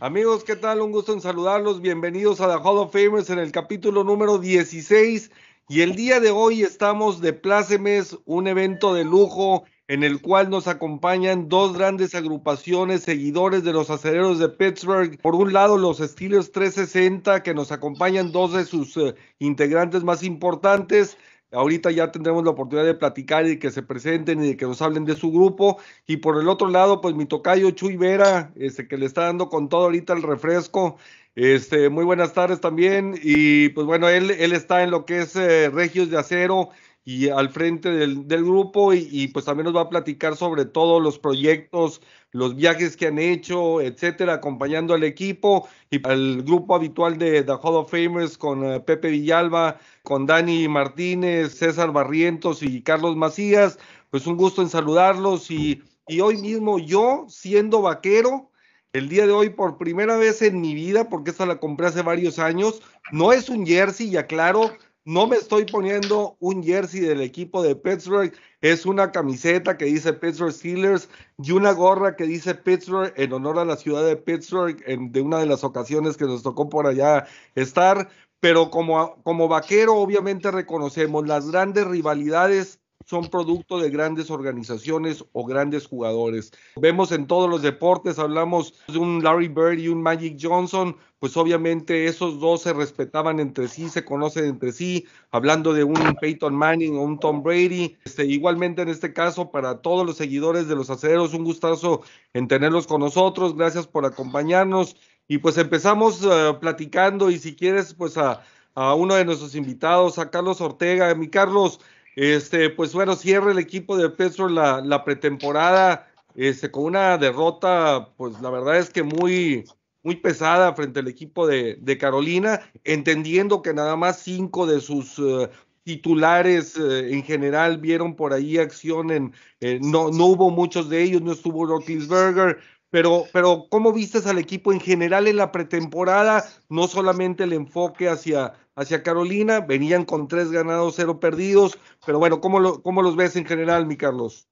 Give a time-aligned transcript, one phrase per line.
[0.00, 0.80] Amigos, ¿qué tal?
[0.80, 1.80] Un gusto en saludarlos.
[1.80, 5.30] Bienvenidos a The Hall of Famers en el capítulo número 16.
[5.68, 10.50] Y el día de hoy estamos de plácemes, un evento de lujo en el cual
[10.50, 15.18] nos acompañan dos grandes agrupaciones seguidores de los acereros de Pittsburgh.
[15.20, 20.22] Por un lado, los Steelers 360, que nos acompañan dos de sus uh, integrantes más
[20.22, 21.16] importantes.
[21.50, 24.82] Ahorita ya tendremos la oportunidad de platicar y que se presenten y de que nos
[24.82, 25.78] hablen de su grupo.
[26.06, 29.48] Y por el otro lado, pues mi tocayo Chuy Vera, este, que le está dando
[29.48, 30.98] con todo ahorita el refresco.
[31.34, 33.18] Este, muy buenas tardes también.
[33.22, 36.70] Y pues bueno, él, él está en lo que es eh, Regios de Acero
[37.08, 40.66] y al frente del, del grupo y, y, pues también nos va a platicar sobre
[40.66, 46.74] todos los proyectos, los viajes que han hecho, etcétera, acompañando al equipo y al grupo
[46.74, 52.62] habitual de The Hall of Famers con uh, Pepe Villalba, con Dani Martínez, César Barrientos
[52.62, 53.78] y Carlos Macías.
[54.10, 58.50] Pues un gusto en saludarlos y, y hoy mismo yo, siendo vaquero,
[58.92, 62.02] el día de hoy por primera vez en mi vida, porque esta la compré hace
[62.02, 64.72] varios años, no es un jersey, ya claro,
[65.08, 70.12] no me estoy poniendo un jersey del equipo de Pittsburgh, es una camiseta que dice
[70.12, 74.76] Pittsburgh Steelers y una gorra que dice Pittsburgh en honor a la ciudad de Pittsburgh
[74.84, 78.10] en, de una de las ocasiones que nos tocó por allá estar.
[78.40, 82.78] Pero como, como vaquero, obviamente reconocemos las grandes rivalidades
[83.08, 86.52] son producto de grandes organizaciones o grandes jugadores.
[86.76, 91.36] Vemos en todos los deportes, hablamos de un Larry Bird y un Magic Johnson, pues
[91.36, 96.54] obviamente esos dos se respetaban entre sí, se conocen entre sí, hablando de un Peyton
[96.54, 97.96] Manning o un Tom Brady.
[98.04, 102.02] Este, igualmente en este caso, para todos los seguidores de los aceros, un gustazo
[102.34, 104.96] en tenerlos con nosotros, gracias por acompañarnos.
[105.26, 108.42] Y pues empezamos uh, platicando y si quieres, pues a,
[108.74, 111.14] a uno de nuestros invitados, a Carlos Ortega.
[111.14, 111.80] Mi Carlos,
[112.18, 118.40] este, pues bueno, cierra el equipo de Petro la, pretemporada este, con una derrota, pues
[118.40, 119.64] la verdad es que muy,
[120.02, 125.16] muy pesada frente al equipo de, de Carolina, entendiendo que nada más cinco de sus
[125.20, 125.48] uh,
[125.84, 131.00] titulares uh, en general vieron por ahí acción en, eh, no, no hubo muchos de
[131.04, 132.58] ellos, no estuvo Roethlisberger,
[132.90, 136.44] pero, pero ¿cómo vistes al equipo en general en la pretemporada?
[136.68, 142.40] No solamente el enfoque hacia, hacia Carolina, venían con tres ganados, cero perdidos, pero bueno,
[142.40, 144.48] ¿cómo, lo, cómo los ves en general, mi Carlos?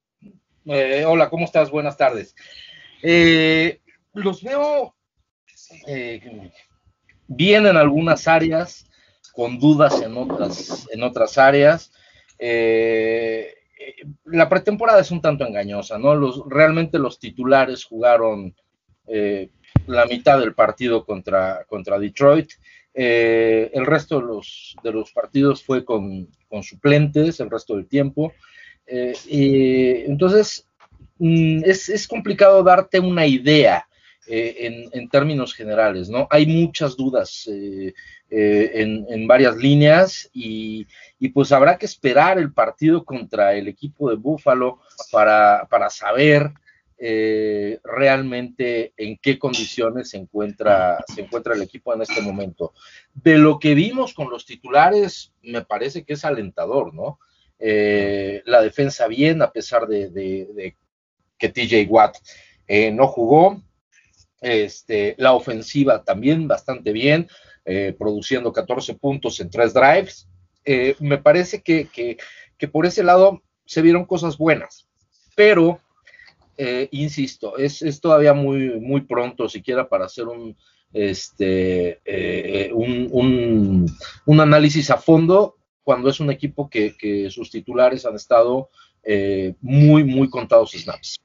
[0.65, 1.71] Eh, hola, ¿cómo estás?
[1.71, 2.35] Buenas tardes.
[3.01, 3.79] Eh,
[4.13, 4.95] los veo
[5.87, 6.51] eh,
[7.27, 8.85] bien en algunas áreas,
[9.33, 11.91] con dudas en otras, en otras áreas.
[12.39, 13.53] Eh,
[14.25, 16.15] la pretemporada es un tanto engañosa, ¿no?
[16.15, 18.55] Los, realmente los titulares jugaron
[19.07, 19.49] eh,
[19.85, 22.51] la mitad del partido contra, contra Detroit.
[22.93, 27.87] Eh, el resto de los, de los partidos fue con, con, suplentes el resto del
[27.87, 28.33] tiempo.
[28.85, 30.67] Eh, y entonces,
[31.19, 33.86] mm, es, es, complicado darte una idea
[34.27, 36.27] en, en, términos generales, ¿no?
[36.29, 37.93] Hay muchas dudas eh,
[38.29, 40.85] en, en, varias líneas y,
[41.19, 44.79] y, pues habrá que esperar el partido contra el equipo de Búfalo
[45.11, 46.51] para, para saber
[46.99, 52.73] eh, realmente en qué condiciones se encuentra, se encuentra el equipo en este momento.
[53.13, 57.19] De lo que vimos con los titulares, me parece que es alentador, ¿no?
[57.59, 60.75] Eh, la defensa bien, a pesar de, de, de
[61.37, 62.17] que TJ Watt
[62.67, 63.61] eh, no jugó.
[64.41, 67.27] Este, la ofensiva también bastante bien
[67.65, 70.27] eh, produciendo 14 puntos en tres drives.
[70.63, 72.17] Eh, me parece que, que,
[72.57, 74.87] que, por ese lado se vieron cosas buenas,
[75.35, 75.79] pero,
[76.57, 80.55] eh, insisto, es, es, todavía muy, muy pronto siquiera para hacer un,
[80.93, 81.99] este,
[82.73, 83.85] un, un,
[84.25, 88.69] un, análisis a fondo cuando es un equipo que, que sus titulares han estado
[89.61, 91.17] muy, muy contados snaps.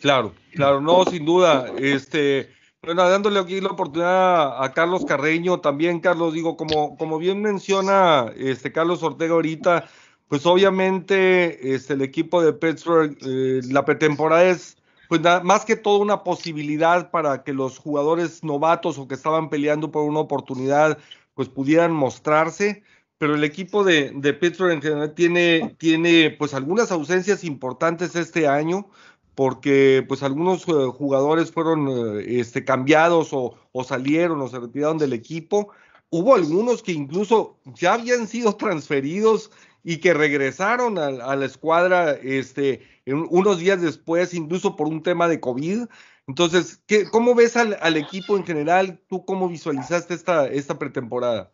[0.00, 1.66] Claro, claro, no, sin duda.
[1.78, 2.50] Este,
[2.82, 8.32] bueno, dándole aquí la oportunidad a Carlos Carreño, también Carlos, digo, como, como bien menciona
[8.36, 9.88] este Carlos Ortega ahorita,
[10.28, 14.76] pues obviamente este, el equipo de Pittsburgh, eh, la pretemporada es
[15.08, 19.90] pues más que todo una posibilidad para que los jugadores novatos o que estaban peleando
[19.92, 20.98] por una oportunidad,
[21.34, 22.82] pues pudieran mostrarse,
[23.18, 28.48] pero el equipo de, de Pittsburgh en general tiene, tiene pues algunas ausencias importantes este
[28.48, 28.88] año,
[29.36, 33.54] porque pues algunos uh, jugadores fueron uh, este, cambiados o,
[33.84, 35.68] salieron o se retiraron del equipo.
[36.08, 39.50] Hubo algunos que incluso ya habían sido transferidos
[39.84, 45.38] y que regresaron a, la escuadra este, unos días después, incluso por un tema de
[45.38, 45.84] COVID.
[46.26, 49.00] Entonces, ¿qué, ¿cómo ves al, equipo en general?
[49.06, 51.52] ¿Tú cómo visualizaste esta, pretemporada?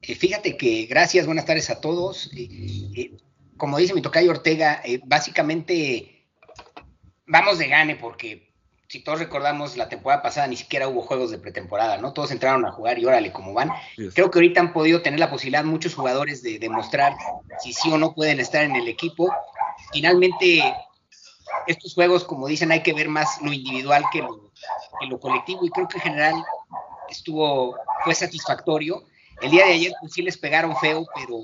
[0.00, 2.30] Eh, fíjate que, gracias, buenas tardes a todos.
[2.34, 2.48] Eh,
[2.96, 3.16] eh,
[3.58, 6.17] como dice mi tocayo Ortega, básicamente
[7.28, 8.48] vamos de gane porque
[8.88, 12.14] si todos recordamos, la temporada pasada ni siquiera hubo juegos de pretemporada, ¿no?
[12.14, 13.70] Todos entraron a jugar y órale, cómo van.
[14.14, 17.14] Creo que ahorita han podido tener la posibilidad muchos jugadores de demostrar
[17.60, 19.30] si sí o no pueden estar en el equipo.
[19.92, 20.74] Finalmente,
[21.66, 24.50] estos juegos, como dicen, hay que ver más lo individual que lo,
[24.98, 26.34] que lo colectivo y creo que en general
[27.10, 29.04] estuvo, fue satisfactorio.
[29.42, 31.36] El día de ayer pues sí les pegaron feo, pero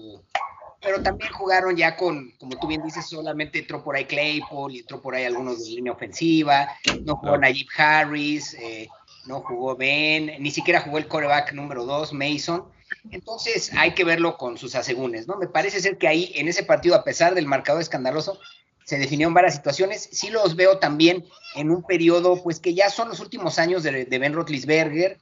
[0.84, 4.80] pero también jugaron ya con, como tú bien dices, solamente entró por ahí Claypool y
[4.80, 6.68] entró por ahí algunos de línea ofensiva,
[7.04, 8.88] no jugó Najib Harris, eh,
[9.26, 12.64] no jugó Ben, ni siquiera jugó el coreback número 2, Mason.
[13.10, 15.36] Entonces hay que verlo con sus asegúnes, ¿no?
[15.36, 18.38] Me parece ser que ahí, en ese partido, a pesar del marcador escandaloso,
[18.84, 20.08] se definieron varias situaciones.
[20.12, 24.04] Sí los veo también en un periodo, pues que ya son los últimos años de,
[24.04, 25.18] de Ben Roethlisberger.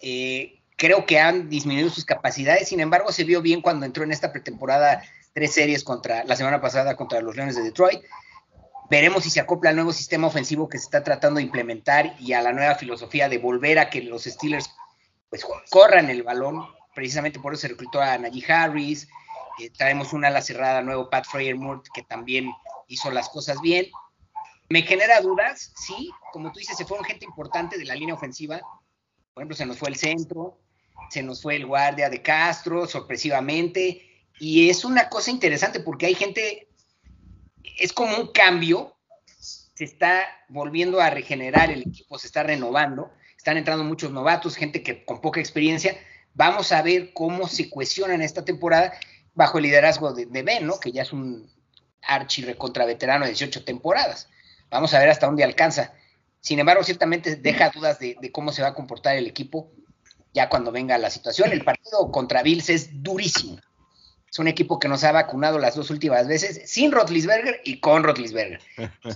[0.00, 4.12] Eh, creo que han disminuido sus capacidades, sin embargo se vio bien cuando entró en
[4.12, 5.02] esta pretemporada
[5.34, 8.00] tres series contra la semana pasada contra los Leones de Detroit.
[8.88, 12.32] Veremos si se acopla al nuevo sistema ofensivo que se está tratando de implementar y
[12.32, 14.70] a la nueva filosofía de volver a que los Steelers
[15.28, 16.64] pues corran el balón.
[16.94, 19.08] Precisamente por eso se reclutó a Najee Harris.
[19.58, 22.50] Eh, traemos una ala cerrada nuevo Pat Freyermuth que también
[22.86, 23.86] hizo las cosas bien.
[24.70, 28.60] Me genera dudas, sí, como tú dices, se fueron gente importante de la línea ofensiva.
[29.34, 30.58] Por ejemplo, se nos fue el centro,
[31.10, 34.08] se nos fue el guardia de Castro, sorpresivamente,
[34.38, 36.68] y es una cosa interesante porque hay gente,
[37.78, 38.96] es como un cambio,
[39.40, 44.82] se está volviendo a regenerar el equipo, se está renovando, están entrando muchos novatos, gente
[44.82, 45.96] que con poca experiencia,
[46.34, 47.68] vamos a ver cómo se
[48.08, 48.92] en esta temporada
[49.34, 50.78] bajo el liderazgo de, Ben, ¿no?
[50.80, 51.50] que ya es un
[52.02, 54.28] archi recontra veterano de 18 temporadas.
[54.70, 55.94] Vamos a ver hasta dónde alcanza.
[56.40, 59.72] Sin embargo, ciertamente deja dudas de, de cómo se va a comportar el equipo
[60.32, 61.52] ya cuando venga la situación.
[61.52, 63.58] El partido contra Bills es durísimo.
[64.30, 68.04] Es un equipo que nos ha vacunado las dos últimas veces, sin Rotlisberger y con
[68.04, 68.60] Rotlisberger.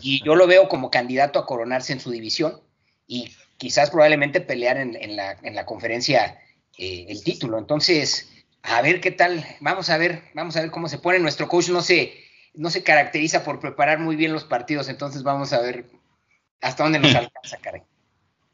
[0.00, 2.60] Y yo lo veo como candidato a coronarse en su división
[3.06, 6.40] y quizás probablemente pelear en, la, conferencia
[6.78, 7.58] eh, el título.
[7.58, 8.32] Entonces,
[8.62, 11.18] a ver qué tal, vamos a ver, vamos a ver cómo se pone.
[11.18, 12.14] Nuestro coach no se,
[12.54, 15.84] no se caracteriza por preparar muy bien los partidos, entonces vamos a ver
[16.62, 17.84] hasta dónde nos alcanza, Karen.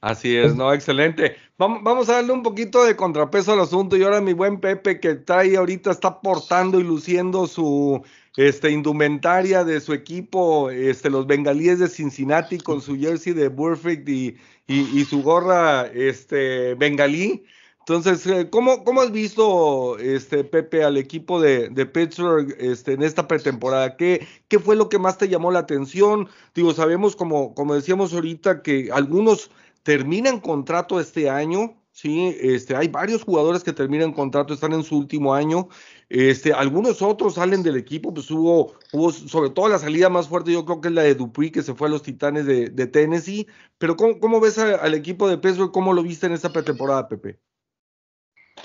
[0.00, 1.36] Así es, no, excelente.
[1.56, 5.16] Vamos, a darle un poquito de contrapeso al asunto y ahora mi buen Pepe que
[5.16, 8.00] trae ahorita está portando y luciendo su
[8.36, 14.08] este, indumentaria de su equipo, este, los bengalíes de Cincinnati con su jersey de Burfict
[14.08, 17.44] y, su gorra este, bengalí.
[17.80, 23.26] Entonces, eh, ¿cómo, ¿cómo, has visto, este, Pepe, al equipo de, Pittsburgh este, en esta
[23.26, 23.96] pretemporada?
[23.96, 26.28] ¿Qué, ¿Qué fue lo que más te llamó la atención?
[26.54, 29.50] Digo, sabemos, como decíamos ahorita, que algunos
[29.88, 34.98] terminan contrato este año, sí, este, hay varios jugadores que terminan contrato, están en su
[34.98, 35.70] último año,
[36.10, 40.52] este, algunos otros salen del equipo, pues hubo, hubo sobre todo la salida más fuerte,
[40.52, 43.46] yo creo que es la de Dupuy, que se fue a los Titanes de, Tennessee,
[43.78, 45.72] pero ¿cómo, ves al equipo de Pittsburgh?
[45.72, 47.38] ¿Cómo lo viste en esta pretemporada, Pepe?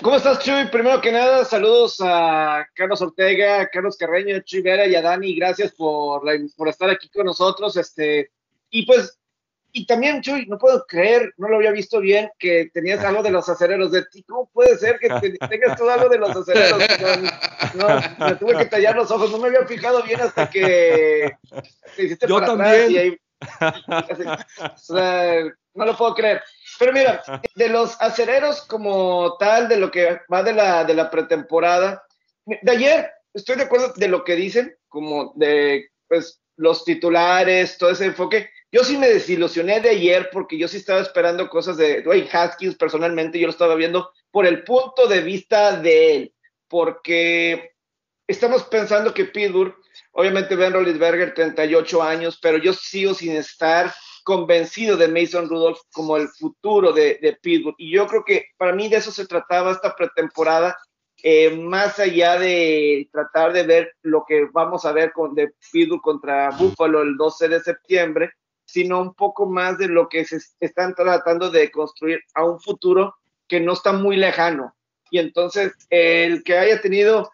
[0.02, 0.68] ¿Cómo estás, Chuy?
[0.70, 5.34] Primero que nada, saludos a Carlos Ortega, Carlos Carreño, Chuy Vera y a Dani.
[5.36, 6.20] Gracias por,
[6.54, 7.78] por estar aquí con nosotros.
[7.78, 8.30] Este,
[8.68, 9.18] y pues
[9.76, 13.32] y también, Chuy, no puedo creer, no lo había visto bien, que tenías algo de
[13.32, 14.22] los acereros de ti.
[14.22, 16.78] ¿Cómo puede ser que tengas tú algo de los acereros?
[17.74, 17.88] No,
[18.24, 21.32] me tuve que tallar los ojos, no me había fijado bien hasta que
[21.96, 23.18] te hiciste Yo también.
[25.74, 26.40] no lo puedo creer.
[26.78, 27.20] Pero mira,
[27.56, 32.04] de los acereros como tal, de lo que va de la, de la pretemporada,
[32.46, 37.90] de ayer estoy de acuerdo de lo que dicen, como de pues los titulares, todo
[37.90, 38.50] ese enfoque.
[38.70, 42.76] Yo sí me desilusioné de ayer porque yo sí estaba esperando cosas de Dwayne Haskins
[42.76, 46.34] personalmente, yo lo estaba viendo por el punto de vista de él,
[46.68, 47.72] porque
[48.26, 49.76] estamos pensando que Pittsburgh,
[50.12, 53.94] obviamente Ben Roethlisberger, 38 años, pero yo sigo sin estar
[54.24, 57.76] convencido de Mason Rudolph como el futuro de, de Pittsburgh.
[57.78, 60.76] Y yo creo que para mí de eso se trataba esta pretemporada,
[61.26, 66.02] eh, más allá de tratar de ver lo que vamos a ver con de Pittsburgh
[66.02, 68.32] contra Buffalo el 12 de septiembre,
[68.66, 73.14] sino un poco más de lo que se están tratando de construir a un futuro
[73.48, 74.76] que no está muy lejano.
[75.10, 77.32] Y entonces, el que haya tenido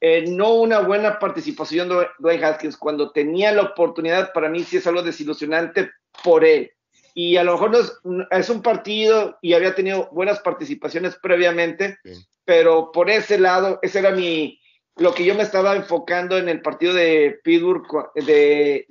[0.00, 4.76] eh, no una buena participación de Dwayne Haskins cuando tenía la oportunidad, para mí sí
[4.76, 5.90] es algo desilusionante
[6.22, 6.70] por él.
[7.12, 7.72] Y a lo mejor
[8.04, 11.98] no es, un partido y había tenido buenas participaciones previamente,
[12.44, 14.60] pero por ese lado, ese era mi,
[14.96, 18.86] lo que yo me estaba enfocando en el partido de Pittsburgh de,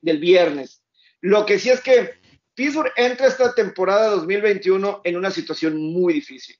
[0.00, 0.82] del viernes.
[1.20, 2.14] Lo que sí es que
[2.54, 6.56] Pittsburgh entra esta temporada 2021 en una situación muy difícil,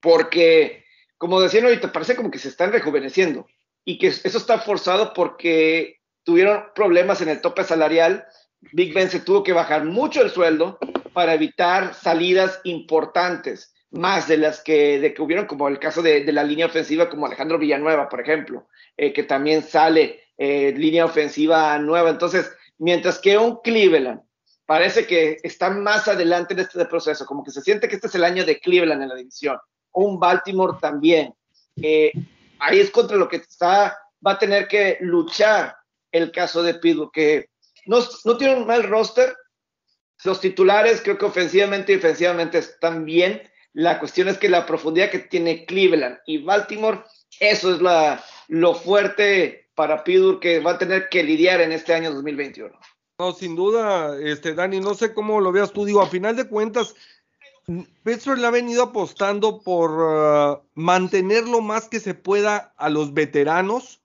[0.00, 0.84] porque,
[1.18, 3.46] como decían ahorita, parece como que se están rejuveneciendo
[3.84, 8.26] y que eso está forzado porque tuvieron problemas en el tope salarial.
[8.72, 10.78] Big Ben se tuvo que bajar mucho el sueldo
[11.12, 16.24] para evitar salidas importantes, más de las que, de que hubieron, como el caso de,
[16.32, 21.78] la línea ofensiva, como Alejandro Villanueva, por ejemplo, eh, que también sale eh, línea ofensiva
[21.78, 22.10] nueva.
[22.10, 24.20] Entonces, mientras que un Cleveland
[24.66, 28.14] parece que está más adelante en este proceso, como que se siente que este es
[28.16, 29.58] el año de Cleveland en la división,
[29.92, 31.34] un Baltimore también.
[31.80, 32.12] Eh,
[32.58, 33.96] ahí es contra lo que está,
[34.26, 35.76] va a tener que luchar
[36.10, 37.50] el caso de Pittsburgh, que
[37.86, 39.36] no, no tiene un mal roster.
[40.24, 43.42] Los titulares creo que ofensivamente y defensivamente están bien.
[43.74, 47.02] La cuestión es que la profundidad que tiene Cleveland y Baltimore,
[47.40, 51.92] eso es la, lo fuerte para Pittsburgh que va a tener que lidiar en este
[51.92, 52.72] año 2021.
[53.18, 56.48] No, sin duda, este Dani, no sé cómo lo veas tú, digo, a final de
[56.48, 56.94] cuentas,
[58.02, 63.14] Pittsburgh le ha venido apostando por uh, mantener lo más que se pueda a los
[63.14, 64.00] veteranos.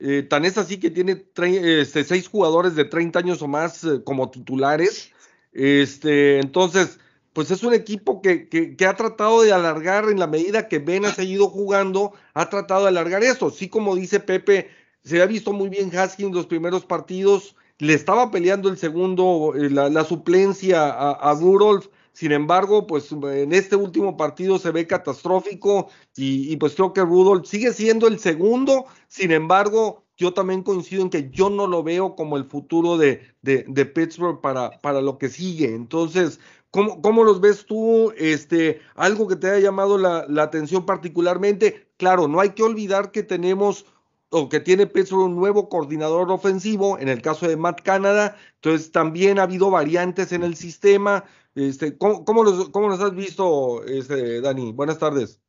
[0.00, 4.02] Eh, tan es así que tiene este, seis jugadores de 30 años o más eh,
[4.04, 5.12] como titulares.
[5.52, 6.98] Este, entonces,
[7.34, 11.04] pues es un equipo que, que, ha tratado de alargar en la medida que Ben
[11.04, 13.50] ha seguido jugando, ha tratado de alargar eso.
[13.50, 14.70] Sí, como dice Pepe,
[15.02, 19.68] se ha visto muy bien Haskins los primeros partidos, le estaba peleando el segundo, eh,
[19.68, 25.88] la, suplencia a, a Rudolph sin embargo, pues en este último partido se ve catastrófico
[26.16, 28.86] y, pues creo que Rudolph sigue siendo el segundo.
[29.08, 33.20] Sin embargo, yo también coincido en que yo no lo veo como el futuro de,
[33.42, 35.74] de, Pittsburgh para, para lo que sigue.
[35.74, 36.38] Entonces,
[36.74, 38.12] ¿Cómo, ¿Cómo, los ves tú?
[38.16, 41.88] Este, algo que te haya llamado la, atención particularmente.
[41.98, 43.86] Claro, no hay que olvidar que tenemos
[44.30, 48.36] o que tiene Pittsburgh un nuevo coordinador ofensivo, en el caso de Matt Canada.
[48.56, 51.24] Entonces, también ha habido variantes en el sistema.
[51.54, 54.72] Este, ¿cómo, los, ¿Cómo los has visto, este, Dani?
[54.72, 55.43] Buenas tardes.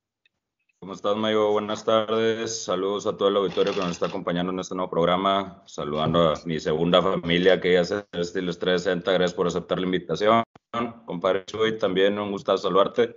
[0.79, 1.51] ¿Cómo estás, Mayo?
[1.51, 2.63] Buenas tardes.
[2.63, 5.63] Saludos a todo el auditorio que nos está acompañando en este nuevo programa.
[5.65, 9.12] Saludando a mi segunda familia que ya se los 360.
[9.12, 10.44] Gracias por aceptar la invitación.
[11.05, 13.15] Compadre Chuy, también un gusto saludarte.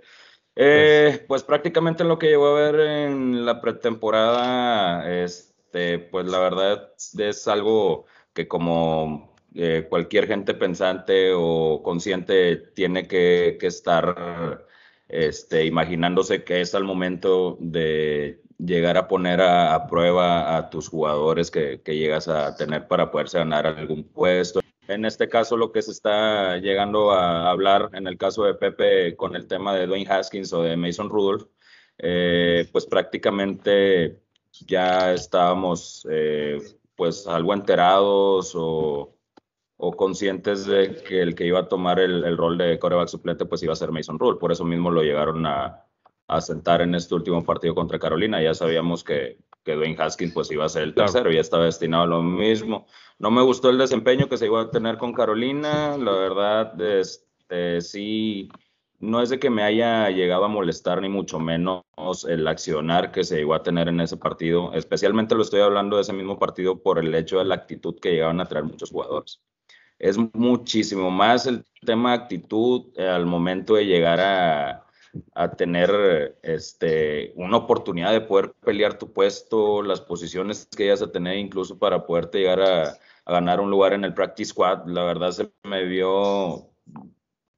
[0.55, 6.93] Eh, pues prácticamente lo que llegó a ver en la pretemporada, este, pues la verdad
[7.17, 14.65] es algo que como eh, cualquier gente pensante o consciente tiene que, estar
[15.09, 21.49] este, imaginándose que es al momento de llegar a poner a, prueba a tus jugadores
[21.49, 24.59] que, llegas a tener para poderse ganar algún puesto.
[24.87, 29.15] En este caso, lo que se está llegando a hablar, en el caso de Pepe,
[29.15, 31.47] con el tema de Dwayne Haskins o de Mason Rudolph,
[31.97, 34.19] eh, pues prácticamente
[34.65, 36.59] ya estábamos eh,
[36.95, 39.15] pues algo enterados o
[39.81, 43.63] o conscientes de que el que iba a tomar el, rol de coreback suplente pues
[43.63, 44.37] iba a ser Mason Rule.
[44.37, 45.85] Por eso mismo lo llegaron a,
[46.41, 48.43] sentar en este último partido contra Carolina.
[48.43, 52.03] Ya sabíamos que, que Dwayne Haskins pues iba a ser el tercero, ya estaba destinado
[52.03, 52.87] a lo mismo.
[53.19, 57.79] No me gustó el desempeño que se iba a tener con Carolina, la verdad, este,
[57.79, 58.49] sí,
[58.99, 61.83] no es de que me haya llegado a molestar ni mucho menos
[62.27, 66.01] el accionar que se iba a tener en ese partido, especialmente lo estoy hablando de
[66.01, 69.41] ese mismo partido por el hecho de la actitud que llegaban a traer muchos jugadores
[69.99, 74.85] es muchísimo más el tema de actitud eh, al momento de llegar a,
[75.57, 81.37] tener este, una oportunidad de poder pelear tu puesto, las posiciones que hayas a tener
[81.37, 84.85] incluso para poderte llegar a, a ganar un lugar en el practice squad.
[84.85, 86.69] La verdad se me vio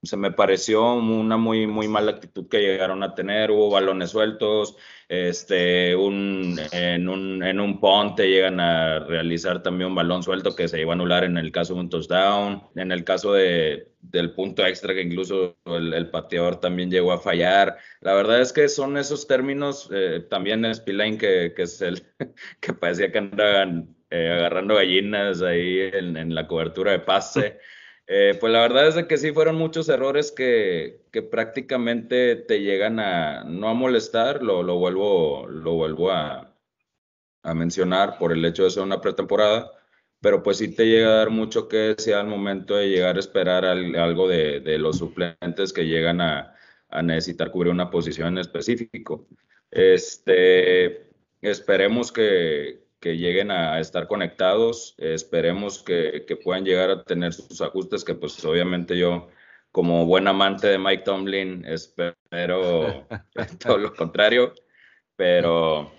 [0.03, 3.51] se me pareció una muy, muy mala actitud que llegaron a tener.
[3.51, 4.75] Hubo balones sueltos,
[5.07, 10.67] este, un, en, un, en un ponte llegan a realizar también un balón suelto que
[10.67, 12.63] se iba a anular en el caso de un touchdown.
[12.75, 17.77] En el caso de, del punto extra, que incluso el, pateador también llegó a fallar.
[17.99, 19.87] La verdad es que son esos términos.
[19.93, 22.01] Eh, también Spillane, que, que es el
[22.59, 27.59] que parecía que andaban eh, agarrando gallinas ahí en, en la cobertura de pase.
[28.07, 32.99] Eh, pues la verdad es de que sí fueron muchos errores que, prácticamente te llegan
[32.99, 36.47] a no a molestar, lo, vuelvo, lo vuelvo a,
[37.55, 39.71] mencionar por el hecho de ser una pretemporada,
[40.19, 43.19] pero pues sí te llega a dar mucho que decir al momento de llegar a
[43.19, 46.55] esperar algo de, de, los suplentes que llegan a,
[46.89, 49.27] a, necesitar cubrir una posición en específico.
[49.71, 51.09] Este,
[51.41, 54.95] esperemos que, que lleguen a estar conectados.
[54.97, 59.27] esperemos que, puedan llegar a tener sus ajustes, que pues obviamente yo,
[59.71, 63.07] como buen amante de Mike Tomlin, espero
[63.59, 64.53] todo lo contrario.
[65.15, 65.91] Pero,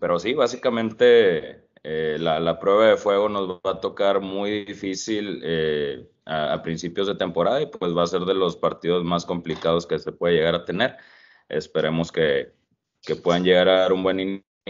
[0.00, 6.08] pero sí, básicamente eh, la, prueba de fuego nos va a tocar muy difícil eh,
[6.26, 9.98] a, principios de temporada y pues va a ser de los partidos más complicados que
[9.98, 10.96] se puede llegar a tener.
[11.48, 12.52] Esperemos que,
[13.02, 14.20] que puedan llegar a dar un buen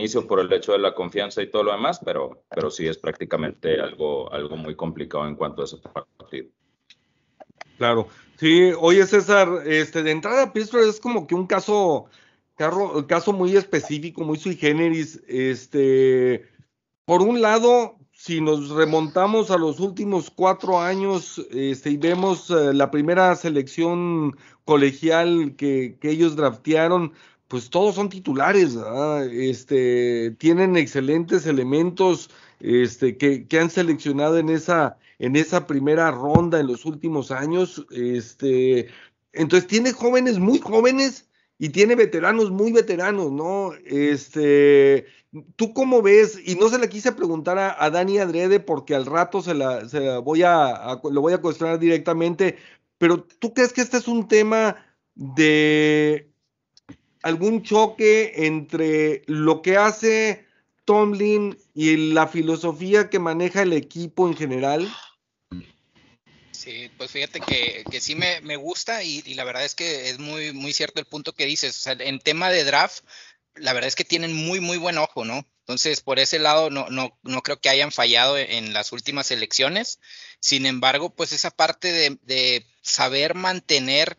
[0.01, 2.99] inicio por el hecho de la confianza y todo lo demás, pero, pero sí es
[2.99, 6.49] prácticamente algo, algo muy complicado en cuanto a ese partido.
[7.79, 12.07] Claro, sí, oye César, este, de entrada Pittsburgh es como que un caso,
[13.07, 16.47] caso muy específico, muy sui generis, este,
[17.05, 22.75] por un lado, si nos remontamos a los últimos cuatro años este, y vemos eh,
[22.75, 27.15] la primera selección colegial que, ellos draftearon,
[27.51, 28.79] pues todos son titulares,
[29.33, 32.31] este, tienen excelentes elementos
[32.61, 37.85] este, que, han seleccionado en esa, primera ronda en los últimos años.
[37.91, 38.87] Este,
[39.33, 41.29] entonces tiene jóvenes muy jóvenes
[41.59, 43.73] y tiene veteranos muy veteranos, ¿no?
[43.85, 45.07] Este,
[45.57, 46.39] ¿Tú cómo ves?
[46.47, 49.83] Y no se le quise preguntar a, Dani Adrede porque al rato se la,
[50.21, 52.59] voy a, lo voy a cuestionar directamente,
[52.97, 54.77] pero ¿tú crees que este es un tema
[55.17, 56.30] de
[57.23, 60.47] algún choque entre lo que hace
[60.85, 64.93] Tomlin y la filosofía que maneja el equipo en general?
[66.51, 70.75] Sí, pues fíjate que, sí me, gusta y, la verdad es que es muy, muy
[70.75, 71.77] cierto el punto que dices.
[71.77, 73.03] O sea, en tema de draft,
[73.55, 75.47] la verdad es que tienen muy, muy buen ojo, ¿no?
[75.61, 80.01] Entonces, por ese lado, no, no, no creo que hayan fallado en, las últimas elecciones.
[80.41, 84.19] Sin embargo, pues esa parte de, de, saber mantener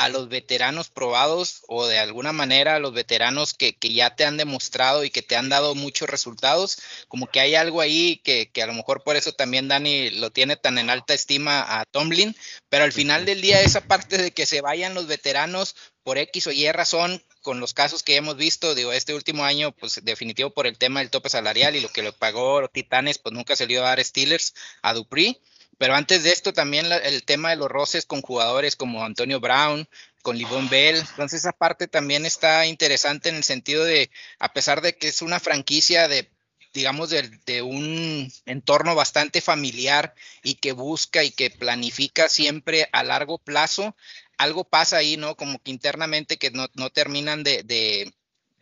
[0.00, 4.24] a los veteranos probados o de alguna manera a los veteranos que, que, ya te
[4.24, 8.50] han demostrado y que te han dado muchos resultados, como que hay algo ahí que,
[8.50, 11.84] que, a lo mejor por eso también Dani lo tiene tan en alta estima a
[11.84, 12.34] Tomlin,
[12.70, 16.46] pero al final del día esa parte de que se vayan los veteranos por X
[16.46, 20.48] o Y razón, con los casos que hemos visto, digo, este último año, pues definitivo
[20.48, 23.64] por el tema del tope salarial y lo que le pagó Titanes, pues nunca se
[23.64, 25.38] le dio a dar Steelers a Dupri.
[25.80, 29.88] Pero antes de esto también el tema de los roces con jugadores como Antonio Brown,
[30.20, 30.96] con Livon Bell.
[30.96, 35.22] Entonces esa parte también está interesante en el sentido de, a pesar de que es
[35.22, 36.30] una franquicia de
[36.74, 43.02] digamos, de, de, un entorno bastante familiar y que busca y que planifica siempre a
[43.02, 43.96] largo plazo,
[44.36, 45.34] algo pasa ahí, ¿no?
[45.34, 48.12] Como que internamente que no, terminan de,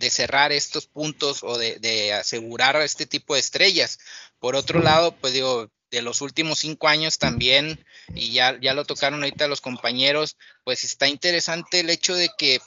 [0.09, 3.99] cerrar estos puntos o de, asegurar este tipo de estrellas.
[4.39, 8.85] Por otro lado, pues digo, de los últimos cinco años también, y ya, ya lo
[8.85, 12.61] tocaron ahorita los compañeros, pues está interesante el hecho de que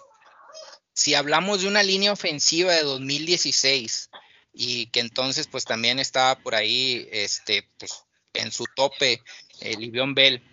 [0.94, 4.10] si hablamos de una línea ofensiva de 2016
[4.54, 8.04] y que entonces pues también estaba por ahí este pues
[8.34, 9.22] en su tope
[9.62, 10.44] eh, Livion Bell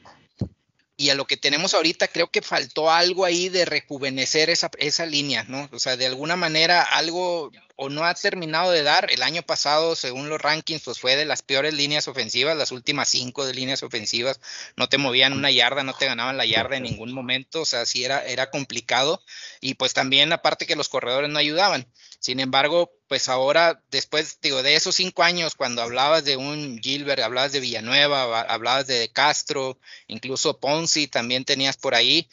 [1.01, 5.07] y a lo que tenemos ahorita, creo que faltó algo ahí de rejuvenecer esa, esa
[5.07, 5.69] línea, ¿no?
[5.71, 9.09] O sea, de alguna manera algo o no ha terminado de dar.
[9.11, 13.09] El año pasado, según los rankings, pues fue de las peores líneas ofensivas, las últimas
[13.09, 14.41] cinco de líneas ofensivas,
[14.77, 17.87] no te movían una yarda, no te ganaban la yarda en ningún momento, o sea,
[17.87, 19.23] sí era, era complicado.
[19.61, 21.87] Y pues también aparte que los corredores no ayudaban.
[22.19, 27.23] Sin embargo, pues ahora, después, digo, de esos cinco años, cuando hablabas de un Gilbert,
[27.23, 32.29] hablabas de Villanueva, hablabas de Castro, incluso Ponzi también tenías por ahí,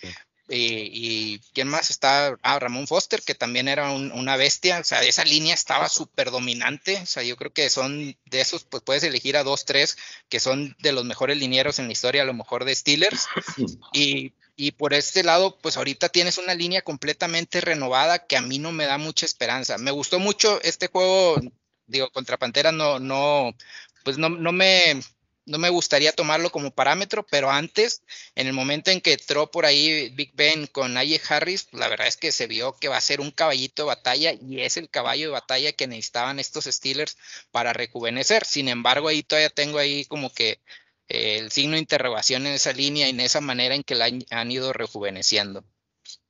[0.47, 5.23] y, quién más está, ah, Ramón Foster, que también era una bestia, o sea, esa
[5.23, 9.37] línea estaba súper dominante, o sea, yo creo que son de esos, pues puedes elegir
[9.37, 9.97] a dos, tres,
[10.29, 13.27] que son de los mejores linieros en la historia, a lo mejor de Steelers,
[13.93, 18.59] y, y por este lado, pues ahorita tienes una línea completamente renovada que a mí
[18.59, 19.77] no me da mucha esperanza.
[19.77, 21.41] Me gustó mucho este juego,
[21.87, 23.53] digo, contra Pantera no, no,
[24.03, 25.01] pues no, no me,
[25.45, 28.01] no me gustaría tomarlo como parámetro, pero antes,
[28.35, 32.07] en el momento en que entró por ahí Big Ben con Aye Harris, la verdad
[32.07, 34.89] es que se vio que va a ser un caballito de batalla y es el
[34.89, 37.17] caballo de batalla que necesitaban estos Steelers
[37.51, 38.45] para rejuvenecer.
[38.45, 40.59] Sin embargo, ahí todavía tengo ahí como que
[41.07, 44.09] eh, el signo de interrogación en esa línea y en esa manera en que la
[44.31, 45.63] han, ido rejuveneciendo.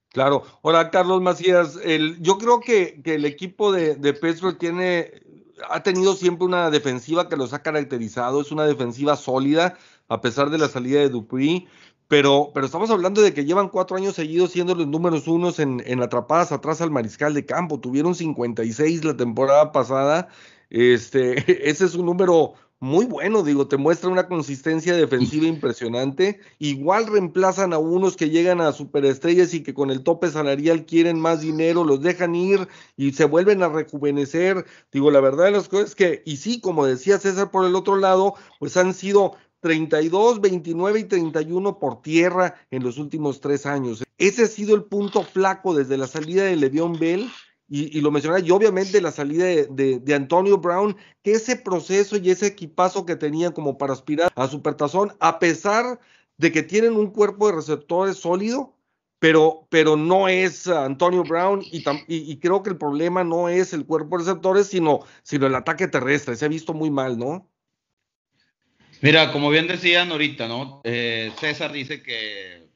[0.09, 0.45] Claro.
[0.61, 1.77] Hola, Carlos Macías.
[1.83, 5.24] El, yo creo que, que el equipo de, de Petro tiene
[5.69, 10.49] ha tenido siempre una defensiva que los ha caracterizado, es una defensiva sólida, a pesar
[10.49, 11.67] de la salida de Dupree,
[12.07, 15.81] pero, pero estamos hablando de que llevan cuatro años seguidos siendo los números unos en,
[15.85, 20.27] en atrapadas atrás al mariscal de campo, tuvieron 56 la temporada pasada,
[20.69, 21.35] este,
[21.69, 26.41] ese es un número muy bueno, digo, te muestra una consistencia defensiva impresionante.
[26.59, 31.19] Igual reemplazan a unos que llegan a superestrellas y que con el tope salarial quieren
[31.19, 34.65] más dinero, los dejan ir y se vuelven a rejuvenecer.
[34.91, 37.75] Digo, la verdad de las cosas es que, y sí, como decía César por el
[37.75, 43.65] otro lado, pues han sido 32, 29 y 31 por tierra en los últimos tres
[43.65, 44.03] años.
[44.17, 47.29] Ese ha sido el punto flaco desde la salida de Le'Veon Bell
[47.67, 52.47] y, lo mencionaba, y obviamente la salida de, Antonio Brown, que ese proceso y ese
[52.47, 55.99] equipazo que tenían como para aspirar a Supertazón, a pesar
[56.37, 58.75] de que tienen un cuerpo de receptores sólido,
[59.17, 64.17] pero, pero no es Antonio Brown y, creo que el problema no es el cuerpo
[64.17, 66.35] de receptores, sino, sino el ataque terrestre.
[66.35, 67.49] Se ha visto muy mal, ¿no?
[69.01, 70.81] Mira, como bien decían ahorita, ¿no?
[70.83, 72.69] Eh, César dice que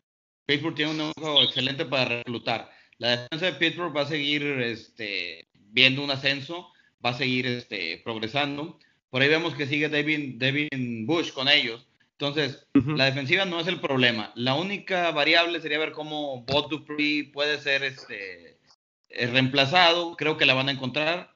[0.46, 2.79] Pittsburgh tiene un juego excelente para reclutar.
[3.00, 6.72] La defensa de Pittsburgh va a seguir este, viendo un ascenso,
[7.04, 8.78] va a seguir este, progresando.
[9.10, 11.88] Por ahí vemos que sigue Devin, Bush con ellos.
[12.12, 14.34] Entonces, la defensiva no es el problema.
[14.36, 18.58] La única variable sería ver cómo Bot Dupree puede ser este,
[19.08, 20.18] eh, reemplazado.
[20.18, 21.34] Creo que la van a encontrar.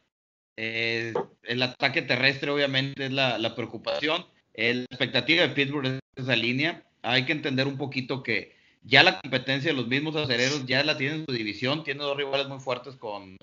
[0.57, 4.25] Eh, el ataque terrestre, obviamente, es la, la preocupación.
[4.53, 6.83] la expectativa de Pittsburgh es esa línea.
[7.01, 10.97] Hay que entender un poquito que ya la competencia de los mismos acereros ya la
[10.97, 11.83] tienen en su división.
[11.83, 13.37] Tiene dos rivales muy fuertes con,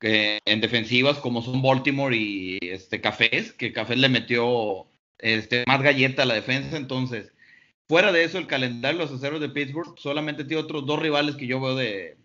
[0.00, 4.86] en defensivas como son Baltimore y este Cafés, que Cafés le metió
[5.18, 6.76] este, más galleta a la defensa.
[6.76, 7.32] Entonces,
[7.88, 11.36] fuera de eso, el calendario de los aceros de Pittsburgh solamente tiene otros dos rivales
[11.36, 12.16] que yo veo de,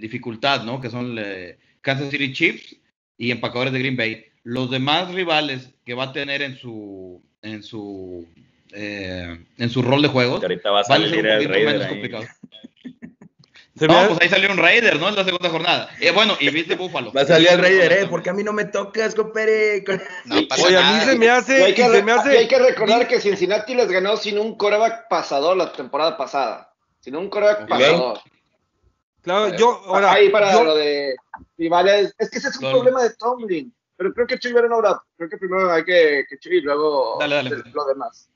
[0.00, 0.80] dificultad, ¿no?
[0.80, 2.76] Que son eh, Kansas City Chiefs
[3.16, 4.26] y empacadores de Green Bay.
[4.42, 8.26] Los demás rivales que va a tener en su en su
[8.72, 10.42] eh, en su rol de juegos.
[10.42, 12.24] ahorita va a salir el menos complicado.
[13.74, 15.08] no, pues ahí salió un Raider, ¿no?
[15.08, 15.90] En la segunda jornada.
[16.00, 17.12] Eh, bueno, y viste Búfalo.
[17.12, 18.06] Va a salir el Raider, ¿eh?
[18.08, 19.84] Porque a mí no me tocas, compadre.
[20.26, 21.64] No Oye, a mí se me hace.
[21.64, 22.38] Hay que, se me hace...
[22.38, 26.72] hay que recordar que Cincinnati les ganó sin un coreback pasador la temporada pasada.
[27.00, 28.20] Sin un coreback pasador.
[29.22, 29.82] Claro, yo.
[29.86, 31.14] Ahora, ahí para lo de.
[31.58, 33.72] es, es, que ese es un problema de Tomlin.
[33.96, 34.98] Pero creo que Chuy no ahora.
[35.16, 37.50] Creo que primero hay que, que Chuy y luego dale, dale.
[37.50, 38.30] lo demás.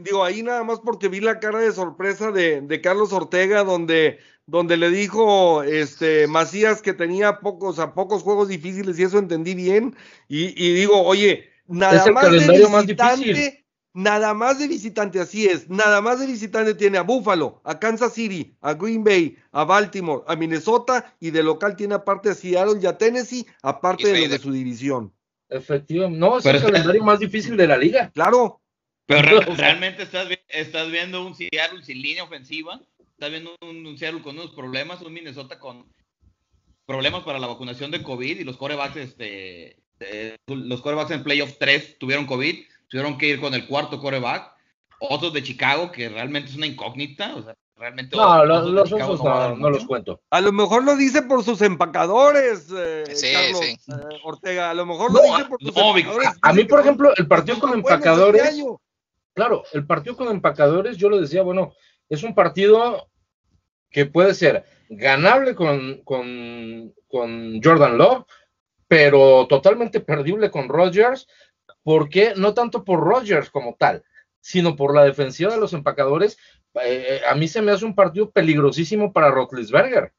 [0.00, 4.18] Digo, ahí nada más porque vi la cara de sorpresa de, de Carlos Ortega, donde
[4.46, 9.54] donde le dijo este Macías que tenía pocos a pocos juegos difíciles y eso entendí
[9.54, 9.96] bien.
[10.28, 16.18] Y, digo oye nada más de visitante nada más de visitante así es nada más
[16.18, 21.14] de visitante tiene a Buffalo a Kansas City a Green Bay a Baltimore a Minnesota
[21.20, 25.12] y de local tiene aparte a Seattle y a Tennessee aparte de, de su división.
[25.48, 28.10] Efectivamente no es el calendario más difícil de la liga.
[28.14, 28.61] Claro
[29.06, 32.80] pero realmente estás, estás viendo un Seattle sin línea ofensiva
[33.22, 35.86] está viendo un, Seattle con unos problemas, un Minnesota con
[36.84, 39.76] problemas para la vacunación de COVID y los corebacks, este,
[40.48, 44.50] los corebacks en playoff 3 tuvieron COVID, tuvieron que ir con el cuarto coreback.
[44.98, 48.16] Otros de Chicago, que realmente es una incógnita, o sea, realmente.
[48.16, 50.20] No, los, los no, los cuento.
[50.30, 54.70] A lo mejor lo dice por sus empacadores, eh, Carlos, eh, Ortega.
[54.70, 56.28] A lo mejor lo dice por sus empacadores.
[56.40, 58.62] A, mí, por ejemplo, el partido con empacadores.
[59.34, 61.72] Claro, el partido con empacadores, yo lo decía, bueno,
[62.08, 63.08] es un partido
[63.90, 66.92] que puede ser ganable con, con,
[67.62, 68.24] Jordan Love,
[68.88, 71.26] pero totalmente perdible con Rodgers.
[71.82, 72.34] ¿Por qué?
[72.36, 74.02] No tanto por Rodgers como tal,
[74.40, 76.38] sino por la defensiva de los empacadores.
[76.82, 80.12] Eh, a mí se me hace un partido peligrosísimo para Rotlisberger.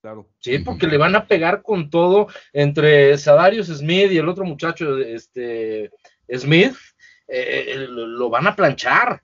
[0.00, 0.28] Claro.
[0.38, 4.98] Sí, porque le van a pegar con todo entre Sadarius Smith y el otro muchacho,
[4.98, 5.90] este
[6.32, 6.74] Smith,
[7.28, 9.22] eh, eh, lo van a planchar.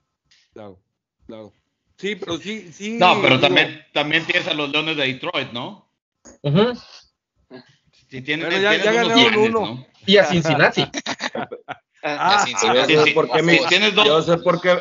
[0.52, 0.78] Claro,
[1.26, 1.52] claro.
[1.96, 2.98] Sí, pero sí, sí.
[2.98, 5.88] No, pero también, también tienes a los Leones de Detroit, ¿no?
[6.42, 6.74] Uh
[8.08, 9.60] Si tienes, ya, ya ganaron uno.
[9.60, 9.86] ¿no?
[10.04, 10.84] Y a Cincinnati.
[12.02, 12.94] ah, Cincinnati.
[12.94, 14.04] Yo sé por qué mi, ¿Tienes dos?
[14.04, 14.80] Yo sé por qué.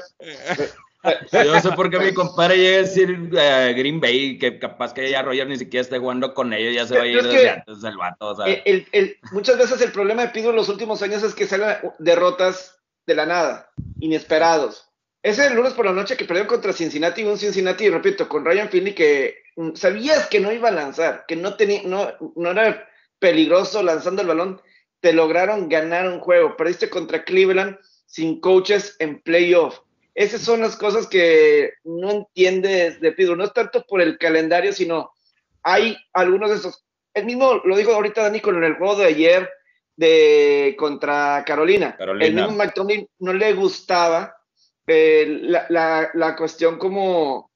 [1.31, 5.09] Yo sé por qué mi compadre llega a decir uh, Green Bay, que capaz que
[5.09, 7.81] ya Roger ni siquiera esté jugando con ellos, ya se va a ir desde antes
[7.81, 8.29] del vato.
[8.29, 8.45] O sea.
[8.45, 11.77] el, el, muchas veces el problema de Pido en los últimos años es que salen
[11.99, 14.89] derrotas de la nada, inesperados.
[15.23, 18.95] Ese lunes por la noche que perdió contra Cincinnati, un Cincinnati, repito, con Ryan Finley,
[18.95, 22.87] que mm, sabías que no iba a lanzar, que no, tenía, no, no era
[23.19, 24.61] peligroso lanzando el balón,
[24.99, 26.57] te lograron ganar un juego.
[26.57, 29.79] Perdiste contra Cleveland sin coaches en playoff.
[30.15, 33.35] Esas son las cosas que no entiendes de Pido.
[33.35, 35.11] No es tanto por el calendario, sino
[35.63, 36.85] hay algunos de esos.
[37.13, 39.49] El mismo lo dijo ahorita Dani con el juego de ayer
[40.01, 41.95] de contra Carolina.
[41.95, 42.25] Carolina.
[42.25, 44.35] El mismo McTominay no le gustaba
[44.87, 47.51] eh, la, la, cuestión como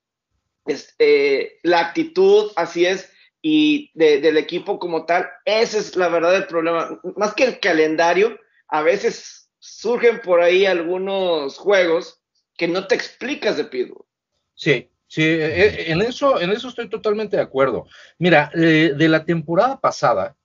[0.64, 6.46] este, la actitud, así es, y del equipo como tal, ese es la verdad del
[6.46, 7.00] problema.
[7.16, 12.22] Más que el calendario, a veces surgen por ahí algunos juegos
[12.56, 14.06] que no te explicas de Pitbull.
[14.54, 17.88] Sí, sí, eh, en eso, en eso estoy totalmente de acuerdo.
[18.20, 20.36] Mira, de la temporada pasada,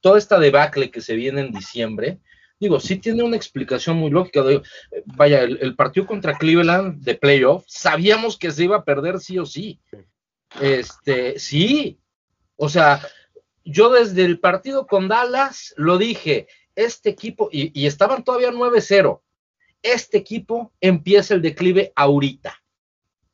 [0.00, 2.18] toda esta debacle que se viene en diciembre,
[2.58, 4.42] digo, sí tiene una explicación muy lógica.
[5.06, 9.46] vaya, el, partido contra Cleveland de playoff, sabíamos que se iba a perder sí o
[9.46, 9.80] sí.
[10.60, 11.98] Este, sí.
[12.56, 13.00] O sea,
[13.64, 19.20] yo desde el partido con Dallas lo dije, este equipo, y, estaban todavía 9-0,
[19.82, 22.60] este equipo empieza el declive ahorita.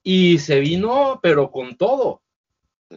[0.03, 2.23] y se vino, pero con todo,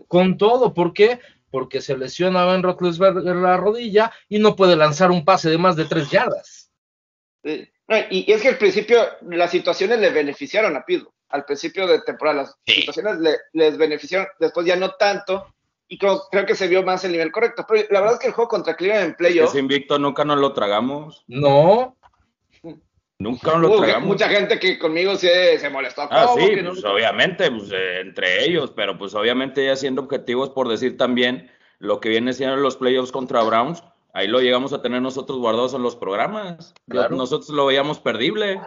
[0.07, 1.19] con todo, ¿por qué?
[1.53, 5.75] Porque se lesiona Ben Roethlisberger la rodilla y no puede lanzar un pase de más
[5.75, 6.71] de tres yardas.
[7.43, 12.41] y, es que al principio las situaciones le beneficiaron a Pido, al principio de temporada
[12.41, 15.53] las situaciones le, les beneficiaron, después ya no tanto,
[15.87, 17.67] y creo, creo, que se vio más el nivel correcto.
[17.69, 19.49] Pero la verdad es que el juego contra Cleveland en playoff.
[19.49, 21.23] Ese invicto nunca nos lo tragamos.
[21.27, 21.95] No.
[23.23, 24.07] Nunca nos lo tragamos.
[24.07, 26.07] Mucha gente que conmigo se, se molestó.
[26.11, 30.67] Ah, sí, pues obviamente, pues, eh, entre ellos, pero pues obviamente ya siendo objetivos por
[30.67, 33.81] decir también lo que viene siendo los playoffs contra Browns,
[34.13, 36.73] ahí lo llegamos a tener nosotros guardados en los programas.
[36.87, 38.59] Nosotros lo veíamos perdible.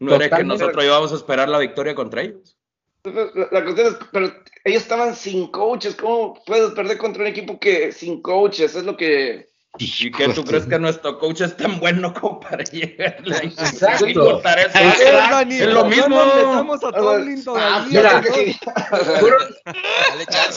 [0.00, 2.58] No era que nosotros íbamos a esperar la victoria contra ellos.
[3.04, 4.26] La, cuestión es, pero
[4.64, 5.94] ellos estaban sin coaches.
[5.94, 8.74] ¿Cómo puedes perder contra un equipo que sin coaches?
[8.74, 9.47] Es lo que.
[9.76, 14.40] ¿Y que tú crees que nuestro coach es tan bueno como para llegarle Exacto.
[14.40, 16.20] Es, lo mismo.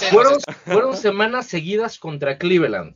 [0.09, 2.95] fueron, fueron semanas seguidas contra Cleveland.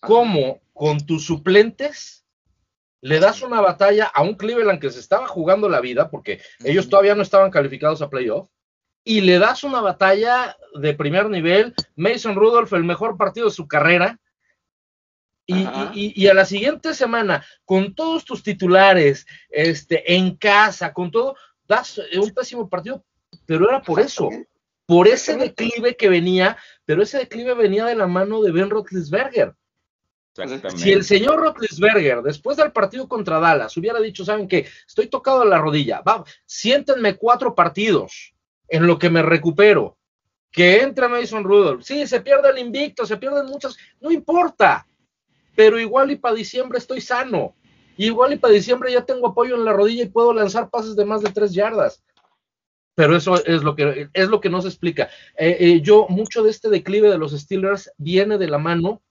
[0.00, 2.24] ¿Cómo con tus suplentes
[3.00, 6.88] le das una batalla a un Cleveland que se estaba jugando la vida, porque ellos
[6.88, 8.48] todavía no estaban calificados a playoff,
[9.04, 13.68] y le das una batalla de primer nivel, Mason Rudolph, el mejor partido de su
[13.68, 14.18] carrera,
[15.46, 21.36] y, a la siguiente semana, con todos tus titulares, este, en casa, con todo,
[21.68, 23.04] das un pésimo partido,
[23.44, 24.28] pero era por eso,
[24.86, 29.54] por ese declive que venía, pero ese declive venía de la mano de Ben Roethlisberger.
[30.76, 34.66] Si el señor Rotlisberger, después del partido contra Dallas, hubiera dicho, ¿saben qué?
[34.86, 38.34] Estoy tocado a la rodilla, va, siéntenme cuatro partidos
[38.68, 39.96] en lo que me recupero.
[40.50, 41.82] Que entre Mason Rudolph.
[41.82, 44.86] Sí, se pierde el invicto, se pierden muchos, no importa.
[45.56, 47.56] Pero igual y para diciembre estoy sano.
[47.96, 51.04] igual y para diciembre ya tengo apoyo en la rodilla y puedo lanzar pases de
[51.04, 52.04] más de tres yardas.
[52.96, 55.10] Pero eso es lo que, es lo que no se explica.
[55.36, 59.02] Eh, eh, yo, mucho de este declive de los Steelers viene de la mano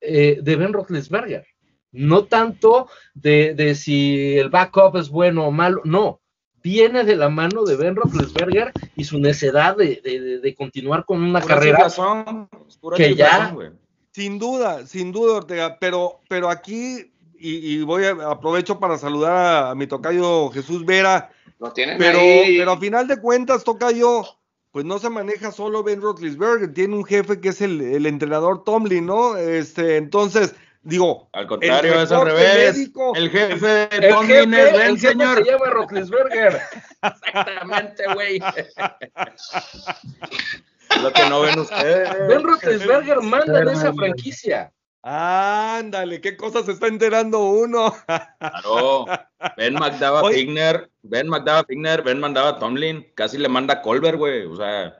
[0.00, 1.46] eh, de Ben Roethlisberger.
[1.92, 6.20] No tanto de, si el backup es bueno o malo, no.
[6.62, 11.88] Viene de la mano de Ben Roethlisberger y su necedad de, continuar con una carrera
[12.96, 13.54] que ya...
[14.12, 19.74] Sin duda, sin duda, Ortega, pero, pero aquí, y, voy a aprovecho para saludar a,
[19.74, 21.30] mi tocayo Jesús Vera.
[21.74, 24.22] pero, pero a final de cuentas, tocayo,
[24.70, 29.06] pues no se maneja solo Ben Roethlisberger, tiene un jefe que es el, entrenador Tomlin,
[29.06, 29.38] ¿no?
[29.38, 31.30] Este, entonces, digo.
[31.32, 32.90] Al contrario, es al revés.
[33.14, 35.42] el jefe de Tomlin es Ben, señor.
[35.42, 36.60] Se llama Roethlisberger.
[37.02, 38.42] Exactamente, güey.
[41.00, 42.28] lo que no ven ustedes.
[42.28, 44.72] Ben Roethlisberger manda en esa franquicia.
[45.04, 47.92] Ándale, qué cosas se está enterando uno.
[48.38, 49.06] Claro.
[49.56, 54.56] Ben mandaba Figner, Ben mandaba Figner, Ben mandaba Tomlin, casi le manda Colbert, güey, o
[54.56, 54.96] sea.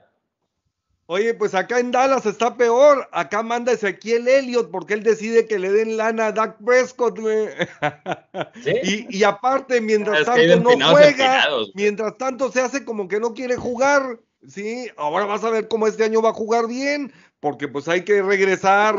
[1.05, 3.07] Oye, pues acá en Dallas está peor.
[3.11, 7.49] Acá manda Ezequiel Elliott porque él decide que le den lana a Dak Prescott, güey.
[8.83, 13.55] Y, y, aparte, mientras tanto no juega, mientras tanto se hace como que no quiere
[13.55, 14.19] jugar.
[14.47, 18.03] Sí, ahora vas a ver cómo este año va a jugar bien, porque pues hay
[18.03, 18.95] que regresar,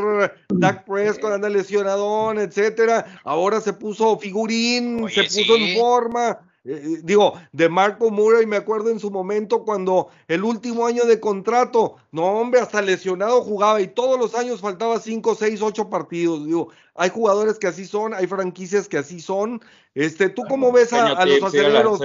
[0.49, 3.19] Dak Prescott anda lesionadón, etcétera.
[3.23, 6.39] Ahora se puso figurín, se puso en forma.
[6.63, 11.05] Eh, eh, digo, de Marco Murray me acuerdo en su momento cuando el último año
[11.05, 15.89] de contrato, no hombre, hasta lesionado jugaba y todos los años faltaba 5, 6, 8
[15.91, 16.43] partidos.
[16.43, 19.61] Digo, hay jugadores que así son, hay franquicias que así son.
[19.93, 21.99] Este, ¿tú cómo ves a, los aceleros?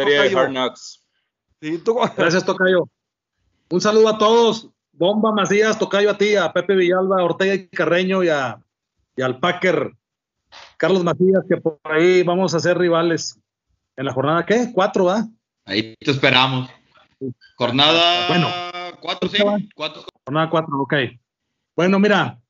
[2.17, 2.87] Gracias, Tocayo.
[3.71, 4.69] Un saludo a todos.
[4.93, 8.61] Bomba Macías, Tocayo a ti, a Pepe Villalba, Ortega y Carreño y, a,
[9.17, 9.93] y al Packer
[10.77, 13.39] Carlos Macías, que por ahí vamos a ser rivales
[13.97, 14.73] en la jornada, ¿qué?
[14.75, 15.25] Cuatro, ¿va?
[15.65, 16.69] Ahí te esperamos.
[17.57, 18.49] Jornada bueno,
[19.01, 19.39] cuatro, sí.
[19.75, 20.03] Cuatro.
[20.25, 20.95] Jornada cuatro, ok.
[21.77, 22.41] Bueno, mira,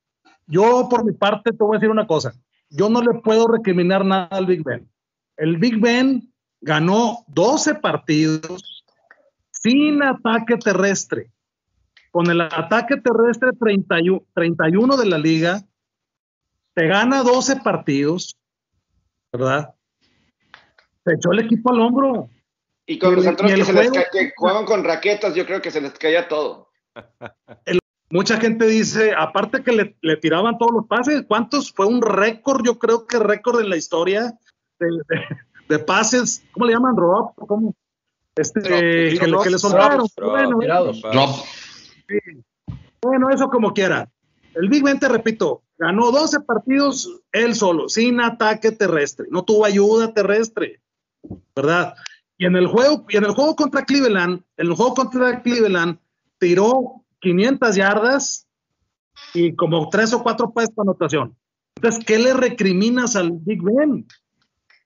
[0.47, 2.33] yo por mi parte te voy a decir una cosa.
[2.69, 4.89] Yo no le puedo recriminar nada al Big Ben.
[5.37, 8.70] El Big Ben ganó 12 partidos
[9.61, 11.31] sin ataque terrestre
[12.11, 15.61] con el ataque terrestre 31, 31 de la liga,
[16.75, 18.37] te gana 12 partidos,
[19.31, 19.73] ¿verdad?
[21.05, 22.29] Se echó el equipo al hombro.
[22.85, 25.79] Y con los otros que, se les que juegan con raquetas, yo creo que se
[25.79, 26.69] les caía todo.
[28.09, 29.71] mucha gente dice, aparte que
[30.01, 31.71] le, tiraban todos los pases, ¿cuántos?
[31.71, 34.37] Fue un récord, yo creo que récord en la historia
[35.69, 36.95] de, pases, ¿cómo le llaman?
[36.95, 37.35] ¿Drop?
[37.47, 37.73] ¿Cómo?
[38.35, 40.07] Este, que, le soltaron.
[40.17, 40.57] bueno,
[43.01, 44.09] bueno, eso como quiera.
[44.53, 49.27] El Big Ben, te repito, ganó 12 partidos él solo, sin ataque terrestre.
[49.29, 50.81] No tuvo ayuda terrestre,
[51.55, 51.95] ¿verdad?
[52.37, 55.99] Y en el juego, y en el juego contra Cleveland, en el juego contra Cleveland,
[56.39, 58.47] tiró 500 yardas
[59.33, 61.35] y como tres o cuatro pases para anotación.
[61.75, 64.05] Entonces, ¿qué le recriminas al Big Ben?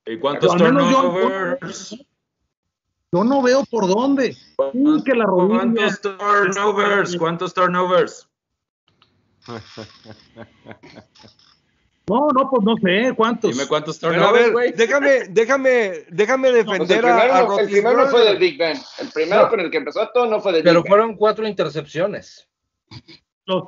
[0.06, 2.06] ¿Y cuántos Al menos yo- turnovers?
[3.16, 4.34] Yo no veo por dónde.
[4.34, 7.16] Sí, que la rodilla- ¿Cuántos turnovers?
[7.18, 8.28] ¿Cuántos turnovers?
[12.08, 13.52] No, no, pues no sé cuántos.
[13.52, 17.48] Dime cuántos Pero a turnovers, ver, déjame, déjame, déjame Pues el defender a, a primero,
[17.48, 18.38] no- el primero no fue del.
[18.38, 18.78] Big Ben.
[19.00, 19.50] El primero No.
[19.50, 20.90] con el que empezó todo no fue del Pero Big Ben.
[20.92, 22.48] fueron cuatro intercepciones
[23.48, 23.64] Los,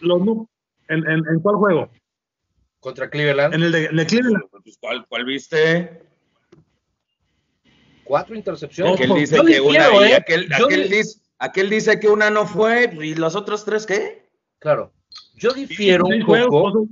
[0.00, 0.20] los
[0.88, 1.88] en, en, ¿En cuál juego?
[2.80, 3.54] contra Cleveland.
[3.54, 4.42] En el de, el de Cleveland.
[4.50, 6.05] Pues, ¿Cuál, ¿Cuál viste?
[8.06, 8.94] Cuatro intercepciones.
[8.94, 10.14] Aquel dice que una y ¿eh?
[10.16, 13.84] aquel, Yo aquel di- dice, aquel dice que una no fue y las otras tres
[13.86, 14.28] qué?
[14.58, 14.92] Claro.
[15.34, 16.86] Yo difiero un poco.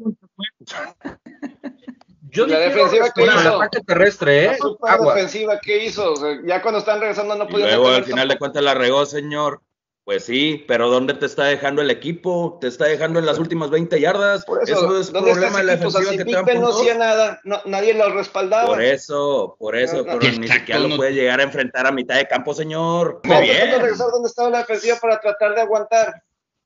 [2.30, 3.62] Yo La difiero defensiva que hizo.
[3.62, 4.58] ataque terrestre, La ¿eh?
[4.58, 5.14] super Agua.
[5.14, 8.26] defensiva que hizo, o sea, ya cuando están regresando no Y podían luego al final
[8.28, 9.62] de cuentas la regó, señor.
[10.04, 12.58] Pues sí, pero ¿dónde te está dejando el equipo?
[12.60, 14.44] Te está dejando en las últimas 20 yardas.
[14.44, 15.88] Por eso, eso es ¿dónde está problema de la equipo?
[15.88, 16.80] O sea, defensiva si que te no puntos.
[16.80, 18.66] hacía nada, no- nadie lo respaldaba.
[18.66, 20.18] Por eso, por eso, No, no.
[20.18, 23.22] pero ni siquiera lo puede llegar a enfrentar a mitad de campo, señor.
[23.24, 23.70] No, Muy bien.
[23.80, 26.22] regresar donde estaba la defensiva para tratar de aguantar.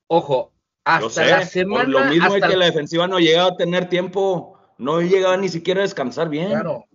[0.09, 0.53] Ojo,
[0.85, 1.85] hasta sé, la por semana.
[1.89, 5.79] lo mismo es que la defensiva no llegaba a tener tiempo, no llegaba ni siquiera
[5.81, 6.49] a descansar bien.
[6.49, 6.87] Claro.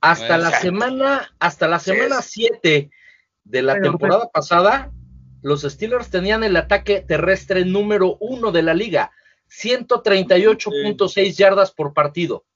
[0.00, 0.66] Hasta la Exacto.
[0.68, 2.24] semana, hasta la semana es.
[2.26, 2.90] 7
[3.44, 4.90] de la Pero, temporada pasada,
[5.44, 9.12] los Steelers tenían el ataque terrestre número uno de la liga,
[9.50, 12.46] 138.6 yardas por partido.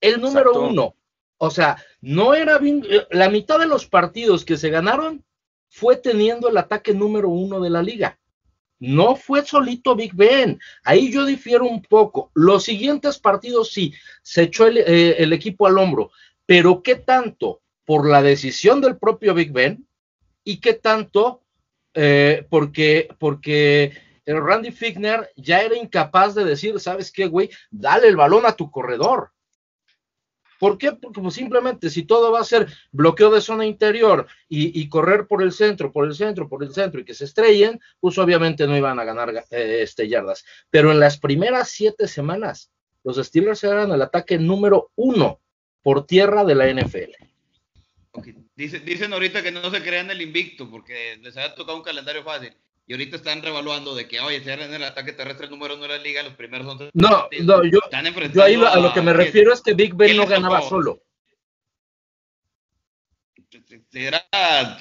[0.00, 0.68] El número Exacto.
[0.68, 0.96] uno.
[1.38, 5.24] O sea, no era bien, eh, la mitad de los partidos que se ganaron
[5.68, 8.16] fue teniendo el ataque número uno de la liga.
[8.78, 10.60] No fue solito Big Ben.
[10.84, 12.30] Ahí yo difiero un poco.
[12.34, 16.12] Los siguientes partidos sí, se echó el, eh, el equipo al hombro.
[16.46, 19.88] Pero ¿qué tanto por la decisión del propio Big Ben?
[20.44, 21.42] ¿Y qué tanto
[21.96, 23.92] eh, porque, porque
[24.26, 27.50] Randy Figner ya era incapaz de decir, ¿sabes qué, güey?
[27.70, 29.30] Dale el balón a tu corredor.
[30.58, 30.92] ¿Por qué?
[30.92, 35.42] Porque pues, simplemente si todo va a ser bloqueo de zona interior y, correr por
[35.42, 38.76] el centro, por el centro, por el centro y que se estrellen, pues obviamente no
[38.76, 40.44] iban a ganar eh, este, yardas.
[40.70, 42.70] Pero en las primeras siete semanas,
[43.04, 45.40] los Steelers eran el ataque número uno
[45.82, 47.12] por tierra de la NFL.
[48.12, 51.84] Ok, Dice- dicen ahorita que no se crean el invicto porque les había tocado un
[51.84, 52.52] calendario fácil.
[52.86, 55.88] Y ahorita están revaluando de que, oye, si eran el ataque terrestre número uno de
[55.90, 57.44] la liga, los primeros 11 No, partidos.
[57.46, 59.90] no, yo, Están yo ahí lo- a lo que me ¿qué- refiero es que Big
[59.90, 60.68] ¿qué Ben no ganaba tocó?
[60.70, 61.02] solo.
[63.92, 64.26] Era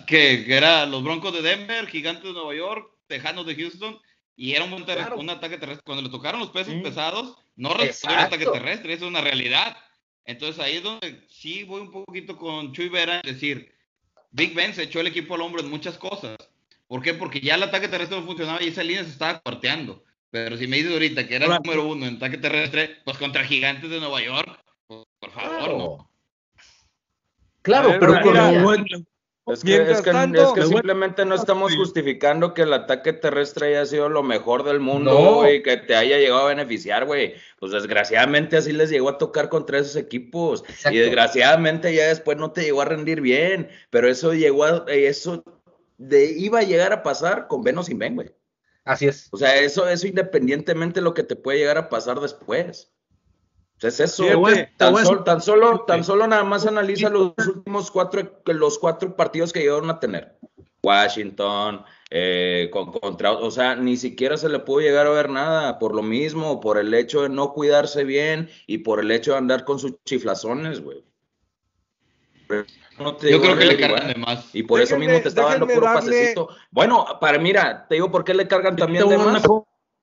[0.08, 4.00] que, que era los Broncos de Denver, Gigantes de Nueva York, Tejanos de Houston,
[4.36, 5.18] y era un, buen ter- Claro.
[5.18, 5.84] un ataque terrestre.
[5.86, 6.84] Cuando le tocaron los pesos Mm.
[6.84, 9.78] pesados, no respondió el ataque terrestre, eso es una realidad.
[10.26, 13.72] Entonces ahí es donde sí voy un poquito con Chuy Vera, es decir,
[14.32, 16.36] Big Ben se echó el equipo al hombro en muchas cosas.
[16.88, 17.14] ¿Por qué?
[17.14, 20.04] Porque ya el ataque terrestre no funcionaba y esa línea se estaba cuarteando.
[20.32, 23.46] Pero si me dices ahorita que era el número uno en ataque terrestre, pues contra
[23.46, 26.12] Gigantes de Nueva York, por, por favor, ¿no?
[27.62, 28.86] Claro, ver, pero bueno,
[29.48, 33.68] Es que, es que, tanto- es que simplemente no estamos justificando que el ataque terrestre
[33.68, 35.36] haya sido lo mejor del mundo, No.
[35.36, 37.36] güey, que te haya llegado a beneficiar, güey.
[37.60, 40.64] Pues desgraciadamente así les llegó a tocar contra esos equipos.
[40.68, 40.98] Exacto.
[40.98, 43.70] Y desgraciadamente ya después no te llegó a rendir bien.
[43.92, 45.44] Pero eso llegó a, eso
[46.00, 48.32] de, iba a llegar a pasar con Ben o sin Ben, güey.
[48.84, 49.28] Así es.
[49.32, 52.92] O sea, eso, eso independientemente de lo que te puede llegar a pasar después.
[53.82, 54.40] Es eso.
[54.40, 54.56] Güey.
[54.56, 59.16] te tan, sol- tan solo, tan solo nada más analiza los últimos cuatro, los cuatro
[59.16, 60.38] partidos que llegaron a tener.
[60.82, 65.80] Washington, eh, con- contra, o sea, ni siquiera se le pudo llegar a ver nada
[65.80, 69.38] por lo mismo, por el hecho de no cuidarse bien y por el hecho de
[69.40, 71.04] andar con sus chiflazones, güey.
[73.00, 74.54] No te Yo creo que le cargan de más.
[74.54, 76.50] Y por eso mismo te estaba dando puro darle- pasecito.
[76.72, 79.44] Bueno, para mira, te digo por qué le cargan también de más.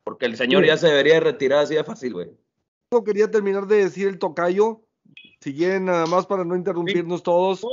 [0.04, 2.30] Porque el señor ya se debería de retirar así de fácil, güey.
[3.00, 4.82] Quería terminar de decir el tocayo.
[5.40, 7.64] Si quieren, nada más para no interrumpirnos todos.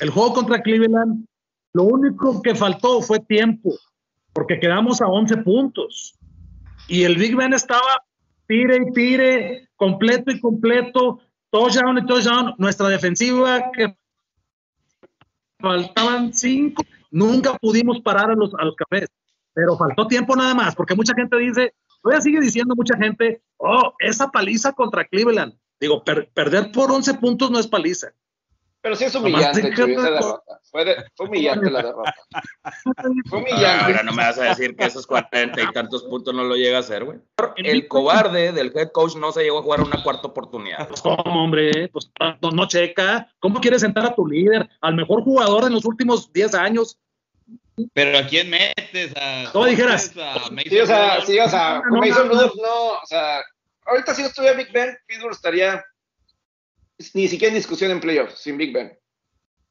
[0.00, 1.26] el juego contra Cleveland,
[1.74, 3.74] lo único que faltó fue tiempo,
[4.32, 6.18] porque quedamos a 11 puntos.
[6.88, 8.04] Y el Big Ben estaba
[8.46, 12.54] tire y tire, completo y completo, touchdown y touchdown.
[12.58, 13.96] Nuestra defensiva, que
[15.60, 19.08] faltaban cinco, nunca pudimos parar a los, a los cafés.
[19.52, 21.74] Pero faltó tiempo nada más, porque mucha gente dice,
[22.04, 25.54] todavía sigue diciendo mucha gente, oh, esa paliza contra Cleveland.
[25.80, 28.12] Digo, per- perder por 11 puntos no es paliza.
[28.82, 30.60] Pero sí es humillante, Chuy, esa derrota.
[30.70, 30.84] Fue,
[31.16, 32.14] fue, humillante la derrota.
[33.30, 33.84] Fue humillante.
[33.86, 36.76] Ahora no me vas a decir que esos cuarenta y tantos puntos no lo llega
[36.76, 37.18] a hacer, güey.
[37.56, 40.86] El cobarde del head coach no se llegó a jugar una cuarta oportunidad.
[40.86, 41.88] Pues, ¿Cómo, hombre?
[41.88, 42.10] Pues
[42.42, 43.26] no, no checa.
[43.38, 46.98] ¿Cómo quieres sentar a tu líder, al mejor jugador de los últimos 10 años?
[47.92, 49.12] Pero ¿a quién metes?
[49.16, 50.12] A, ¿Cómo dijeras?
[50.16, 53.40] A sí, o sea, sí, o sea, no, Mason Rudolph no, o sea,
[53.86, 55.84] ahorita si no estuviera Big Ben, Pittsburgh estaría
[57.14, 58.96] ni siquiera en discusión en playoffs sin Big Ben.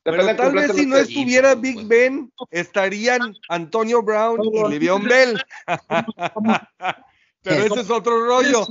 [0.03, 5.41] Pero tal vez si no estuviera Big Ben, estarían Antonio Brown y Le'Veon Bell.
[7.41, 8.65] Pero ese es otro rollo.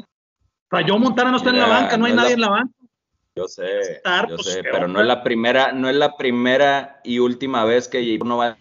[0.70, 2.74] Rayo Montana no está en la banca, no hay nadie en la banca.
[3.35, 3.64] Yo sé,
[4.28, 7.89] yo pues, sé, pero no es la primera, no es la primera y última vez
[7.89, 8.59] que no va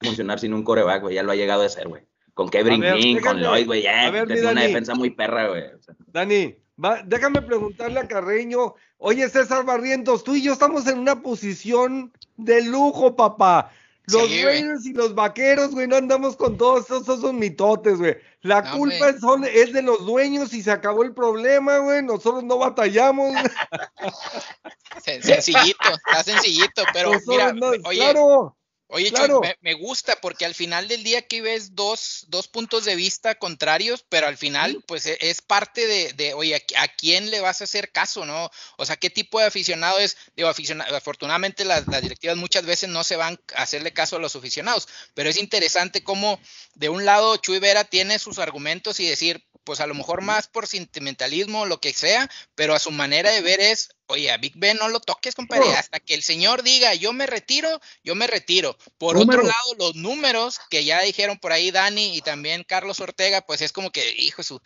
[0.00, 2.02] funcionar sin un coreback, güey, ya lo ha llegado a hacer, güey.
[2.34, 5.64] Con Kevin King, con Lloyd, güey, ya, es una defensa muy perra, güey.
[6.06, 6.56] Dani,
[7.04, 12.62] déjame preguntarle a Carreño, oye César Barrientos, tú y yo estamos en una posición de
[12.62, 13.72] lujo, papá.
[14.06, 18.16] Los Raiders y los vaqueros, güey, no andamos con todos esos, esos mitotes, güey.
[18.42, 22.02] La culpa es, de los dueños y se acabó el problema, güey.
[22.02, 23.32] Nosotros no batallamos.
[25.04, 28.56] sencillito, está sencillito, pero mira, oye, claro.
[28.92, 29.12] Oye,
[29.60, 34.04] me, gusta porque al final del día aquí ves dos, dos, puntos de vista contrarios,
[34.08, 37.64] pero al final, pues e, es parte de, de, oye, ¿a, quién le vas a
[37.64, 38.50] hacer caso, no?
[38.76, 40.16] O sea, ¿qué tipo de aficionado es?
[40.34, 44.18] Digo, aficionado, afortunadamente las, las, directivas muchas veces no se van a hacerle caso a
[44.20, 46.40] los aficionados, pero es interesante cómo
[46.74, 50.48] de un lado Chuy Vera tiene sus argumentos y decir, pues a lo mejor más
[50.48, 54.36] por sentimentalismo o lo que sea, pero a su manera de ver es, oye, a
[54.36, 58.16] Big Ben no lo toques, compadre, hasta que el señor diga, yo me retiro, yo
[58.16, 58.76] me retiro.
[58.98, 63.42] Por otro lado, los números que ya dijeron por ahí Dani y también Carlos Ortega,
[63.42, 64.60] pues es como que, hijo, su,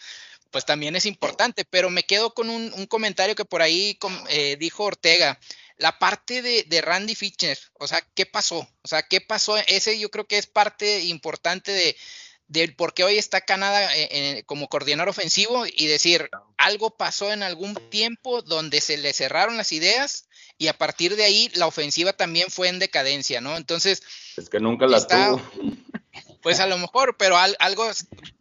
[0.50, 3.98] pues también es importante, pero me quedo con un, comentario que por ahí
[4.30, 5.38] eh, dijo Ortega
[5.76, 8.66] la parte de, de, Randy Fitcher, o sea, ¿qué pasó?
[8.80, 9.59] O sea, ¿qué pasó?
[9.66, 11.94] Ese yo creo que es parte importante de,
[12.47, 17.42] del por qué hoy está Canadá eh, como coordinador ofensivo y decir, algo pasó en
[17.42, 20.28] algún tiempo donde se le cerraron las ideas
[20.59, 23.57] y a partir de ahí la ofensiva también fue en decadencia, ¿no?
[23.57, 24.03] Entonces...
[24.36, 25.42] Es que nunca la tuvo.
[26.45, 27.90] Pues a lo mejor, pero algo,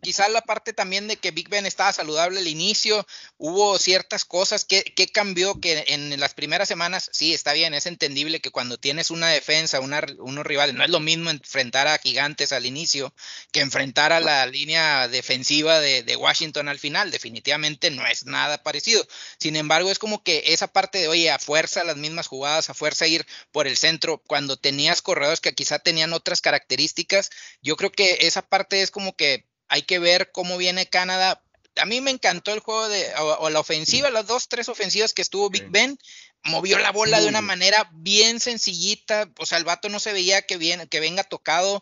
[0.01, 4.66] quizás la parte también de que Big Ben estaba saludable al inicio, hubo ciertas cosas
[4.66, 4.84] que,
[5.14, 9.30] cambió que en las primeras semanas, sí, está bien, es entendible que cuando tienes una
[9.30, 13.14] defensa, una, unos rivales, no es lo mismo enfrentar a gigantes al inicio
[13.54, 18.62] que enfrentar a la línea defensiva de, de Washington al final, definitivamente no es nada
[18.64, 19.08] parecido.
[19.39, 22.74] Sin embargo, es como que esa parte de, oye, a fuerza las mismas jugadas, a
[22.74, 27.30] fuerza ir por el centro, cuando tenías corredores que quizá tenían otras características,
[27.62, 31.44] yo creo que esa parte es como que hay que ver cómo viene Canadá.
[31.78, 35.22] A mí me encantó el juego de, o, la ofensiva, las dos, tres ofensivas que
[35.22, 35.98] estuvo Big Ben,
[36.44, 40.41] movió la bola de una manera bien sencillita, o sea, el vato no se veía
[40.41, 41.82] que, bien, que venga tocado,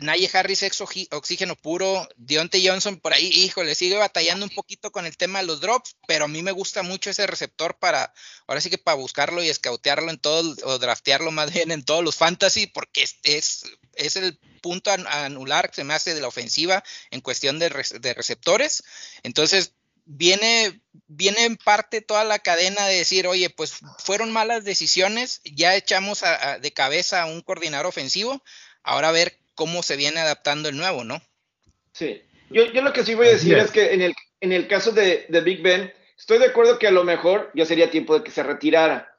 [0.00, 5.06] Naye Harris ex oxígeno puro, Dionte Johnson por ahí, híjole, sigue batallando un poquito con
[5.06, 8.12] el tema de los drops, pero a mí me gusta mucho ese receptor para,
[8.48, 12.02] ahora sí que para buscarlo y escautearlo en todos, o draftearlo más bien en todos
[12.02, 13.64] los fantasy, porque es, es,
[13.94, 17.68] es el punto anular que se me hace de la ofensiva en cuestión de,
[18.00, 18.82] de receptores,
[19.22, 19.75] entonces
[20.06, 25.76] viene, viene en parte toda la cadena de decir, oye, pues fueron malas decisiones, ya
[25.76, 26.22] echamos
[26.60, 28.42] de cabeza a un coordinador ofensivo,
[28.82, 31.20] ahora a ver cómo se viene adaptando el nuevo, ¿no?
[31.92, 34.68] Sí, yo, yo lo que sí voy a decir es que en el, en el
[34.68, 38.16] caso de, de, Big Ben, estoy de acuerdo que a lo mejor ya sería tiempo
[38.16, 39.16] de que se retirara,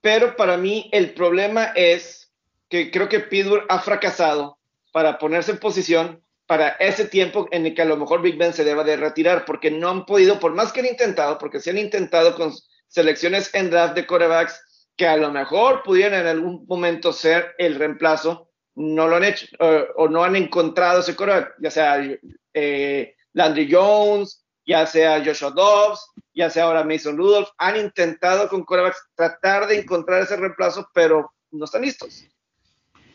[0.00, 2.30] pero para mí el problema es
[2.68, 4.58] que creo que Pittsburgh ha fracasado
[4.92, 8.52] para ponerse en posición para ese tiempo en el que a lo mejor Big Ben
[8.52, 11.70] se deba de retirar, porque no han podido, por más que han intentado, porque se
[11.70, 12.52] han intentado con
[12.88, 14.60] selecciones en draft de corebacks
[14.96, 19.46] que a lo mejor pudieran en algún momento ser el reemplazo, no lo han hecho
[19.94, 22.18] o no han encontrado ese coreback, ya sea
[22.52, 28.64] eh, Landry Jones, ya sea Joshua Dobbs, ya sea ahora Mason Rudolph, han intentado con
[28.64, 32.24] corebacks tratar de encontrar ese reemplazo, pero no están listos.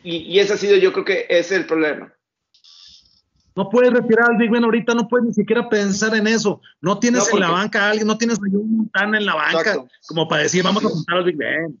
[0.02, 2.15] Y, y ese ha sido yo creo que ese es el problema.
[3.56, 6.60] No puedes retirar al Big Ben ahorita, no puedes ni siquiera pensar en eso.
[6.82, 9.82] No tienes en la banca a alguien, no tienes a un Montana en la banca
[10.06, 11.80] como para decir, vamos a juntar al Big Ben.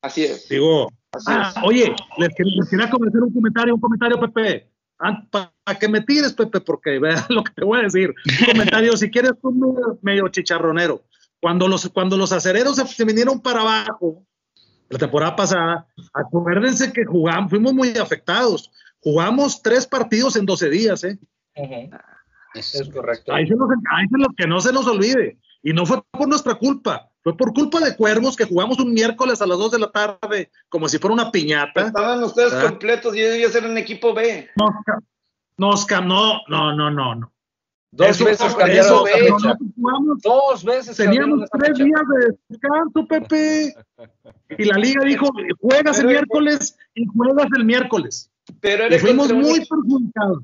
[0.00, 0.48] Así es.
[0.48, 0.88] Digo,
[1.26, 2.34] ah, oye, les,
[2.70, 4.70] quería comentar un comentario, un comentario, Pepe.
[5.00, 8.14] Ah, para que me tires, Pepe, porque vea lo que te voy a decir.
[8.40, 11.02] Un comentario, si quieres, un medio chicharronero.
[11.40, 14.24] Cuando los, cuando los acereros se, se vinieron para abajo,
[14.88, 21.04] la temporada pasada, acuérdense que jugamos, fuimos muy afectados Jugamos tres partidos en 12 días,
[21.04, 21.18] ¿eh?
[22.54, 23.32] es correcto.
[23.32, 25.38] Ahí es lo que no se nos olvide.
[25.62, 29.42] Y no fue por nuestra culpa, Fue por culpa de Cuervos que jugamos un miércoles
[29.42, 31.86] a las 2 de la tarde, como si fuera una piñata.
[31.88, 32.62] Estaban ustedes ¿Ah?
[32.68, 34.48] completos y ellos eran equipo B.
[34.56, 34.70] Nos,
[35.58, 37.32] nos no, no, no, no, no.
[37.90, 39.04] Dos Eso- veces cambiaron
[39.76, 41.84] jugamos- Dos veces Teníamos tres fecha.
[41.84, 43.74] días de descanso, Pepe.
[44.58, 45.26] Y la liga dijo,
[45.60, 48.30] juegas el miércoles y juegas el miércoles.
[48.60, 50.42] Pero Y fuimos muy perjudicados.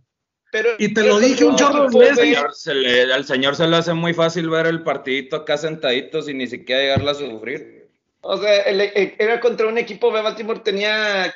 [0.53, 2.39] pero y te lo dije un chorro de veces.
[2.53, 6.39] Se le- al señor se le hace muy fácil ver el partidito acá sentadito sin
[6.39, 7.89] ni siquiera llegarle a sufrir.
[8.21, 10.23] O sea, el- el- era contra un equipo B.
[10.23, 11.35] Baltimore tenía.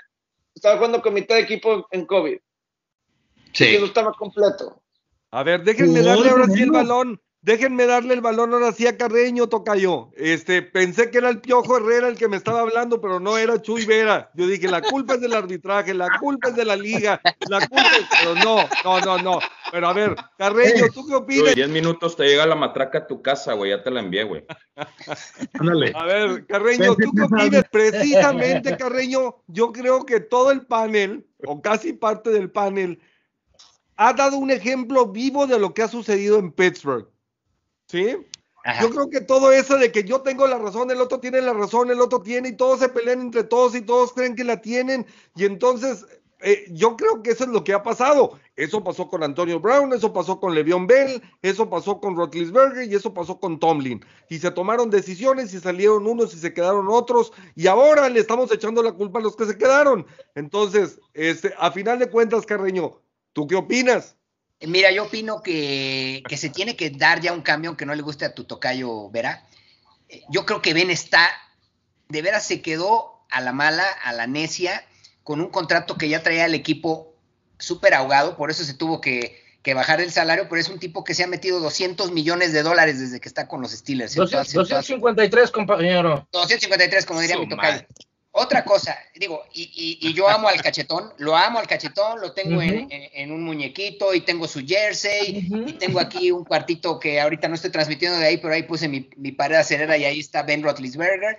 [0.55, 2.39] Estaba jugando con mitad de equipo en COVID.
[3.53, 3.65] Sí.
[3.75, 4.81] Y no estaba completo.
[5.31, 7.21] A ver, déjenme darle ahora sí el balón.
[7.41, 10.11] Déjenme darle el balón ahora sí a Carreño, Tocayo.
[10.17, 13.63] Este, pensé que era el Piojo Herrera el que me estaba hablando, pero no era
[13.63, 14.31] Chuy Vera.
[14.35, 17.97] Yo dije, la culpa es del arbitraje, la culpa es de la liga, la culpa
[17.97, 18.07] es...
[18.21, 19.39] Pero no, no, no, no.
[19.71, 21.55] Pero a ver, Carreño, ¿tú qué opinas?
[21.55, 24.45] 10 minutos te llega la matraca a tu casa, güey, ya te la envié, güey.
[25.61, 25.93] Ándale.
[25.95, 27.65] A ver, Carreño, ¿tú qué opinas?
[27.71, 33.01] Precisamente, Carreño, yo creo que todo el panel, o casi parte del panel,
[33.97, 37.09] ha dado un ejemplo vivo de lo que ha sucedido en Pittsburgh.
[37.89, 38.17] ¿Sí?
[38.65, 38.83] Ajá.
[38.83, 41.53] Yo creo que todo eso de que yo tengo la razón, el otro tiene la
[41.53, 44.61] razón, el otro tiene, y todos se pelean entre todos y todos creen que la
[44.61, 46.05] tienen, y entonces
[46.41, 48.39] eh, yo creo que eso es lo que ha pasado.
[48.57, 52.95] Eso pasó con Antonio Brown, eso pasó con Le'Veon Bell, eso pasó con Rotlisberger y
[52.95, 54.05] eso pasó con Tomlin.
[54.29, 58.53] Y se tomaron decisiones y salieron unos y se quedaron otros, y ahora le estamos
[58.53, 60.07] echando la culpa a los que se quedaron.
[60.35, 63.01] Entonces, este, a final de cuentas, Carreño,
[63.33, 64.18] ¿tú qué opinas?
[64.61, 68.03] Mira, yo opino que, que se tiene que dar ya un cambio que no le
[68.03, 69.45] guste a tu tocayo Vera.
[70.31, 71.29] Yo creo que Ben está,
[72.09, 74.85] de veras se quedó a la mala, a la necia,
[75.23, 77.15] con un contrato que ya traía el equipo
[77.59, 81.05] súper ahogado, por eso se tuvo que, que bajar el salario, pero es un tipo
[81.05, 84.13] que se ha metido 200 millones de dólares desde que está con los Steelers.
[84.13, 86.27] en todas- 200 en todas- 253, compañero.
[86.33, 87.73] 253, como diría Su mi tocayo.
[87.75, 87.89] madre.
[88.39, 89.63] Otra cosa, digo, y,
[90.03, 92.89] y- y yo amo al cachetón, lo amo al cachetón, lo tengo en, Ujú.
[92.91, 97.49] en- en un muñequito y tengo su jersey y tengo aquí un cuartito que ahorita
[97.49, 100.43] no estoy transmitiendo de ahí, pero ahí puse mi, mi pared acerera y ahí está
[100.43, 101.37] Ben Roethlisberger.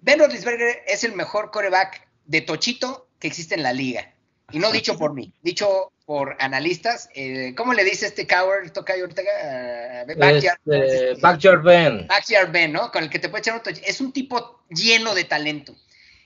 [0.00, 4.10] Ben Roethlisberger es el mejor coreback de tochito que existe en la liga.
[4.52, 7.08] Y no dicho por mí, dicho por analistas.
[7.14, 9.22] Eh, ¿Cómo le dice este Coward, tocayo ahorita?
[9.42, 10.58] Ah, backyard.
[10.66, 12.06] Este, Backyard Ben.
[12.06, 12.92] Backyard Ben, ¿no?
[12.92, 13.78] Con el que te puede echar un touch.
[13.86, 15.74] Es un tipo lleno de talento.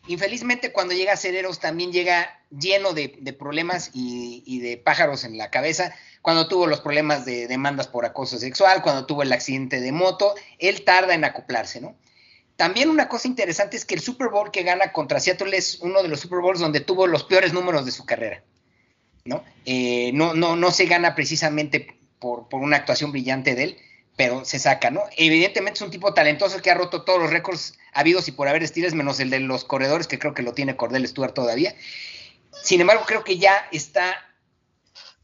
[0.06, 5.36] Infelizmente, cuando llega a Cereros, también llega lleno de, problemas y, y de pájaros en
[5.36, 5.94] la cabeza.
[6.22, 10.34] Cuando tuvo los problemas de demandas por acoso sexual, cuando tuvo el accidente de moto,
[10.58, 11.96] él tarda en acoplarse, ¿no?
[12.58, 16.02] También una cosa interesante es que el Super Bowl que gana contra Seattle es uno
[16.02, 18.42] de los Super Bowls donde tuvo los peores números de su carrera.
[19.24, 19.44] ¿no?
[19.64, 23.78] Eh, no, no, no se gana precisamente por, por, una actuación brillante de él,
[24.18, 25.04] pero se saca, ¿no?
[25.16, 28.64] Evidentemente es un tipo talentoso que ha roto todos los récords habidos y por haber
[28.64, 31.76] estilos, menos el de los corredores, que creo que lo tiene Cordell Stewart todavía.
[32.64, 34.16] Sin embargo, creo que ya está.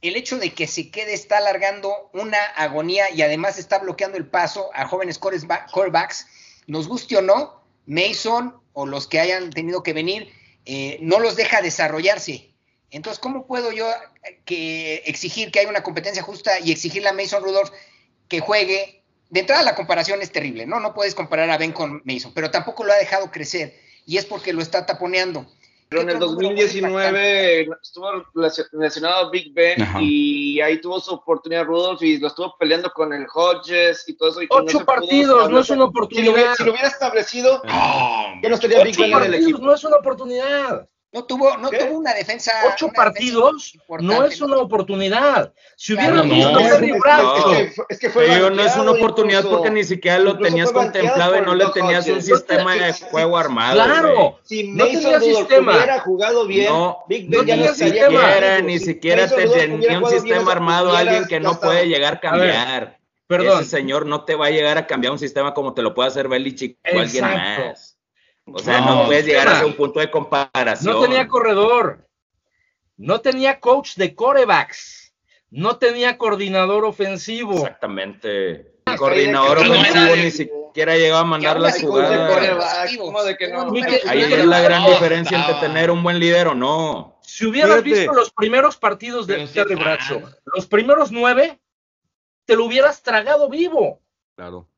[0.00, 4.26] El hecho de que se quede está alargando una agonía y además está bloqueando el
[4.26, 6.28] paso a jóvenes quarterbacks,
[6.68, 10.32] nos guste o no, Mason o los que hayan tenido que venir,
[10.66, 12.54] eh, no los deja desarrollarse.
[12.92, 13.90] Entonces, ¿cómo puedo yo
[14.44, 17.72] que exigir que haya una competencia justa y exigirle a Mason Rudolph
[18.34, 19.02] que juegue?
[19.30, 20.80] De entrada, la comparación es terrible, ¿no?
[20.80, 23.74] No puedes comparar a Ben con Mason, pero tampoco lo ha dejado crecer
[24.06, 25.46] y es porque lo está taponeando.
[25.88, 28.08] Pero en el 2019 estuvo
[28.72, 29.98] lesionado Big Ben Ajá.
[30.02, 34.30] y ahí tuvo su oportunidad Rudolph y lo estuvo peleando con el Hodges y todo
[34.30, 34.42] eso.
[34.42, 36.24] Y Ocho no partidos, no es una oportunidad.
[36.24, 39.34] Si lo hubiera, si lo hubiera establecido, oh, ya no estaría Big Ben en el
[39.34, 39.58] equipo.
[39.58, 40.88] No es una oportunidad.
[41.14, 42.50] No tuvo, no tuvo una defensa.
[42.66, 45.54] Ocho una partidos defensa no es una oportunidad.
[45.76, 46.58] Si hubieran claro, visto no.
[46.58, 50.36] Es que, es que fue Pero no es una oportunidad incluso, porque ni siquiera lo
[50.36, 53.74] tenías contemplado y no le tenías un sistema de juego armado.
[53.74, 54.40] Claro.
[54.42, 55.76] Si no tenía sistema.
[55.76, 60.10] hubiera jugado bien, no, Big Ben no ya ni no siquiera, ni siquiera tenía un
[60.10, 62.98] sistema armado alguien que no puede llegar a cambiar.
[63.28, 63.60] Perdón.
[63.60, 66.08] Ese señor no te va a llegar a cambiar un sistema como te lo puede
[66.08, 67.93] hacer Belichick o alguien más.
[68.46, 70.94] O sea, no, no puedes llegar a un punto de comparación.
[70.94, 72.06] No tenía corredor.
[72.96, 75.14] No tenía coach de corebacks.
[75.50, 77.54] No tenía coordinador ofensivo.
[77.54, 78.74] Exactamente.
[78.86, 82.30] El coordinador ofensivo ni siquiera llegaba a mandar las jugadas.
[84.06, 87.18] Ahí es la gran diferencia entre tener un buen líder o no.
[87.22, 88.00] Si hubieras Fíjate.
[88.00, 90.22] visto los primeros partidos de Terry Bradshaw,
[90.54, 91.58] los primeros nueve,
[92.44, 94.00] te lo hubieras tragado vivo.
[94.36, 94.68] Claro.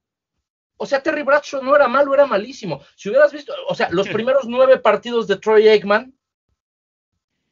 [0.78, 2.80] O sea, Terry Bradshaw no era malo, era malísimo.
[2.96, 6.12] Si hubieras visto, o sea, los primeros nueve partidos de Troy Aikman,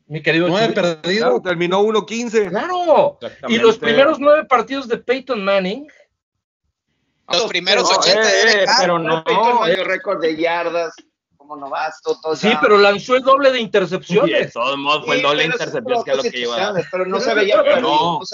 [0.07, 1.03] mi querido no perdido.
[1.03, 2.51] Claro, terminó 1-15.
[2.51, 3.18] Claro.
[3.49, 5.89] Y los primeros nueve partidos de Peyton Manning,
[7.29, 9.85] Los primeros pero, 80 eh, debe eh, pero no, Peyton Manning, eh.
[9.85, 10.95] récord de yardas
[11.39, 12.61] como novato, todo Sí, ya.
[12.61, 14.53] pero lanzó el doble de Y de intercepciones.
[14.53, 17.35] todos modos fue el doble de intercepciones que es lo que iba Pero no se
[17.35, 18.18] veía no, perdido, no.
[18.18, 18.25] no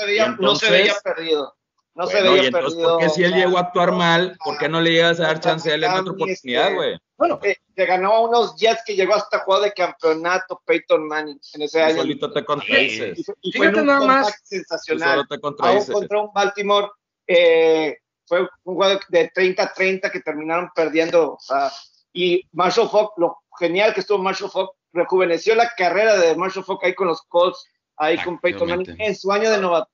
[0.57, 1.60] se veía, Y
[1.95, 2.21] no se entonces- veía perdido.
[2.21, 2.91] No se Bueno, veía y entonces, perdido.
[2.91, 5.41] ¿por qué si él llegó a actuar mal, por qué no le llegas a dar
[5.41, 6.99] chance a él en otra Miami, oportunidad, este, güey?
[7.19, 11.39] Bueno, Eh, le ganó a unos Jets que llegó hasta juego de campeonato Peyton Manning
[11.55, 11.97] en ese Tú año.
[11.97, 13.27] solito te Y contradices.
[13.27, 14.41] fue, y fue un nada más.
[14.45, 15.11] sensacional.
[15.11, 15.35] solo te
[15.69, 16.89] Aún contra un Baltimore,
[17.27, 21.33] eh, fue un juego de 30-30 que terminaron perdiendo.
[21.35, 21.71] o sea,
[22.13, 26.83] y Marshall Falk, lo genial que estuvo Marshall Falk, rejuveneció la carrera de Marshall Falk
[26.85, 27.65] ahí con los Colts,
[27.97, 29.91] ahí con Peyton Manning en su año de novato.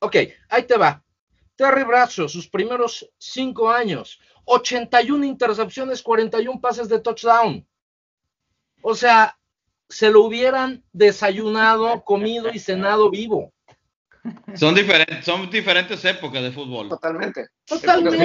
[0.00, 0.16] ok,
[0.50, 1.02] ahí te va.
[1.56, 7.66] Terry Bradshaw, sus primeros cinco años, 81 intercepciones, 41 pases de touchdown.
[8.82, 9.38] O sea,
[9.88, 13.52] se lo hubieran desayunado, comido y cenado vivo.
[14.54, 16.88] Son diferentes, son diferentes épocas de fútbol.
[16.88, 17.48] Totalmente.
[17.66, 18.16] Totalmente.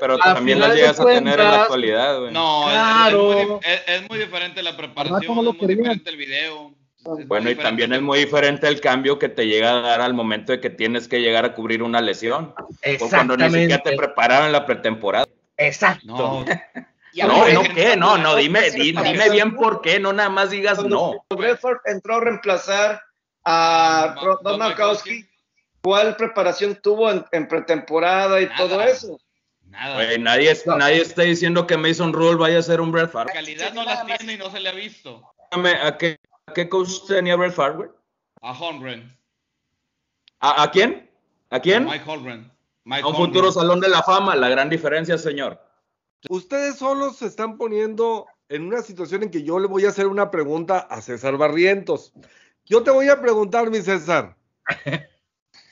[0.00, 2.32] Pero, eh, también las llegas a tener en la actualidad, güey.
[2.32, 3.30] No, es- Claro.
[3.38, 6.74] es, muy, dif- es- es muy diferente la preparación, es muy diferente el video.
[7.18, 10.14] Es Bueno, y también es muy diferente el cambio que te llega a dar al
[10.14, 12.54] momento de que tienes que llegar a cubrir una lesión.
[13.00, 15.26] O cuando ni siquiera te prepararon en la pretemporada.
[15.56, 16.06] Exacto.
[16.06, 16.44] No,
[17.26, 17.96] No, no, ¿qué?
[17.96, 21.24] No, no, dime, di- dime bien por qué, no nada más digas no.
[21.28, 23.02] Cuando Bradford entró a reemplazar
[23.44, 25.26] a Don Markowski,
[25.82, 28.56] ¿cuál preparación tuvo en, en pretemporada y Nada.
[28.56, 29.18] todo eso?
[29.66, 30.18] nada.
[30.18, 33.72] Nadie, es- nadie está diciendo que Mason Rule vaya a ser un Brett La calidad
[33.72, 35.22] no la tiene y no se le ha visto.
[35.50, 36.16] Dígame, ¿A qué,
[36.52, 37.90] qué coach tenía Brett Favre?
[38.42, 39.16] A Holmgren.
[40.40, 41.10] ¿A, a quién?
[41.50, 41.84] ¿A quién?
[41.84, 42.50] Mike Holmgren.
[42.84, 43.32] Mike A un Holmgren.
[43.32, 45.60] futuro salón de la fama, la gran diferencia, señor.
[46.28, 50.06] Ustedes solos se están poniendo en una situación en que yo le voy a hacer
[50.06, 52.12] una pregunta a César Barrientos.
[52.64, 54.36] Yo te voy a preguntar, mi César.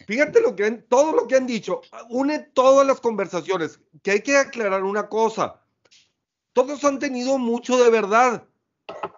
[0.06, 4.22] Fíjate lo que han, todo lo que han dicho, une todas las conversaciones, que hay
[4.22, 5.60] que aclarar una cosa.
[6.54, 8.44] Todos han tenido mucho de verdad,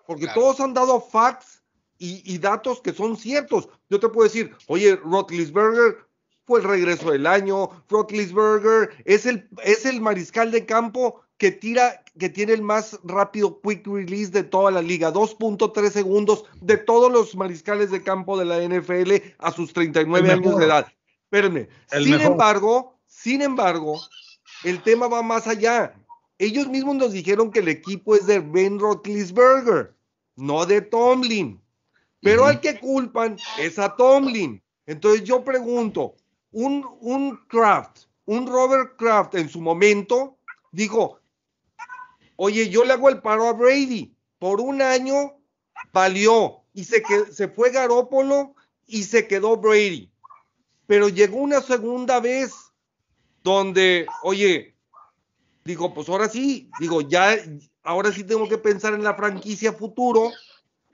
[0.06, 0.40] porque Claro.
[0.40, 1.62] todos han dado facts
[1.98, 3.68] y, y datos que son ciertos.
[3.88, 5.98] Yo te puedo decir, oye, Rotlisberger
[6.46, 12.02] fue el regreso del año, Rotlisberger es el, es el mariscal de campo que tira,
[12.18, 17.10] que tiene el más rápido quick release de toda la liga, 2.3 segundos de todos
[17.10, 20.60] los mariscales de campo de la NFL a sus 39 El años mejor.
[20.60, 20.86] de edad.
[21.24, 21.68] Espérenme.
[21.92, 22.32] El sin mejor.
[22.32, 24.00] embargo, sin embargo,
[24.64, 25.94] el tema va más allá.
[26.40, 29.94] Ellos mismos nos dijeron que el equipo es de Ben Roethlisberger,
[30.36, 31.60] no de Tomlin.
[32.22, 34.62] Pero al que culpan es a Tomlin.
[34.86, 36.16] Entonces yo pregunto,
[36.50, 40.38] un, un Kraft, un Robert Kraft en su momento
[40.72, 41.20] dijo,
[42.36, 44.14] oye, yo le hago el paro a Brady.
[44.38, 45.34] Por un año
[45.92, 48.54] valió y se, que- se fue Garópolo
[48.86, 50.10] y se quedó Brady.
[50.86, 52.54] Pero llegó una segunda vez
[53.42, 54.74] donde, oye,
[55.70, 57.36] digo, pues ahora sí, digo, ya,
[57.82, 60.30] ahora sí tengo que pensar en la franquicia futuro,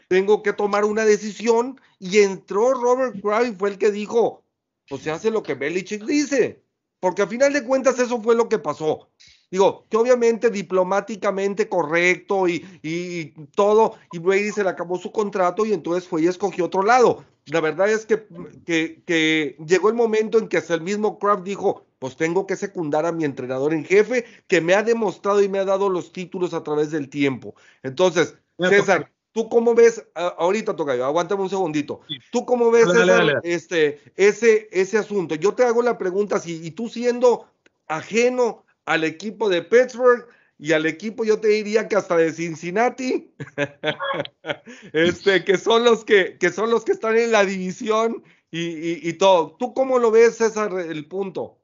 [0.09, 4.45] tengo que tomar una decisión y entró Robert Kraft y fue el que dijo,
[4.89, 6.62] pues se hace lo que Belichick dice,
[7.01, 9.09] porque a final de cuentas eso fue lo que pasó.
[9.51, 15.64] Digo, que obviamente diplomáticamente correcto y, y- todo, y Brady se le acabó su contrato
[15.64, 17.24] y entonces fue y escogió otro lado.
[17.47, 18.27] La verdad es que,
[18.66, 22.55] que, que llegó el momento en que hasta el mismo Kraft dijo, pues tengo que
[22.55, 26.13] secundar a mi entrenador en jefe, que me ha demostrado y me ha dado los
[26.13, 27.57] títulos a través del tiempo.
[27.83, 28.37] Entonces,
[28.71, 33.35] César, ¿tú cómo ves, ahorita toca aguántame un segundito, ¿tú cómo ves Dale, dale, César,
[33.43, 33.55] dale.
[33.57, 35.35] Este, ese, ese asunto?
[35.35, 37.49] Yo te hago la pregunta, si, y tú siendo
[37.89, 40.29] ajeno al equipo de Pittsburgh
[40.61, 43.33] y al equipo, yo te diría que hasta de Cincinnati,
[44.93, 49.01] este, que son los que, que son los que están en la división y, y-
[49.03, 49.57] y todo.
[49.59, 51.56] ¿Tú cómo lo ves, César, el punto?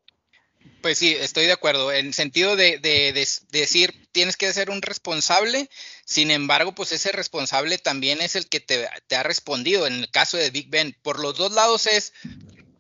[0.83, 1.93] Pues sí, estoy de acuerdo.
[1.93, 5.71] En sentido de, de- de- de decir, tienes que ser un responsable,
[6.05, 9.87] sin embargo, pues ese responsable también es el que te, ha respondido.
[9.87, 12.13] En el caso de Big Ben, por los dos lados es,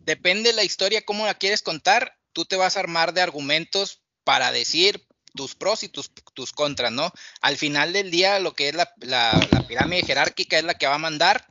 [0.04, 4.50] depende la historia, cómo la quieres contar, tú te vas a armar de argumentos para
[4.50, 7.12] decir tus pros y tus, tus contras, ¿no?
[7.40, 8.92] Al final del día, lo que es la,
[9.68, 11.46] pirámide jerárquica es la que va a mandar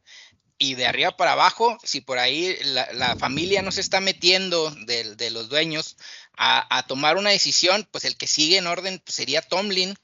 [0.58, 5.16] y de arriba para abajo, si por ahí la, familia no se está metiendo de,
[5.16, 5.98] de los dueños
[6.38, 9.96] a, tomar una decisión, pues el que sigue en orden pues, sería Tomlin.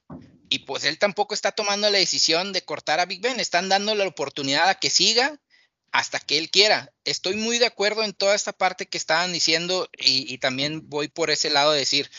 [0.49, 3.95] Y pues él tampoco está tomando la decisión de cortar a Big Ben, están dando
[3.95, 5.39] la oportunidad a que siga
[5.91, 6.93] hasta que él quiera.
[7.03, 11.09] Estoy muy de acuerdo en toda esta parte que estaban diciendo y, y también voy
[11.09, 12.09] por ese lado de decir,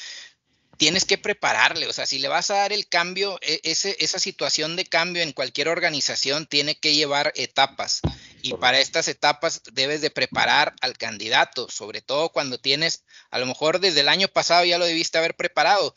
[0.78, 4.18] tienes que prepararle, o sea, si le vas a dar el cambio, e- ese, esa
[4.18, 8.00] situación de cambio en cualquier organización tiene que llevar etapas.
[8.42, 13.46] Y para estas etapas debes de preparar al candidato, sobre todo cuando tienes, a lo
[13.46, 15.94] mejor desde el año pasado ya lo debiste haber preparado.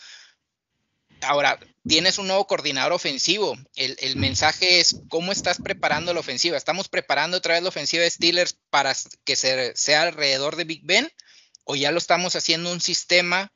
[1.21, 3.55] Ahora, tienes un nuevo coordinador ofensivo.
[3.75, 6.57] El, el, mensaje es cómo estás preparando la ofensiva.
[6.57, 11.11] ¿Estamos preparando otra vez la ofensiva de Steelers para que sea alrededor de Big Ben?
[11.63, 13.53] ¿O ya lo estamos haciendo un sistema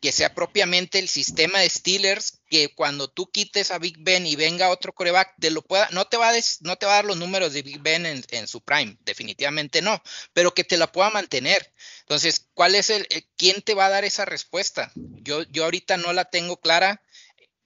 [0.00, 4.36] que sea propiamente el sistema de Steelers, que cuando tú quites a Big Ben y
[4.36, 7.04] venga otro coreback, te lo pueda, no te va a, no te va a dar
[7.04, 10.00] los números de Big Ben en, su prime, definitivamente no,
[10.32, 11.72] pero que te la pueda mantener.
[12.00, 14.92] Entonces, ¿cuál es el, eh, quién te va a dar esa respuesta?
[14.94, 17.02] Yo, yo ahorita no la tengo clara.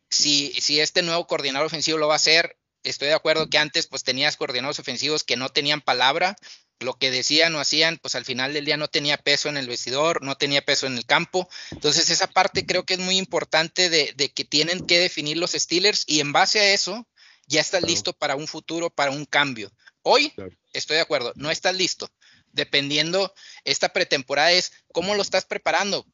[0.09, 3.87] Si, si este nuevo coordinador ofensivo lo va a hacer, estoy de acuerdo que antes
[3.87, 6.37] pues tenías coordinadores ofensivos que no tenían palabra,
[6.83, 9.69] lo que decían o hacían, pues al final del día no tenía peso en el
[9.69, 11.49] vestidor, no tenía peso en el campo.
[11.71, 16.05] Entonces esa parte creo que es muy importante de, que tienen que definir los Steelers
[16.07, 17.07] y en base a eso
[17.47, 19.71] ya estás listo para un futuro, para un cambio.
[20.03, 20.33] Hoy
[20.73, 22.11] estoy de acuerdo, no estás listo.
[22.53, 23.33] Dependiendo,
[23.65, 26.07] esta pretemporada es cómo lo estás preparando.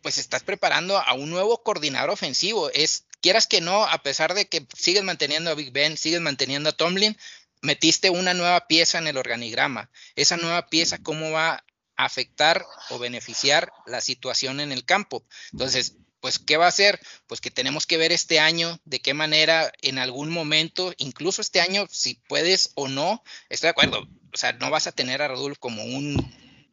[0.00, 2.70] Pues estás preparando a un nuevo coordinador ofensivo.
[2.70, 6.70] Es, quieras que no, a pesar de que sigues manteniendo a Big Ben, sigues manteniendo
[6.70, 7.16] a Tomlin,
[7.62, 9.90] metiste una nueva pieza en el organigrama.
[10.14, 11.64] Esa nueva pieza, ¿cómo va
[11.96, 15.24] a afectar o beneficiar la situación en el campo?
[15.52, 17.00] Entonces, pues, ¿qué va a hacer?
[17.26, 21.60] Pues que tenemos que ver este año de qué manera en algún momento, incluso este
[21.60, 25.28] año, si puedes o no, estoy de acuerdo, o sea, no vas a tener a
[25.28, 26.16] Rodolfo como un,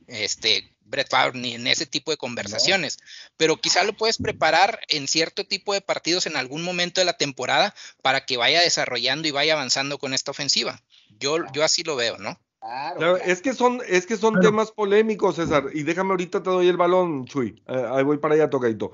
[0.08, 2.98] este, Brett Favre ni en ese tipo de conversaciones,
[3.38, 7.18] pero quizá lo puedes preparar en cierto tipo de partidos en algún momento de la
[7.18, 10.82] temporada para que vaya desarrollando y vaya avanzando con esta ofensiva.
[11.20, 12.40] Yo, yo así lo veo, ¿no?
[12.62, 15.66] Claro, es que son, es que son temas polémicos, César.
[15.74, 17.62] Y déjame ahorita te doy el balón, Chuy.
[17.68, 18.92] Eh, ahí voy para allá, tocadito.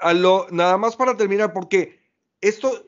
[0.00, 2.00] a lo, nada más para terminar, porque
[2.40, 2.84] esto,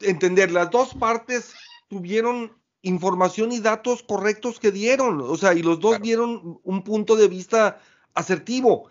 [0.00, 1.54] entender, las dos partes
[1.88, 5.20] tuvieron información y datos correctos que dieron.
[5.20, 7.80] O sea, y los dos dieron un punto de vista
[8.14, 8.90] asertivo.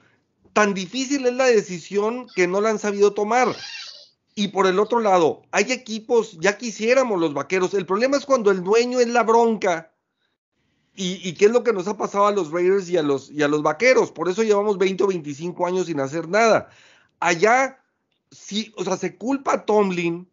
[0.54, 3.56] Tan difícil es la decisión que no la han sabido tomar.
[4.36, 7.74] Y por el otro lado, hay equipos, ya quisiéramos los vaqueros.
[7.74, 9.92] El problema es cuando el dueño es la bronca.
[11.02, 13.42] Y, qué es lo que nos ha pasado a los Raiders y a los, y
[13.42, 14.12] a los vaqueros.
[14.12, 16.70] Por eso llevamos 20 o 25 años sin hacer nada.
[17.22, 17.82] Allá,
[18.32, 20.30] sí, o sea, se culpa a Tomlin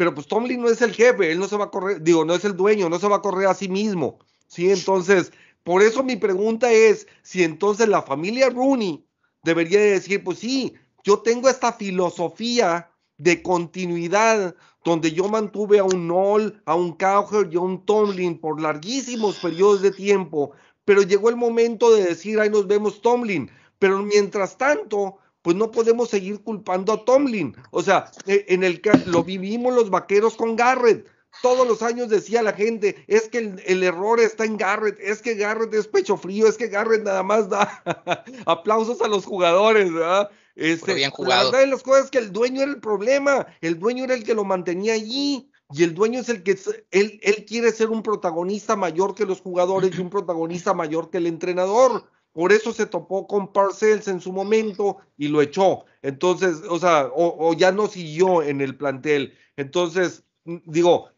[0.00, 2.34] pero pues Tomlin no es el jefe, él no se va a correr, digo, no
[2.34, 4.70] es el dueño, no se va a correr a sí mismo, ¿sí?
[4.70, 5.30] Entonces,
[5.62, 9.04] por eso mi pregunta es si entonces la familia Rooney
[9.42, 10.72] debería decir, pues sí,
[11.04, 17.50] yo tengo esta filosofía de continuidad donde yo mantuve a un Noll, a un Cowher
[17.52, 20.52] y a un Tomlin por larguísimos periodos de tiempo,
[20.86, 25.70] pero llegó el momento de decir, ahí nos vemos Tomlin, pero mientras tanto, pues no
[25.70, 27.56] podemos seguir culpando a Tomlin.
[27.70, 31.06] O sea, e, en el lo vivimos los vaqueros con Garrett.
[31.42, 35.34] Todos los años decía la gente, es que el, error está en Garrett, es que
[35.34, 37.82] Garrett es pecho frío, es que Garrett nada más da
[38.46, 40.28] aplausos a los jugadores, ¿verdad?
[40.56, 41.44] Este, bien jugado.
[41.44, 44.14] La verdad de las cosas es que el dueño era el problema, el dueño era
[44.14, 45.50] el que lo mantenía allí.
[45.72, 46.58] Y el dueño es el que
[46.90, 51.18] él, él quiere ser un protagonista mayor que los jugadores y un protagonista mayor que
[51.18, 52.10] el entrenador.
[52.32, 55.84] Por eso se topó con Parcells en su momento y lo echó.
[56.02, 59.34] Entonces, o sea, o, ya no siguió en el plantel.
[59.56, 61.08] Entonces, digo,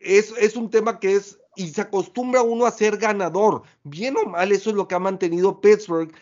[0.00, 3.62] es, es un tema que es, y se acostumbra uno a ser ganador.
[3.84, 6.12] Bien o mal, eso es lo que ha mantenido Pittsburgh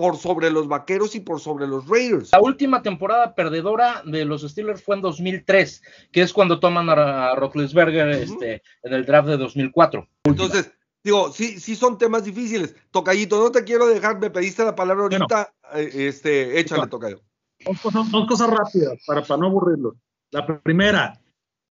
[0.00, 2.30] por sobre los vaqueros y por sobre los Raiders.
[2.32, 7.34] La última temporada perdedora de los Steelers fue en 2003, que es cuando toman a
[7.34, 10.08] Roethlisberger este, en el draft de 2004.
[10.24, 10.72] Entonces,
[11.02, 12.74] Digo, sí, sí son temas difíciles.
[12.90, 17.20] Tocayito, no te quiero dejar, me pediste la palabra ahorita, eh, este, échale, Tocayo.
[17.64, 19.96] Dos cosas, rápidas para, para no aburrirlo.
[20.30, 21.20] La primera,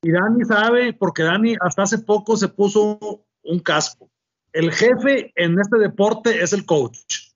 [0.06, 4.12] y Dani sabe, porque Dani hasta hace poco se puso un casco.
[4.54, 7.32] El jefe en este deporte es el coach.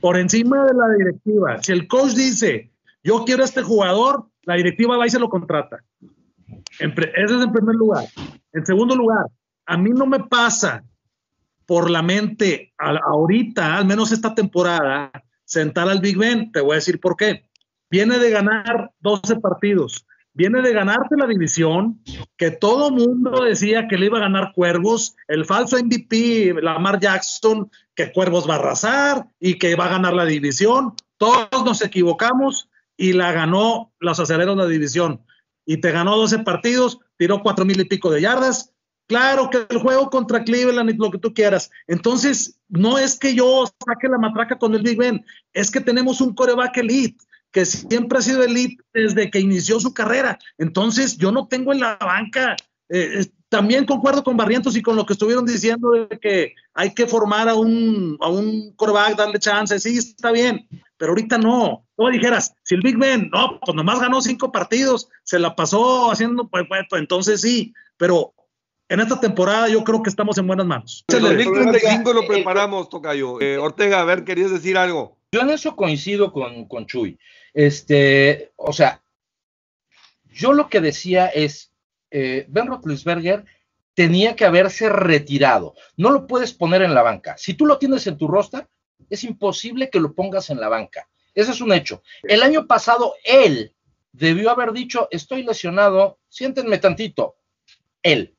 [0.00, 1.62] Por encima de la directiva.
[1.62, 2.72] Si el coach dice,
[3.04, 5.84] yo quiero a este jugador, la directiva va y se lo contrata.
[6.80, 8.04] Ese es en primer lugar.
[8.52, 9.26] En segundo lugar,
[9.70, 10.84] a mí no me pasa
[11.64, 15.12] por la mente ahorita, al menos esta temporada,
[15.44, 16.50] sentar al Big Ben.
[16.50, 17.48] Te voy a decir por qué.
[17.88, 20.04] Viene de ganar 12 partidos.
[20.32, 22.02] Viene de ganarte la división,
[22.36, 27.70] que todo mundo decía que le iba a ganar Cuervos, el falso MVP, Lamar Jackson,
[27.94, 30.94] que Cuervos va a arrasar y que va a ganar la división.
[31.16, 35.20] Todos nos equivocamos y la ganó los aceleros de la división.
[35.64, 38.74] Y te ganó 12 partidos, tiró cuatro mil y pico de yardas,
[39.10, 41.68] Claro que el juego contra Cleveland y lo que tú quieras.
[41.88, 46.20] Entonces, no es que yo saque la matraca con el Big Ben, es que tenemos
[46.20, 47.18] un coreback elite
[47.50, 50.38] que siempre ha sido elite desde que inició su carrera.
[50.58, 52.54] Entonces, yo no tengo en la banca,
[52.88, 57.08] eh, también concuerdo con Barrientos y con lo que estuvieron diciendo de que hay que
[57.08, 59.80] formar a un, a un quarterback, darle chance.
[59.80, 61.84] Sí, está bien, pero ahorita no.
[61.96, 66.12] Tú dijeras, si el Big Ben, no, pues nomás ganó cinco partidos, se la pasó
[66.12, 68.34] haciendo, pues, pues, pues entonces sí, pero
[68.90, 71.04] en esta temporada yo creo que estamos en buenas manos.
[71.08, 73.40] El 2035 lo preparamos, Tocayo.
[73.40, 75.16] Eh, Ortega, a ver, querías decir algo.
[75.30, 77.16] Yo en eso coincido con, con Chuy.
[77.54, 79.00] Este, o sea,
[80.32, 81.72] yo lo que decía es,
[82.10, 83.44] eh, Ben Roethlisberger
[83.94, 85.74] tenía que haberse retirado.
[85.96, 87.36] No lo puedes poner en la banca.
[87.38, 88.66] Si tú lo tienes en tu roster,
[89.08, 91.08] es imposible que lo pongas en la banca.
[91.32, 92.02] Ese es un hecho.
[92.24, 93.72] El año pasado él
[94.10, 97.36] debió haber dicho, estoy lesionado, siéntenme tantito.
[98.02, 98.34] Él,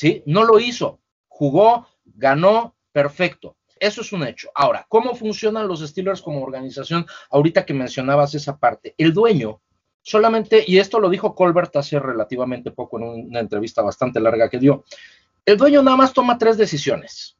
[0.00, 0.22] ¿sí?
[0.24, 0.98] No lo hizo.
[1.28, 3.58] Jugó, ganó, perfecto.
[3.78, 4.48] Eso es un hecho.
[4.54, 7.04] Ahora, ¿cómo funcionan los Steelers como organización?
[7.30, 9.60] Ahorita que mencionabas esa parte, el dueño
[10.00, 14.58] solamente, y esto lo dijo Colbert hace relativamente poco en una entrevista bastante larga que
[14.58, 14.84] dio,
[15.44, 17.36] el dueño nada más toma tres decisiones.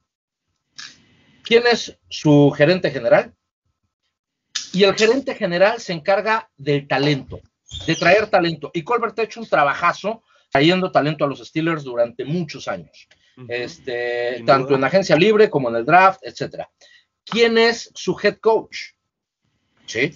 [1.42, 3.34] ¿Quién es su gerente general?
[4.74, 7.40] Y el gerente general se encarga del talento,
[7.86, 8.70] de traer talento.
[8.74, 13.08] Y Colbert ha hecho un trabajazo trayendo talento a los Steelers durante muchos años.
[13.48, 16.68] este, tanto en agencia libre como en el draft, etcétera.
[17.24, 18.78] ¿Quién es su head coach?
[19.86, 20.12] ¿Sí?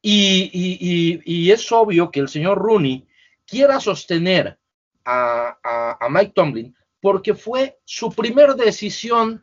[0.00, 3.06] Y, es obvio que el señor Rooney
[3.46, 4.58] quiera sostener
[5.04, 9.42] a, Mike Tomlin porque fue su primer decisión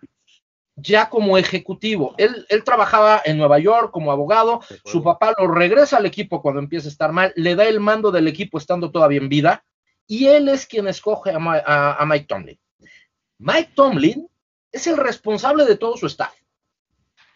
[0.75, 2.15] ya como ejecutivo.
[2.17, 6.87] Él, trabajaba en Nueva York como abogado, su papá lo regresa al equipo cuando empieza
[6.87, 9.63] a estar mal, le da el mando del equipo estando todavía en vida,
[10.11, 12.59] y él es quien escoge a Mike Tomlin.
[13.37, 14.27] Mike Tomlin
[14.69, 16.33] es el responsable de todo su staff.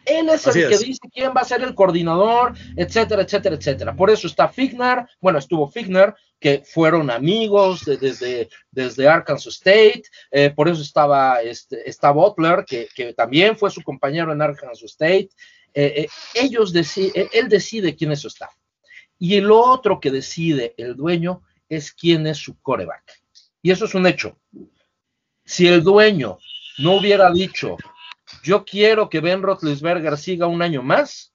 [0.04, 3.96] Él es el que dice quién va a ser el coordinador, etcétera, etcétera, etcétera.
[3.96, 10.50] Por eso está Figner, bueno, estuvo Figner, que fueron amigos desde, desde Arkansas State, eh,
[10.50, 15.30] por eso estaba este, está Butler, que, también fue su compañero en Arkansas State.
[15.72, 18.52] Eh, eh, ellos deciden, él decide quién es su staff.
[19.18, 23.22] Y el otro que decide el dueño es quién es su coreback.
[23.62, 24.38] Y eso es un hecho.
[25.44, 26.38] Si el dueño
[26.78, 27.76] no hubiera dicho,
[28.42, 31.32] yo quiero que Ben Roethlisberger siga un año más.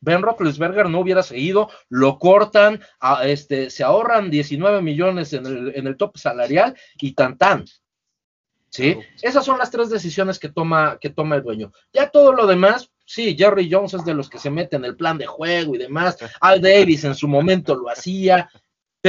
[0.00, 2.80] Ben Roethlisberger no hubiera seguido, lo cortan,
[3.24, 7.64] este, se ahorran 19 millones en el, en el top salarial y tan tan.
[8.68, 8.98] ¿Sí?
[9.22, 11.72] Esas son las tres decisiones que toma, que toma el dueño.
[11.94, 14.96] Ya todo lo demás, sí, Jerry Jones es de los que se mete en el
[14.96, 16.18] plan de juego y demás.
[16.40, 18.50] Al Davis en su momento lo hacía.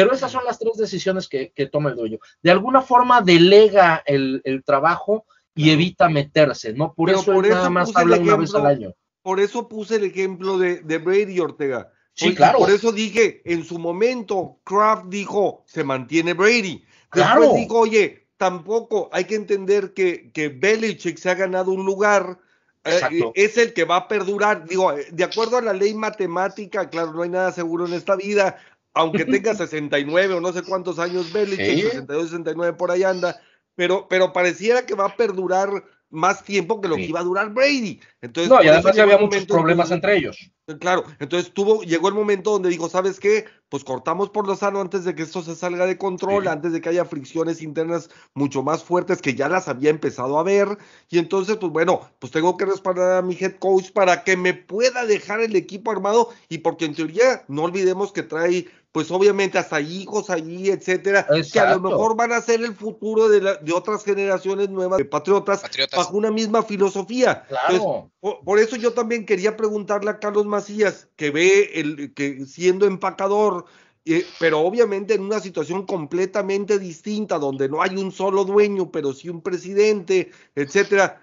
[0.02, 2.20] Pero esas son las tres decisiones que, toma el dueño.
[2.44, 5.26] De alguna forma delega el, el trabajo
[5.56, 6.94] y evita meterse, ¿no?
[6.94, 8.94] Por eso nada más habla una vez al año.
[9.24, 11.92] Por eso puse el ejemplo de, de Brady Ortega.
[12.14, 12.60] Sí, claro.
[12.60, 16.86] Por eso dije, en su momento, Kraft dijo, se mantiene Brady.
[17.12, 22.40] Después dijo, oye, tampoco hay que entender que, que Belichick se ha ganado un lugar,
[22.84, 23.02] eh,
[23.34, 24.68] es el que va a perdurar.
[24.68, 28.16] Digo, eh, de acuerdo a la ley matemática, claro, no hay nada seguro en esta
[28.16, 28.58] vida,
[28.98, 33.40] aunque tenga 69 o no sé cuántos años Belichick, 62, 69 por ahí anda,
[33.76, 37.54] pero, pero pareciera que va a perdurar más tiempo que lo que iba a durar
[37.54, 38.00] Brady.
[38.22, 40.52] Entonces, no, y además ya había muchos problemas entre ellos.
[40.80, 43.46] Claro, entonces tuvo, llegó el momento donde dijo, ¿sabes qué?
[43.70, 46.82] Pues cortamos por lo sano antes de que esto se salga de control, antes de
[46.82, 50.78] que haya fricciones internas mucho más fuertes que ya las había empezado a ver.
[51.10, 54.54] Y entonces, pues bueno, pues tengo que respaldar a mi head coach para que me
[54.54, 58.68] pueda dejar el equipo armado y porque en teoría no olvidemos que trae
[58.98, 63.30] pues obviamente hasta hijos allí, etcétera, que a lo mejor van a ser el futuro
[63.30, 65.62] de, de otras generaciones nuevas de patriotas,
[65.96, 67.46] bajo una misma filosofía.
[67.48, 68.10] Claro.
[68.20, 73.66] por, eso yo también quería preguntarle a Carlos Macías, que ve el que siendo empacador,
[74.04, 79.14] eh, pero obviamente en una situación completamente distinta, donde no hay un solo dueño, pero
[79.14, 81.22] sí un presidente, etcétera,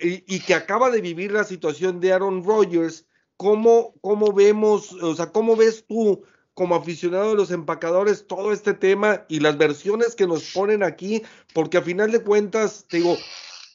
[0.00, 3.06] y, y, que acaba de vivir la situación de Aaron Rodgers,
[3.36, 6.24] ¿cómo, cómo vemos, o sea, cómo ves tú?
[6.54, 11.22] Como aficionado de los empacadores todo este tema y las versiones que nos ponen aquí,
[11.54, 13.16] porque a final de cuentas, te digo,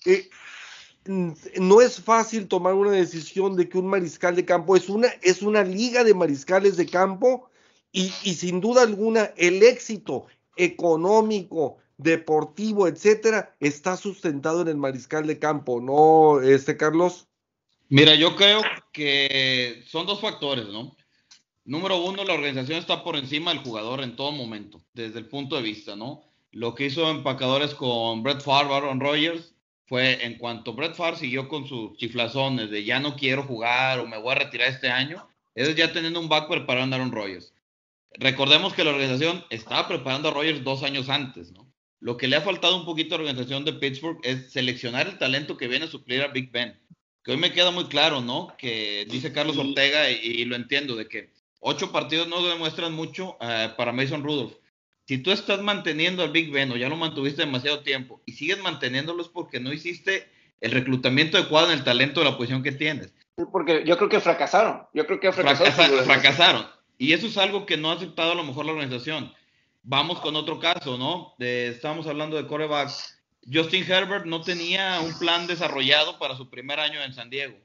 [0.05, 0.29] eh,
[1.05, 5.41] no es fácil tomar una decisión de que un mariscal de campo es una, es
[5.41, 7.49] una liga de mariscales de campo
[7.91, 15.25] y, y sin duda alguna el éxito económico, deportivo, etcétera, está sustentado en el mariscal
[15.25, 17.27] de campo, ¿no, este Carlos?
[17.89, 18.61] Mira, yo creo
[18.91, 20.96] que son dos factores, ¿no?
[21.67, 25.57] Número uno, la organización está por encima del jugador en todo momento, desde el punto
[25.57, 26.23] de vista, ¿no?
[26.53, 29.53] Lo que hizo Empacadores con Brett Favre, Aaron Rodgers,
[29.85, 34.07] fue en cuanto Brett Favre siguió con sus chiflazones de ya no quiero jugar o
[34.07, 37.53] me voy a retirar este año, es ya teniendo un back preparando a Aaron Rodgers.
[38.13, 41.69] Recordemos que la organización estaba preparando a Rodgers dos años antes, ¿no?
[41.99, 45.17] Lo que le ha faltado un poquito a la organización de Pittsburgh es seleccionar el
[45.17, 46.79] talento que viene a suplir a Big Ben.
[47.25, 48.55] Que hoy me queda muy claro, ¿no?
[48.57, 53.71] Que dice Carlos Ortega y, lo entiendo, de que ocho partidos no demuestran mucho eh,
[53.77, 54.53] para Mason Rudolph.
[55.05, 58.59] Si tú estás manteniendo al Big Ben o ya lo mantuviste demasiado tiempo y sigues
[58.59, 60.29] manteniéndolos porque no hiciste
[60.59, 63.13] el reclutamiento adecuado en el talento de la posición que tienes.
[63.51, 64.83] Porque yo creo que fracasaron.
[64.93, 66.03] Yo creo que fracasaron.
[66.03, 66.67] fracasaron.
[66.97, 69.31] Y eso es algo que no ha aceptado a lo mejor la organización.
[69.83, 71.35] Vamos con otro caso, ¿no?
[71.39, 72.89] estamos hablando de coreback.
[73.49, 77.55] Justin Herbert no tenía un plan desarrollado para su primer año en San Diego.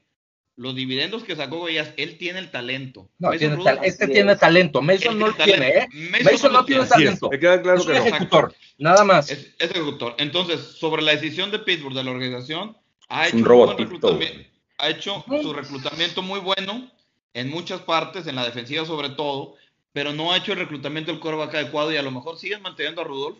[0.55, 3.09] Los dividendos que sacó Goyas, él tiene el talento.
[3.17, 4.81] No, este tiene talento.
[4.81, 5.87] Mason no lo tiene, ¿eh?
[6.23, 7.31] Mason, no tiene talento.
[7.31, 9.31] es un ejecutor, nada más.
[9.31, 10.15] Es, ejecutor.
[10.19, 12.77] Entonces, sobre la decisión de Pittsburgh, de la organización,
[13.09, 14.45] ha hecho, un
[14.77, 16.91] ha hecho su reclutamiento muy bueno
[17.33, 19.55] en muchas partes, en la defensiva sobre todo,
[19.91, 23.01] pero no ha hecho el reclutamiento del coreback adecuado y a lo mejor siguen manteniendo
[23.01, 23.37] a Rudolph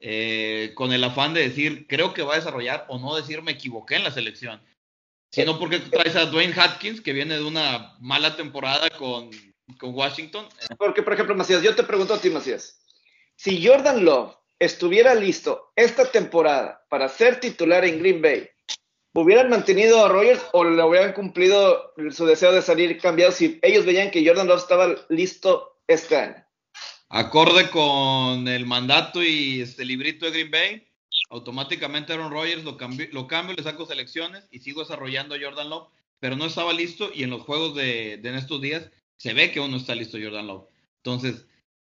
[0.00, 3.52] eh, con el afán de decir, creo que va a desarrollar o no decir, me
[3.52, 4.60] equivoqué en la selección.
[5.32, 9.30] Sino porque traes a Dwayne Hatkins, que viene de una mala temporada con,
[9.78, 10.46] con Washington.
[10.78, 12.84] Porque, por ejemplo, Macías, yo te pregunto a ti, Macías,
[13.36, 18.48] si Jordan Love estuviera listo esta temporada para ser titular en Green Bay,
[19.14, 23.84] ¿Hubieran mantenido a Rogers o le hubieran cumplido su deseo de salir cambiado si ellos
[23.84, 26.46] veían que Jordan Love estaba listo este año?
[27.10, 30.88] Acorde con el mandato y este librito de Green Bay,
[31.32, 35.70] automáticamente Aaron Rodgers lo, cambio, lo cambio, le saco selecciones y sigo desarrollando a Jordan
[35.70, 35.88] Love,
[36.20, 39.60] pero no estaba listo y en los juegos de, de estos días se ve que
[39.60, 40.68] uno está listo Jordan Love.
[40.98, 41.46] Entonces,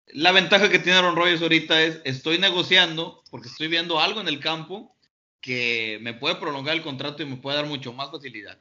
[0.08, 4.26] la ventaja que tiene Aaron Rodgers ahorita es, estoy negociando porque estoy viendo algo en
[4.26, 4.96] el campo
[5.40, 8.58] que me puede prolongar el contrato y me puede dar mucho más facilidad.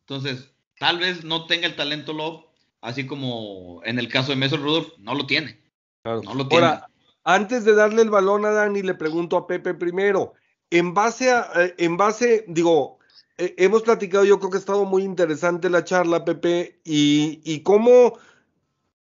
[0.00, 2.46] Entonces, tal vez no tenga el talento Love,
[2.80, 5.60] así como en el caso de Mason Rudolph, no lo tiene.
[6.04, 6.66] No lo tiene.
[6.66, 6.88] Ahora,
[7.26, 10.34] antes de darle el balón a Dani, le pregunto a Pepe primero,
[10.70, 12.98] en base a, eh, en base, digo,
[13.36, 17.64] eh, hemos platicado, yo creo que ha estado muy interesante la charla, Pepe, y, y
[17.64, 18.16] cómo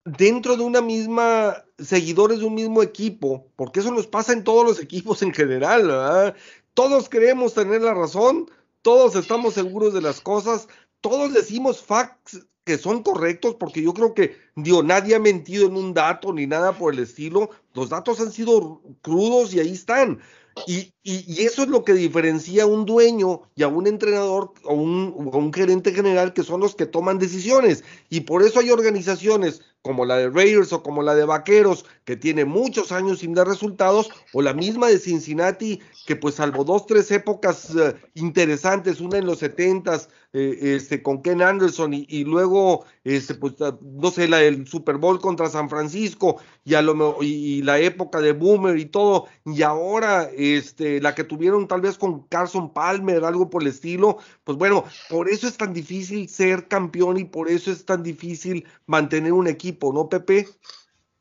[0.05, 4.65] dentro de una misma, seguidores de un mismo equipo, porque eso nos pasa en todos
[4.65, 6.35] los equipos en general, ¿verdad?
[6.73, 8.49] Todos queremos tener la razón,
[8.83, 10.69] todos estamos seguros de las cosas,
[11.01, 15.75] todos decimos facts que son correctos, porque yo creo que, digo, nadie ha mentido en
[15.75, 20.19] un dato ni nada por el estilo, los datos han sido crudos y ahí están.
[20.67, 25.13] Y, eso es lo que diferencia a un dueño y a un entrenador o un,
[25.33, 27.83] un, gerente general que son los que toman decisiones.
[28.09, 32.15] Y por eso hay organizaciones como la de Raiders o como la de Vaqueros, que
[32.15, 36.87] tiene muchos años sin dar resultados, o la misma de Cincinnati, que pues salvo dos,
[36.87, 42.85] tres épocas eh, interesantes, una en los setentas, eh, este, con Ken Anderson y, luego,
[43.03, 47.21] este, pues, ah, no sé, la del Super Bowl contra San Francisco y, a lo,
[47.21, 51.99] y, la época de Boomer y todo, y ahora este, la que tuvieron tal vez
[51.99, 56.67] con Carson Palmer, algo por el estilo, pues bueno, por eso es tan difícil ser
[56.67, 59.45] campeón y por eso es tan difícil mantener un
[59.81, 60.47] ¿no, Pepe?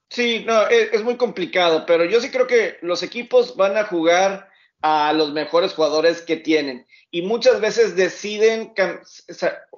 [0.09, 4.49] Sí, no, es, muy complicado, pero yo sí creo que los equipos van a jugar
[4.83, 8.75] a los mejores jugadores que tienen y muchas veces deciden,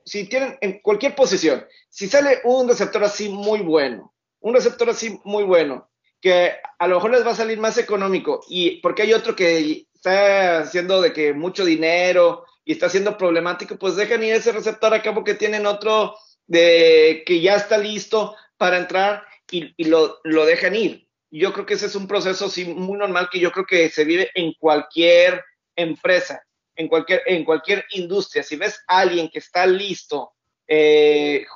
[0.04, 5.20] si tienen en cualquier posición, si sale un receptor así muy bueno, un receptor así
[5.22, 5.88] muy bueno,
[6.20, 9.86] que a lo mejor les va a salir más económico y porque hay otro que
[9.94, 14.92] está haciendo de que mucho dinero y está siendo problemático, pues dejan ir ese receptor
[14.94, 16.16] a cabo que tienen otro
[16.46, 21.09] de que ya está listo para entrar y, lo, dejan ir.
[21.30, 24.30] Yo creo que ese es un proceso muy normal que yo creo que se vive
[24.34, 25.44] en cualquier
[25.76, 26.42] empresa
[26.76, 28.42] en cualquier, en cualquier industria.
[28.42, 30.32] Si ves a alguien que está listo,
[30.66, 31.46] eh,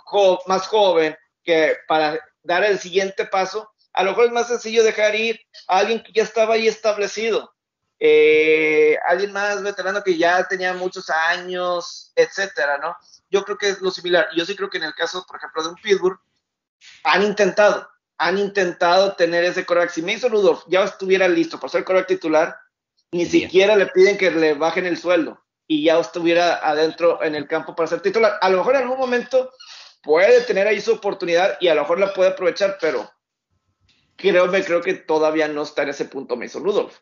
[0.47, 5.15] más joven, que para dar el siguiente paso, a lo mejor es más sencillo dejar
[5.15, 7.53] ir a alguien que ya estaba ahí establecido.
[8.01, 12.97] Eh, alguien más veterano que ya tenía muchos años, etcétera, ¿no?
[13.29, 14.29] Yo creo que es lo similar.
[14.37, 16.21] Yo sí creo que en el caso, por ejemplo, de un Pittsburgh,
[17.05, 19.91] han intentado, han intentado tener ese coreback.
[19.91, 22.57] Si Mason Rudolph ya estuviera listo para ser coreback titular,
[23.13, 27.47] ni siquiera le piden que le bajen el sueldo y ya estuviera adentro en el
[27.47, 28.39] campo para ser titular.
[28.41, 29.53] A lo mejor en algún momento
[30.03, 33.11] puede tener ahí su oportunidad y a lo mejor la puede aprovechar, pero
[34.17, 36.97] creo, creo que todavía no está en ese punto Mason Rudolph.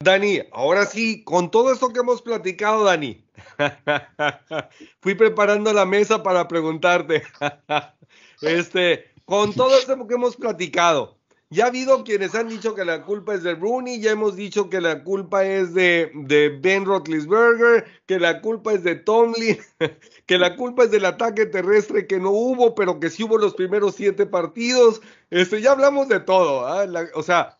[0.00, 3.24] Dani, ahora sí, con todo esto que hemos platicado, Dani,
[5.00, 7.22] fui preparando la mesa para preguntarte,
[8.42, 11.16] este, con todo esto que hemos platicado,
[11.50, 14.68] ya ha habido quienes han dicho que la culpa es de Rooney, ya hemos dicho
[14.68, 19.58] que la culpa es de, de Ben Roethlisberger, que la culpa es de Tomlin,
[20.26, 23.54] que la culpa es del ataque terrestre que no hubo, pero que sí hubo los
[23.54, 25.00] primeros siete partidos.
[25.30, 26.86] Este, ya hablamos de todo, ¿ah?
[27.14, 27.56] o sea,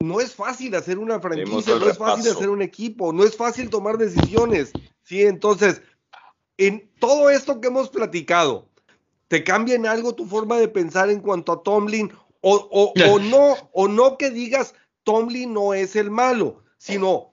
[0.00, 3.68] no es fácil hacer una franquicia, no es fácil hacer un equipo, no es fácil
[3.68, 4.72] tomar decisiones.
[5.02, 5.82] Sí, entonces,
[6.56, 8.68] en todo esto que hemos platicado,
[9.28, 12.12] ¿te cambia en algo tu forma de pensar en cuanto a Tomlin?
[12.40, 14.74] O, o, no, o no que digas
[15.04, 17.32] Tomlin no es el malo, sino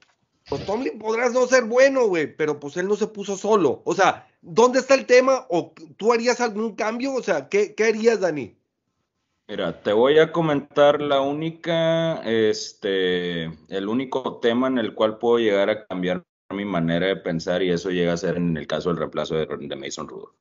[0.49, 3.81] pues Tomlin podrás no ser bueno, güey, pero pues él no se puso solo.
[3.85, 5.45] O sea, ¿dónde está el tema?
[5.49, 7.13] ¿O tú harías algún cambio?
[7.13, 8.57] O sea, ¿qué, qué harías, Dani?
[9.47, 15.39] Mira, te voy a comentar la única, este, el único tema en el cual puedo
[15.39, 18.89] llegar a cambiar mi manera de pensar y eso llega a ser en el caso
[18.89, 20.35] del reemplazo de, de Mason Rudolph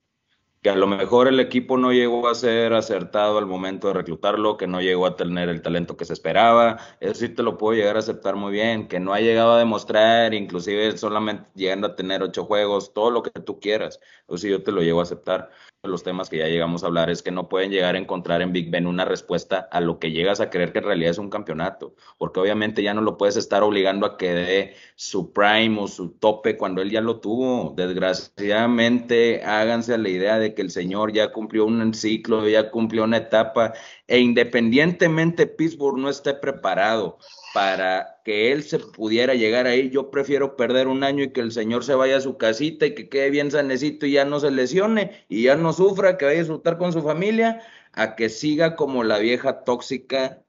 [0.62, 4.56] que a lo mejor el equipo no llegó a ser acertado al momento de reclutarlo,
[4.56, 7.76] que no llegó a tener el talento que se esperaba, eso sí te lo puedo
[7.76, 11.96] llegar a aceptar muy bien, que no ha llegado a demostrar, inclusive solamente llegando a
[11.96, 13.98] tener ocho juegos, todo lo que tú quieras,
[14.28, 15.50] eso sí yo te lo llego a aceptar
[15.88, 18.52] los temas que ya llegamos a hablar es que no pueden llegar a encontrar en
[18.52, 21.28] Big Ben una respuesta a lo que llegas a creer que en realidad es un
[21.28, 25.88] campeonato, porque obviamente ya no lo puedes estar obligando a que dé su prime o
[25.88, 27.74] su tope cuando él ya lo tuvo.
[27.76, 33.02] Desgraciadamente, háganse a la idea de que el señor ya cumplió un ciclo, ya cumplió
[33.02, 33.72] una etapa,
[34.12, 37.16] e independientemente Pittsburgh no esté preparado
[37.54, 41.50] para que él se pudiera llegar ahí, yo prefiero perder un año y que el
[41.50, 44.50] señor se vaya a su casita y que quede bien sanecito y ya no se
[44.50, 48.76] lesione y ya no sufra, que vaya a disfrutar con su familia, a que siga
[48.76, 50.42] como la vieja tóxica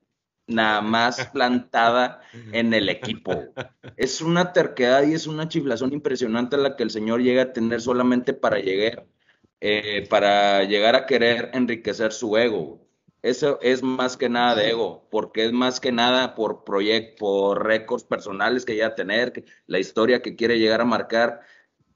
[0.46, 2.20] nada más plantada
[2.52, 3.46] en el equipo.
[3.96, 7.80] Es una terquedad y es una chiflazón impresionante la que el señor llega a tener
[7.80, 9.06] solamente para llegar,
[9.62, 12.83] eh, para llegar a querer enriquecer su ego
[13.24, 17.66] eso es más que nada de ego, porque es más que nada por proyecto, por
[17.66, 21.40] récords personales que ya tener, la historia que quiere llegar a marcar.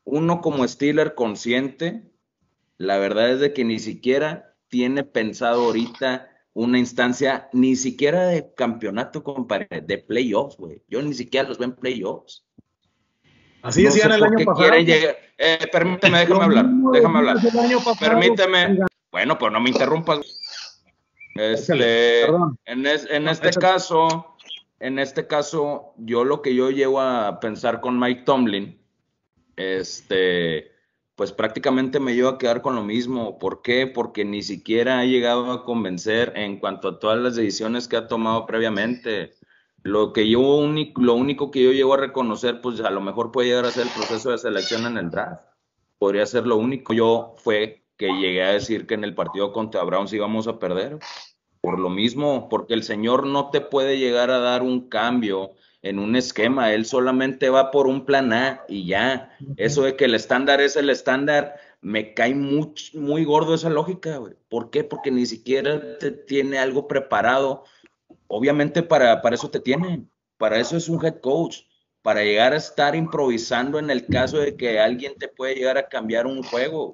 [0.06, 2.10] Uno como Steeler consciente,
[2.78, 8.54] la verdad es de que ni siquiera tiene pensado ahorita una instancia, ni siquiera de
[8.56, 10.82] campeonato, compadre, de playoffs, güey.
[10.88, 12.46] Yo ni siquiera los veo en playoffs.
[13.64, 14.74] Así decían el año pasado.
[14.78, 17.38] Eh, permíteme, déjame hablar, déjame hablar.
[18.00, 18.80] Permíteme.
[19.12, 20.37] Bueno, pues no me interrumpas.
[21.40, 24.36] Este, en, en este caso,
[24.80, 28.80] en este caso, yo lo que yo llevo a pensar con Mike Tomlin,
[29.56, 30.72] este,
[31.16, 33.40] pues prácticamente me llevo a quedar con lo mismo.
[33.40, 33.88] ¿Por qué?
[33.88, 38.08] Porque ni siquiera ha llegado a convencer en cuanto a todas las decisiones que ha
[38.08, 39.34] tomado previamente.
[39.82, 43.32] Lo que yo único, lo único que yo llego a reconocer, pues a lo mejor
[43.32, 45.44] puede llegar a ser el proceso de selección en el draft.
[45.98, 46.94] Podría ser lo único.
[46.94, 51.00] Yo fue que llegué a decir que en el partido contra Browns íbamos a perder.
[51.68, 55.52] Por lo mismo, porque el Señor no te puede llegar a dar un cambio
[55.82, 59.36] en un esquema, Él solamente va por un plan A y ya.
[59.58, 64.16] Eso de que el estándar es el estándar, me cae muy, muy gordo esa lógica,
[64.16, 64.36] güey.
[64.48, 64.86] ¿Por qué?
[64.86, 67.66] Porque ni siquiera te tiene algo preparado.
[68.28, 71.64] Obviamente para, para eso te tienen, para eso es un head coach
[72.02, 75.90] para llegar a estar improvisando en el caso de que alguien te puede llegar a
[75.90, 76.94] cambiar un juego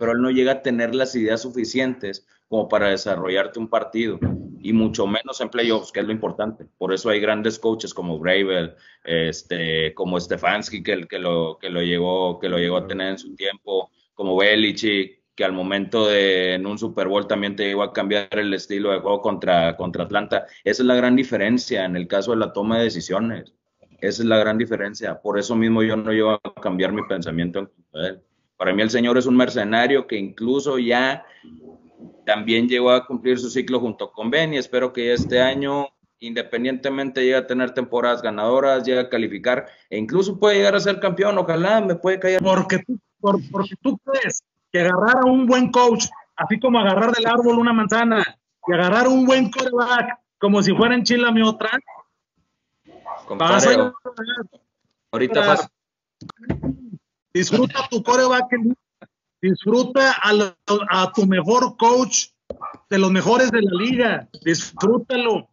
[0.00, 4.18] pero él no llega a tener las ideas suficientes como para desarrollarte un partido
[4.60, 6.66] y mucho menos en playoffs, que es lo importante.
[6.78, 8.74] Por eso hay grandes coaches como Bravel,
[9.04, 13.18] este, como Stefanski, que, que, lo, que, lo llegó, que lo llegó a tener en
[13.18, 17.84] su tiempo, como Belichick, que al momento de en un Super Bowl también te llegó
[17.84, 20.46] a cambiar el estilo de juego contra, contra Atlanta.
[20.64, 23.54] Esa es la gran diferencia en el caso de la toma de decisiones.
[24.00, 25.22] Esa es la gran diferencia.
[25.22, 28.20] Por eso mismo yo no llevo a cambiar mi pensamiento en él.
[28.56, 31.24] Para mí el Señor es un mercenario que incluso ya
[32.24, 35.88] también llegó a cumplir su ciclo junto con Ben y espero que este año,
[36.18, 41.00] independientemente, llegue a tener temporadas ganadoras, llegue a calificar e incluso puede llegar a ser
[41.00, 41.38] campeón.
[41.38, 42.40] Ojalá me puede caer.
[42.42, 44.42] Porque tú, porque tú crees
[44.72, 46.06] que agarrar a un buen coach,
[46.36, 48.24] así como agarrar del árbol una manzana
[48.66, 51.70] y agarrar un buen coreback, como si fuera en Chile mi otra,
[55.12, 55.70] ahorita
[57.32, 58.48] Disfruta tu coreback,
[59.42, 62.28] disfruta a, tu mejor coach
[62.88, 65.48] de los mejores de la liga, disfrútalo.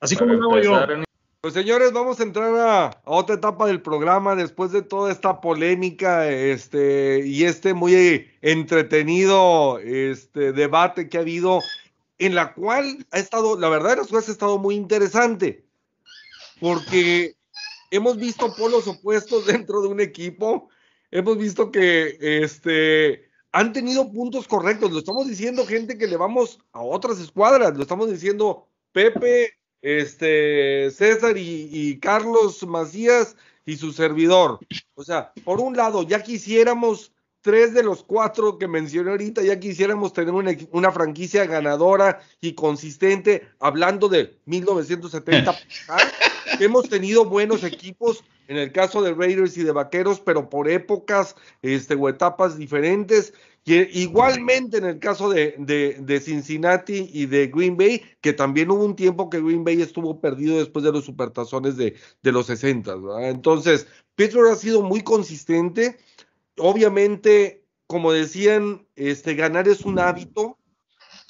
[0.00, 1.04] Así como lo hago yo.
[1.42, 6.28] Pues señores, vamos a entrar a, otra etapa del programa después de toda esta polémica
[6.30, 11.60] este, y este muy entretenido este, debate que ha habido,
[12.18, 15.64] en la cual ha estado, la verdad, las cosas ha estado muy interesante,
[16.60, 17.34] porque
[17.90, 20.68] hemos visto polos opuestos dentro de un equipo,
[21.12, 26.58] hemos visto que este, han tenido puntos correctos, lo estamos diciendo gente que le vamos
[26.72, 29.52] a otras escuadras, lo estamos diciendo Pepe,
[29.82, 34.58] este, César y, y Carlos Macías y su servidor.
[34.94, 37.12] O sea, por un lado, ya quisiéramos
[37.42, 42.54] tres de los cuatro que mencioné ahorita ya quisiéramos tener una, una franquicia ganadora y
[42.54, 45.54] consistente, hablando de 1970.
[46.60, 51.36] hemos tenido buenos equipos en el caso de Raiders y de Vaqueros, pero por épocas
[51.62, 53.32] este, o etapas diferentes.
[53.64, 58.84] Y igualmente en el caso de, de, Cincinnati y de Green Bay, que también hubo
[58.84, 62.96] un tiempo que Green Bay estuvo perdido después de los supertazones de, de los 60.
[63.22, 63.86] Entonces,
[64.16, 65.98] Pittsburgh ha sido muy consistente.
[66.58, 70.58] Obviamente, como decían, este, ganar es un hábito.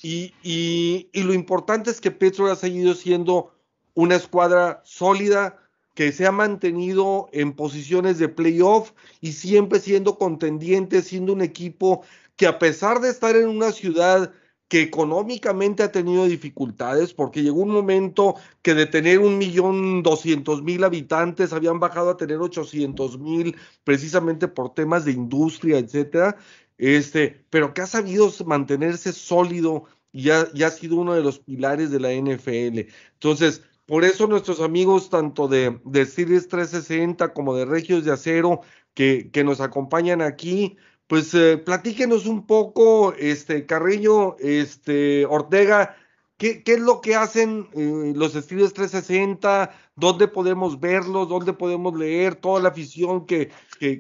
[0.03, 3.55] Y, y, y lo importante es que Pittsburgh ha seguido siendo
[3.95, 5.62] una escuadra sólida,
[5.95, 12.03] que se ha mantenido en posiciones de playoff y siempre siendo contendiente, siendo un equipo
[12.37, 14.33] que a pesar de estar en una ciudad
[14.73, 20.63] que económicamente ha tenido dificultades, porque llegó un momento que de tener un millón doscientos
[20.63, 23.55] mil habitantes habían bajado a tener ochocientos mil,
[23.85, 26.39] precisamente por temas de industria, etcétera,
[26.79, 31.39] este, pero que ha sabido mantenerse sólido y ha, y ha sido uno de los
[31.39, 32.91] pilares de la NFL.
[33.13, 38.61] Entonces, por eso nuestros amigos tanto de, de Series 360 como de Regios de Acero
[38.95, 40.77] que, que nos acompañan aquí,
[41.07, 45.97] pues eh, platíquenos un poco, este Carrillo, este Ortega,
[46.43, 49.71] ¿qué, es lo que hacen eh, los Steelers 360?
[49.95, 51.29] ¿Dónde podemos verlos?
[51.29, 53.51] ¿Dónde podemos leer toda la afición que,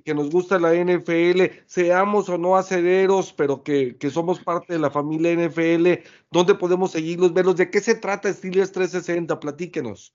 [0.07, 4.91] nos gusta la NFL, seamos o no acederos, pero que, que, somos parte de la
[4.91, 7.57] familia NFL, ¿dónde podemos seguirlos, verlos?
[7.57, 9.39] ¿De qué se trata Steelers 360?
[9.39, 10.15] Platíquenos.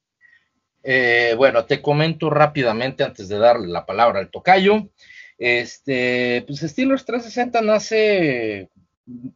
[0.83, 4.89] Eh, bueno, te comento rápidamente antes de darle la palabra al tocayo.
[5.37, 8.69] Este, pues Steelers 360 nace,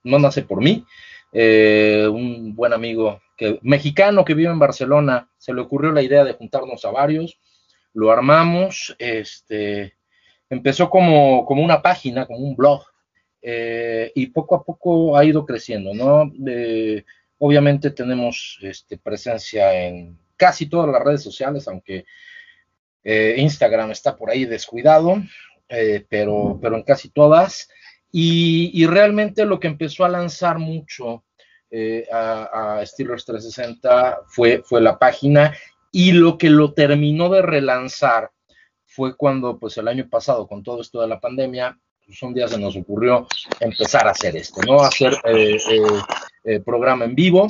[0.04, 0.86] no nace por mí,
[1.32, 6.24] eh, un buen amigo que, mexicano que vive en Barcelona, se le ocurrió la idea
[6.24, 7.40] de juntarnos a varios,
[7.94, 9.96] lo armamos, este,
[10.50, 12.84] empezó como, como una página, como un blog,
[13.42, 16.32] eh, y poco a poco ha ido creciendo, ¿no?
[17.40, 22.06] obviamente tenemos este, presencia en casi todas las redes sociales, aunque
[23.04, 25.16] eh, Instagram está por ahí descuidado,
[26.10, 27.70] pero, pero en casi todas.
[28.12, 31.24] Y, realmente lo que empezó a lanzar mucho
[32.12, 35.54] a, a, Steelers 360 fue, fue la página
[35.92, 38.32] y lo que lo terminó de relanzar
[38.86, 42.48] fue cuando, pues el año pasado, con todo esto de la pandemia, pues un día
[42.48, 43.26] se nos ocurrió
[43.60, 44.82] empezar a hacer esto, ¿no?
[44.82, 45.82] Hacer eh, eh,
[46.44, 47.48] eh, programa en vivo.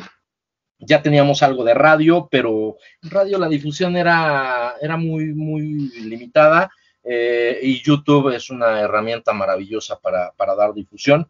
[0.78, 6.72] Ya teníamos algo de radio, pero en radio la difusión era, era muy, muy limitada
[7.04, 11.28] y YouTube es una herramienta maravillosa para, dar difusión.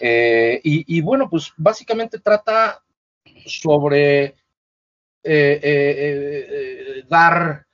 [0.00, 2.82] Y, y, bueno, pues básicamente trata
[3.46, 4.34] sobre
[7.08, 7.66] dar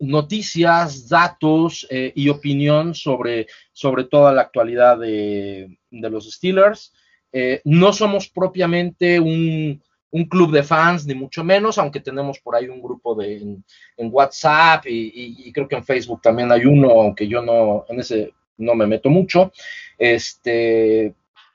[0.00, 6.92] noticias, datos eh, y opinión sobre, sobre toda la actualidad de, los Steelers.
[7.32, 9.82] Eh, no somos propiamente un,
[10.28, 13.64] club de fans, ni mucho menos, aunque tenemos por ahí un grupo de, en,
[14.12, 18.74] WhatsApp y, creo que en Facebook también hay uno, aunque yo no, en ese no
[18.74, 19.52] me meto mucho.
[19.98, 21.14] Este,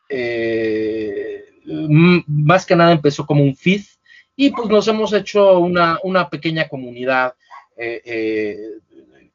[0.09, 1.45] eh,
[2.27, 3.81] más que nada empezó como un feed
[4.35, 7.33] y pues nos hemos hecho una, una pequeña comunidad
[7.77, 8.57] eh, eh,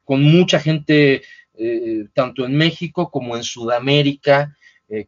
[0.04, 1.22] con mucha gente,
[2.14, 4.56] tanto en México como en Sudamérica,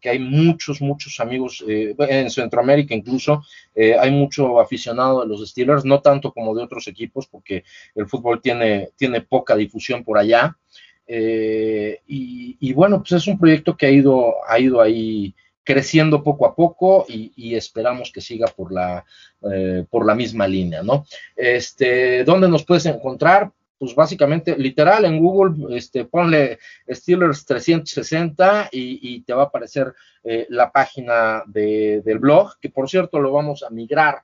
[0.00, 3.42] que hay muchos, muchos amigos, en Centroamérica incluso,
[3.76, 7.64] hay mucho aficionado de los Steelers, no tanto como de otros equipos, porque
[7.94, 10.56] el fútbol tiene, tiene poca difusión por allá.
[11.06, 15.34] Y, bueno, pues es un proyecto que ha ido, ha ido ahí
[15.64, 19.04] creciendo poco a poco y, esperamos que siga por la,
[19.52, 21.06] eh, por la misma línea, ¿no?
[21.36, 23.50] Este, ¿Dónde nos puedes encontrar?
[23.82, 29.92] Pues básicamente, literal, en Google, este, ponle Steelers 360 y, te va a aparecer
[30.22, 34.22] eh, la página del blog, que por cierto lo vamos a migrar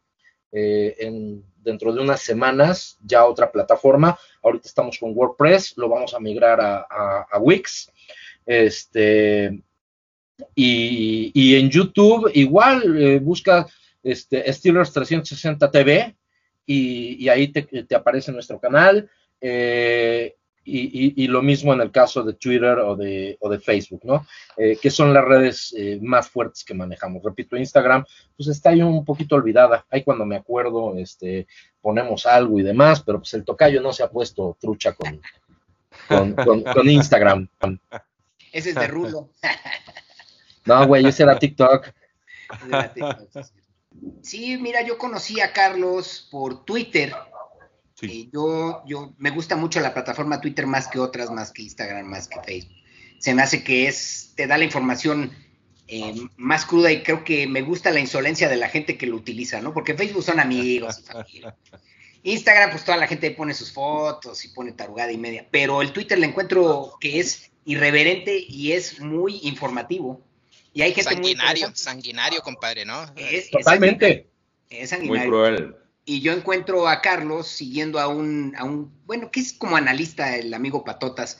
[0.53, 4.17] eh, en, dentro de unas semanas ya a otra plataforma.
[4.45, 7.91] Ahorita estamos con WordPress, lo vamos a migrar a Wix.
[8.47, 9.61] Este,
[10.55, 13.67] y, en YouTube igual eh, busca
[14.05, 16.17] este, Steelers 360 TV
[16.65, 19.11] y, ahí te, aparece nuestro canal.
[19.41, 20.35] Eh,
[20.71, 24.27] y, lo mismo en el caso de Twitter o de, o de Facebook, ¿no?
[24.59, 27.23] Eh, que son las redes más fuertes que manejamos.
[27.23, 28.05] Repito, Instagram,
[28.37, 29.87] pues está ahí un poquito olvidada.
[29.89, 31.47] Ahí cuando me acuerdo, este,
[31.81, 35.23] ponemos algo y demás, pero pues el tocayo no se ha puesto trucha con,
[36.35, 37.49] con, con Instagram.
[38.53, 39.31] Ese es de Rulo.
[40.65, 41.95] No, güey, ese era TikTok.
[44.23, 47.15] Sí, mira, yo conocí a Carlos por Twitter.
[48.01, 48.31] Sí.
[48.33, 52.29] yo, yo me gusta mucho la plataforma Twitter más que otras, más que Instagram, más
[52.29, 52.77] que Facebook.
[53.19, 55.33] se me hace que es, te da la información
[55.89, 59.17] eh, más cruda y creo que me gusta la insolencia de la gente que lo
[59.17, 59.75] utiliza, ¿no?
[59.75, 61.57] Porque Facebook son amigos y familia.
[62.23, 65.93] Instagram, pues toda la gente pone sus fotos y pone tarugada y media, pero el
[65.93, 70.21] Twitter le encuentro que es irreverente y es muy informativo.
[70.73, 73.07] Y hay gente sanguinario, sanguinario, compadre, ¿no?
[73.51, 74.29] Totalmente.
[74.69, 75.23] Es, sanguinario.
[75.23, 75.77] Muy cruel.
[76.09, 80.35] Y yo encuentro a Carlos siguiendo a un, a un, bueno, que es como analista
[80.35, 81.39] el amigo Patotas,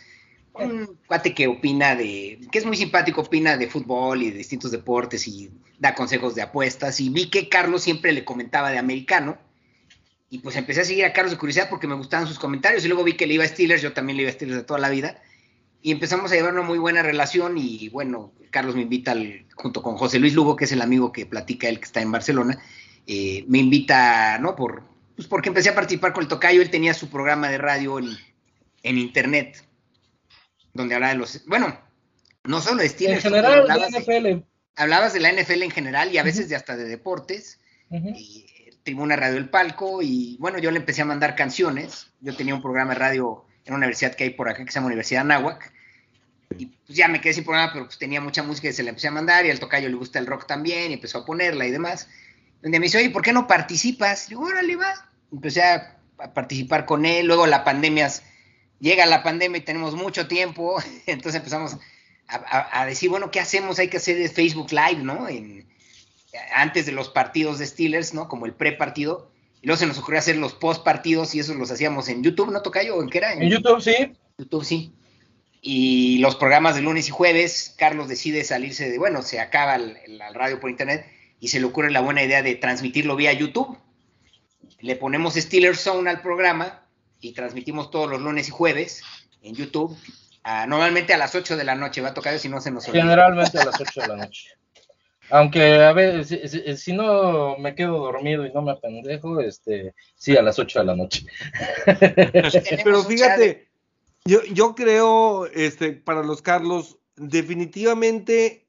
[0.53, 4.71] un cuate que opina de, que es muy simpático, opina de fútbol y de distintos
[4.71, 7.01] deportes y da consejos de apuestas.
[7.01, 9.39] Y vi que Carlos siempre le comentaba de americano.
[10.29, 12.85] Y pues empecé a seguir a Carlos de curiosidad porque me gustaban sus comentarios.
[12.85, 14.65] Y luego vi que le iba a Steelers, yo también le iba a Steelers de
[14.65, 15.23] toda la vida.
[15.81, 17.57] Y empezamos a llevar una muy buena relación.
[17.57, 19.17] Y bueno, Carlos me invita
[19.55, 22.13] junto con José Luis Lugo, que es el amigo que platica él que está en
[22.13, 22.59] Barcelona.
[23.11, 24.55] Eh, me invita, ¿no?
[24.55, 24.85] Por,
[25.17, 26.61] pues porque empecé a participar con el Tocayo.
[26.63, 28.17] Él tenía su programa de radio en,
[28.83, 29.65] en internet
[30.75, 31.77] donde hablaba de los, bueno,
[32.45, 33.25] no solo de Steelers.
[33.25, 34.45] En general, de la NFL.
[34.77, 37.59] hablabas de la NFL en general y a veces de hasta de deportes.
[37.91, 38.47] y,
[38.85, 42.11] Tribuna Radio El Palco y bueno, yo le empecé a mandar canciones.
[42.21, 44.77] Yo tenía un programa de radio en una universidad que hay por acá que se
[44.77, 45.73] llama Universidad Nahuac.
[46.57, 48.91] Y pues ya me quedé sin programa, pero pues tenía mucha música y se la
[48.91, 51.67] empecé a mandar y al tocayo le gusta el rock también y empezó a ponerla
[51.67, 52.09] y demás.
[52.63, 54.27] Donde me dice, oye, ¿por qué no participas?
[54.27, 54.93] Y digo, órale, va.
[55.33, 57.27] Empecé a, a participar con él.
[57.27, 58.11] Luego la pandemia
[58.81, 61.77] llega la pandemia y tenemos mucho tiempo, entonces empezamos
[62.29, 63.79] a, decir, bueno, ¿qué hacemos?
[63.79, 65.27] Hay que hacer Facebook Live, ¿no?
[66.55, 68.29] antes de los partidos de Steelers, ¿no?
[68.29, 69.31] Como el pre-partido.
[69.63, 72.61] Y luego se nos ocurrió hacer los post-partidos y eso los hacíamos en YouTube, ¿no,
[72.61, 73.03] Tocayo?
[73.03, 73.33] ¿En qué era?
[73.33, 74.13] En, YouTube, sí.
[74.37, 74.93] YouTube, sí.
[75.63, 79.97] Y los programas de lunes y jueves, Carlos decide salirse de, bueno, se acaba el,
[80.07, 81.07] el, radio por internet
[81.41, 83.79] y se le ocurre la buena idea de transmitirlo vía YouTube.
[84.81, 86.87] Le ponemos Steelers Zone al programa
[87.21, 89.03] y transmitimos todos los lunes y jueves
[89.43, 89.97] en YouTube.
[90.67, 93.03] normalmente a las 8 de la noche va a tocar si no se nos olvida.
[93.03, 94.49] Generalmente a las 8 de la noche.
[95.31, 100.43] Aunque a ver, si, no me quedo dormido y no me apendejo, este, sí, a
[100.43, 101.27] las 8 de la noche.
[102.85, 103.69] Pero fíjate,
[104.25, 108.67] yo, yo creo, este, para los Carlos, definitivamente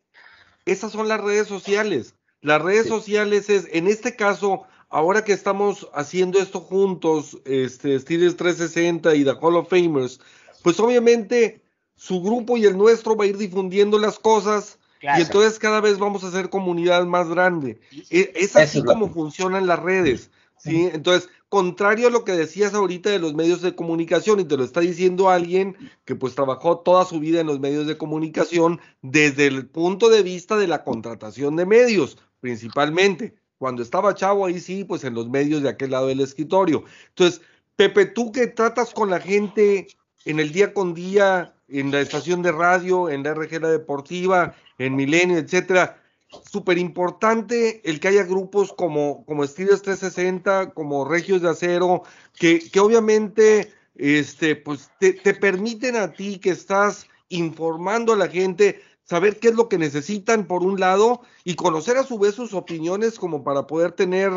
[0.66, 2.16] esas son las redes sociales.
[2.42, 8.38] Las redes sociales es, en este caso, ahora que estamos haciendo esto juntos, este, Steelers
[8.38, 10.20] 360 y The Hall of Famers,
[10.64, 11.62] pues obviamente
[11.96, 15.98] su grupo y el nuestro va a ir difundiendo las cosas y entonces cada vez
[15.98, 17.80] vamos a hacer comunidad más grande.
[18.10, 20.30] Es, así como funcionan las redes.
[20.58, 20.90] ¿sí?
[20.94, 24.64] Entonces, contrario a lo que decías ahorita de los medios de comunicación, y te lo
[24.64, 25.76] está diciendo alguien
[26.06, 30.22] que pues trabajó toda su vida en los medios de comunicación desde el punto de
[30.22, 33.36] vista de la contratación de medios, principalmente.
[33.58, 36.86] Cuando estaba chavo, ahí sí, pues en los medios de aquel lado del escritorio.
[37.10, 37.42] Entonces,
[37.76, 39.88] Pepe, tú que tratas con la gente
[40.26, 44.56] en el día con día, en la estación de radio, en la RG La Deportiva,
[44.78, 46.02] en Milenio, etcétera,
[46.50, 52.04] súper importante el que haya grupos como, como Steelers 360, como Regios de Acero,
[52.38, 58.28] que, que obviamente este, pues te, te permiten a ti que estás informando a la
[58.28, 62.36] gente saber qué es lo que necesitan por un lado y conocer a su vez
[62.36, 64.30] sus opiniones como para poder tener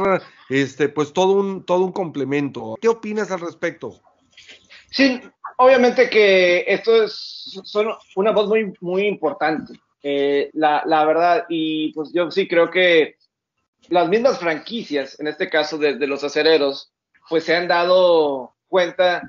[0.49, 2.77] este pues todo un todo un complemento.
[2.81, 4.01] ¿Qué opinas al respecto?
[4.91, 5.21] Sí,
[5.59, 9.75] obviamente que esto es son una voz muy muy importante.
[10.03, 13.17] Eh, la, la, verdad y pues yo sí creo que
[13.91, 16.91] las mismas franquicias, en este caso de, los acereros,
[17.29, 19.23] pues se han dado cuenta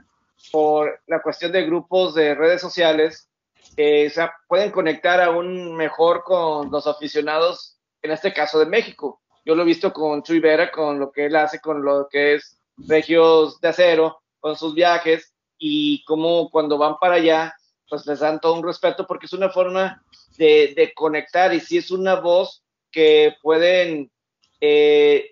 [0.53, 3.30] por la cuestión de grupos de redes sociales
[3.76, 9.22] eh, se pueden conectar aún mejor con los aficionados, en este caso de México.
[9.45, 12.36] Yo lo he visto con Chuy Vera, con lo que él hace, con lo que
[12.36, 17.56] es Regios de Acero, con sus viajes y cómo cuando van para allá,
[17.90, 20.04] pues les dan todo un respeto porque es una forma
[20.38, 24.12] de, conectar y si es una voz que pueden,
[24.60, 25.32] eh,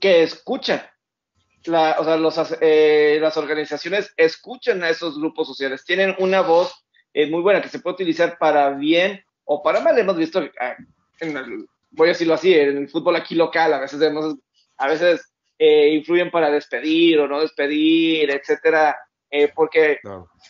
[0.00, 0.82] que escuchan.
[1.66, 7.40] O sea, eh, las organizaciones escuchan a esos grupos sociales, tienen una voz es muy
[7.40, 9.98] buena, que se puede utilizar para bien o para mal.
[9.98, 10.76] Hemos visto, ah,
[11.90, 14.00] voy a decirlo así, en el fútbol aquí local, a veces
[14.78, 18.96] a veces eh, influyen para despedir o no despedir, etcétera,
[19.30, 20.00] eh, porque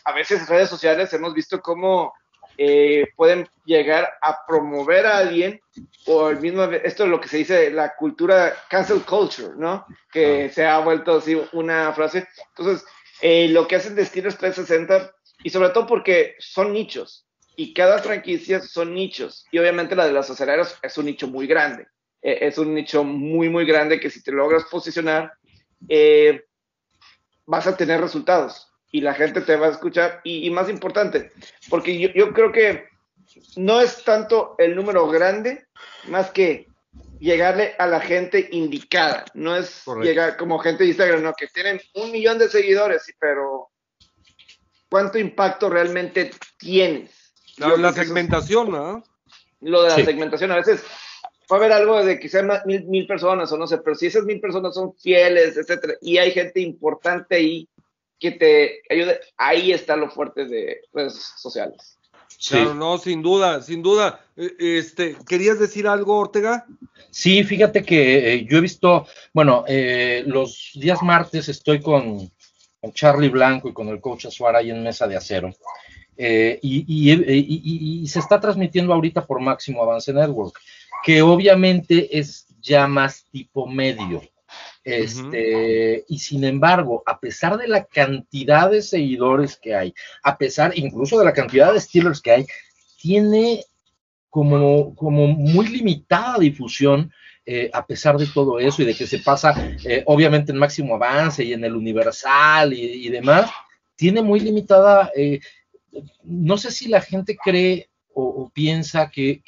[0.05, 2.15] a veces en redes sociales hemos visto cómo
[2.57, 5.61] eh, pueden llegar a promover a alguien
[6.07, 9.85] o el mismo, esto es lo que se dice la cultura cancel culture, ¿no?
[10.11, 12.27] Que se ha vuelto así una frase.
[12.57, 12.87] Entonces,
[13.51, 15.13] lo que hacen Destinos 360
[15.43, 17.27] y sobre todo porque son nichos.
[17.57, 19.45] Y cada franquicia son nichos.
[19.53, 21.87] Y obviamente la de los aceleros es un nicho muy grande,
[22.23, 25.33] eh, es un nicho muy muy grande que si te logras posicionar
[25.89, 26.45] eh,
[27.47, 28.69] vas a tener resultados.
[28.91, 30.21] Y la gente te va a escuchar.
[30.23, 31.33] Y, más importante,
[31.71, 32.85] porque yo, yo, creo que
[33.57, 35.65] no es tanto el número grande,
[36.09, 36.67] más que
[37.19, 39.25] llegarle a la gente indicada.
[39.33, 43.72] No es llegar como gente de Instagram, no, que tienen un millón de seguidores, pero
[44.93, 47.33] ¿cuánto impacto realmente tienes?
[47.57, 49.03] La, segmentación, ¿no?
[49.63, 50.83] Lo de la segmentación, a veces
[51.51, 54.07] va a haber algo de que sean mil, mil personas o no sé, pero si
[54.07, 57.67] esas mil personas son fieles, etcétera, y hay gente importante ahí
[58.19, 61.99] que te ayude, ahí está lo fuerte de redes sociales.
[62.47, 64.21] Claro, no, sin duda, sin duda.
[64.37, 66.67] E, este, ¿querías decir algo, Ortega?
[67.11, 72.31] Sí, fíjate que eh, yo he visto, bueno, eh, los días martes estoy con,
[72.93, 75.51] Charlie Blanco y con el coach Azuara ahí en Mesa de Acero.
[76.17, 80.59] Eh, y, se está transmitiendo ahorita por Máximo Avance Network,
[81.05, 84.23] que obviamente es ya más tipo medio.
[84.85, 90.77] Este, Y sin embargo, a pesar de la cantidad de seguidores que hay, a pesar
[90.77, 92.47] incluso de la cantidad de Steelers que hay,
[93.01, 93.65] tiene
[94.33, 97.13] como, como muy limitada difusión.
[97.45, 99.53] Eh, a pesar de todo eso y de que se pasa
[99.85, 103.51] eh, obviamente en máximo avance y en el universal y, demás,
[103.97, 105.41] tiene muy limitada, eh,
[106.23, 109.43] no sé si la gente cree o, piensa que,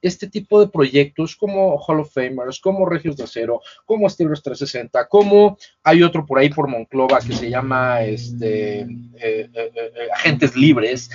[0.00, 5.08] este tipo de proyectos como Hall of Famers, como Regios de Acero, como Steelers 360,
[5.08, 8.86] como hay otro por ahí por Monclova que se llama este, eh,
[9.20, 11.10] eh, eh, Agentes Libres.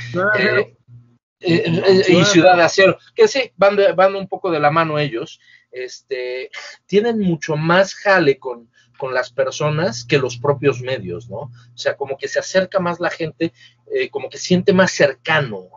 [1.40, 5.40] y Ciudad de Acero, que sí, van, van un poco de la mano ellos,
[5.74, 6.52] este,
[6.86, 11.38] tienen mucho más jale con, con las personas que los propios medios, ¿no?
[11.40, 13.54] O sea, como que se acerca más la gente,
[13.92, 15.68] eh, como que siente más cercano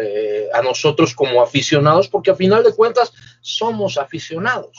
[0.00, 4.76] eh, a, nosotros como aficionados, porque a final de cuentas somos aficionados.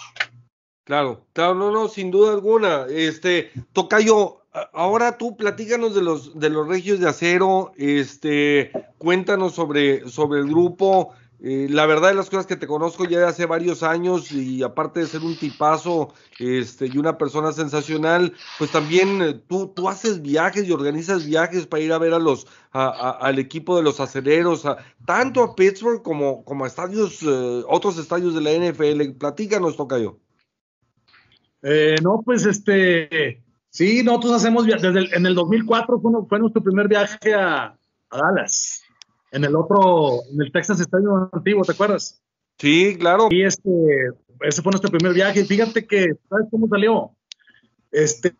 [0.83, 2.85] Claro, claro, no, no, sin duda alguna.
[2.89, 4.43] Este, Tocayo,
[4.73, 10.47] ahora tú platícanos de los de los regios de acero, este, cuéntanos sobre, sobre el
[10.47, 14.31] grupo, eh, la verdad de las cosas que te conozco ya de hace varios años
[14.33, 19.71] y aparte de ser un tipazo este, y una persona sensacional, pues también eh, tú,
[19.73, 23.83] tú haces viajes y organizas viajes para ir a ver a los, al equipo de
[23.83, 24.63] los aceleros,
[25.05, 29.17] tanto a Pittsburgh como, como a estadios, eh, otros estadios de la NFL.
[29.17, 30.19] Platícanos, Tocayo.
[32.03, 37.33] no, pues este, sí, nosotros hacemos, desde en el 2004 fue, fue nuestro primer viaje
[37.33, 37.77] a
[38.11, 38.83] Dallas
[39.31, 42.21] en el otro, en el Texas Stadium antiguo, ¿te acuerdas?
[42.57, 43.27] Sí, claro.
[43.29, 43.69] Y este,
[44.41, 45.45] ese fue nuestro primer viaje.
[45.45, 47.11] Fíjate que, ¿sabes cómo salió?
[47.91, 48.35] Este,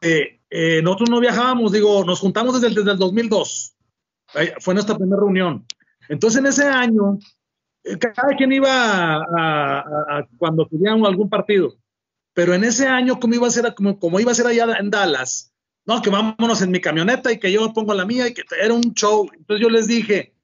[0.49, 3.75] eh, nosotros no viajábamos, digo, nos juntamos desde el, desde el 2002.
[4.59, 5.65] fue nuestra primera reunión.
[6.09, 7.19] Entonces, en ese año,
[7.83, 11.75] eh, cada quien iba a, cuando teníamos algún partido.
[12.33, 14.89] Pero en ese año, como iba a ser, como, como iba a ser allá en
[14.89, 15.53] Dallas,
[15.85, 18.73] no, que vámonos en mi camioneta y que yo pongo la mía y que era
[18.73, 19.27] un show.
[19.33, 20.35] Entonces yo les dije,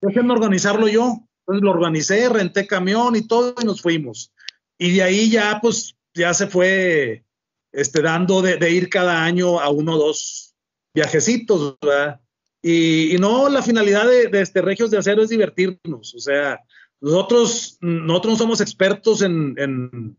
[0.00, 1.26] déjenme organizarlo yo.
[1.40, 4.32] Entonces lo organicé, renté camión y todo y nos fuimos.
[4.78, 7.24] Y de ahí ya, pues, ya se fue
[7.72, 10.54] este, dando de, ir cada año a uno o dos
[10.94, 12.20] viajecitos, ¿verdad?
[12.62, 16.14] Y, no, la finalidad de, este Regios de Acero es divertirnos.
[16.14, 16.60] O sea,
[17.00, 20.16] nosotros, nosotros no somos expertos en, en,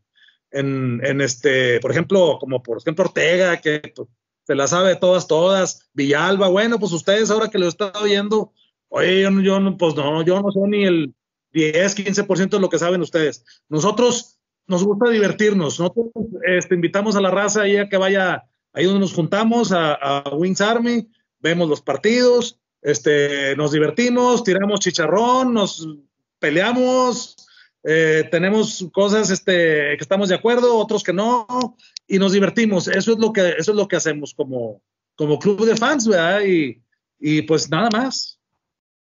[0.52, 4.08] en, este, por ejemplo, como por ejemplo Ortega, que pues,
[4.46, 8.54] se la sabe todas, todas, Villalba, bueno, pues ustedes ahora que lo están oyendo,
[8.94, 11.14] Oye, yo, yo pues no, yo no sé ni el
[11.54, 13.44] 10, 15% de lo que saben ustedes.
[13.70, 14.38] Nosotros
[14.68, 15.80] nos gusta divertirnos.
[15.80, 16.08] Nosotros
[16.46, 18.44] este, invitamos a la raza ahí a que vaya
[18.74, 21.08] ahí donde nos juntamos, a, Wings Army,
[21.40, 25.88] vemos los partidos, este, nos divertimos, tiramos chicharrón, nos
[26.40, 27.36] peleamos,
[27.84, 31.78] eh, tenemos cosas este, que estamos de acuerdo, otros que no,
[32.08, 32.88] y nos divertimos.
[32.88, 34.82] Eso es lo que, eso es lo que hacemos como,
[35.16, 36.42] como club de fans, ¿verdad?
[36.44, 36.82] Y,
[37.20, 38.41] y pues nada más.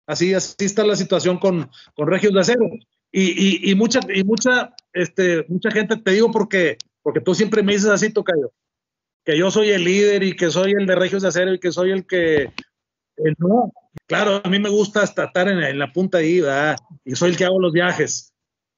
[0.08, 2.70] Así, así está la situación con, con Regios de Acero.
[3.12, 7.74] Y, y, mucha, y mucha, este, mucha gente, te digo porque, porque tú siempre me
[7.74, 8.52] dices así, Tocayo,
[9.24, 11.72] que yo soy el líder y que soy el de Regios de Acero y que
[11.72, 12.52] soy el que...
[13.38, 13.72] no,
[14.06, 16.78] claro, a mí me gusta estar en, en la punta ahí, ¿verdad?
[17.06, 18.34] Y soy el que hago los viajes.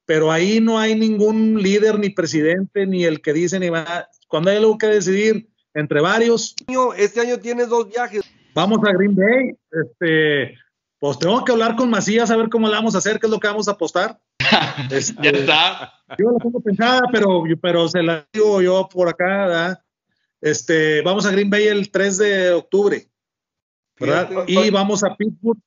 [0.06, 4.08] Pero ahí no hay ningún líder, ni presidente, ni el que dice, ni va.
[4.30, 6.56] Cuando hay algo que decidir entre varios.
[6.98, 8.22] Este año tienes dos viajes.
[8.54, 9.56] Vamos a Green Bay.
[9.70, 10.56] Este,
[11.00, 13.32] pues tengo que hablar con Macías a ver cómo le vamos a hacer, qué es
[13.32, 14.20] lo que vamos a apostar.
[14.92, 15.94] Este, ya está.
[16.18, 19.84] Yo la tengo pensada, pero, pero se la digo yo por acá, ¿verdad?
[20.40, 23.10] Este, vamos a Green Bay el 3 de octubre,
[24.00, 24.30] ¿verdad?
[24.48, 25.60] y vamos a Pittsburgh.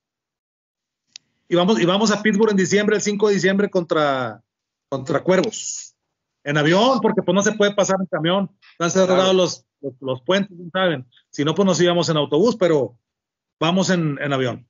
[1.49, 4.41] Y vamos, y vamos a Pittsburgh en diciembre, el 5 de diciembre contra,
[4.89, 5.97] contra Cuervos.
[6.45, 8.51] En avión, porque pues no se puede pasar en camión.
[8.73, 9.67] Están cerrados los,
[10.01, 11.07] los, puentes, ¿saben?
[11.31, 12.97] Si no, pues nos íbamos en autobús, pero
[13.59, 14.70] vamos en, en avión.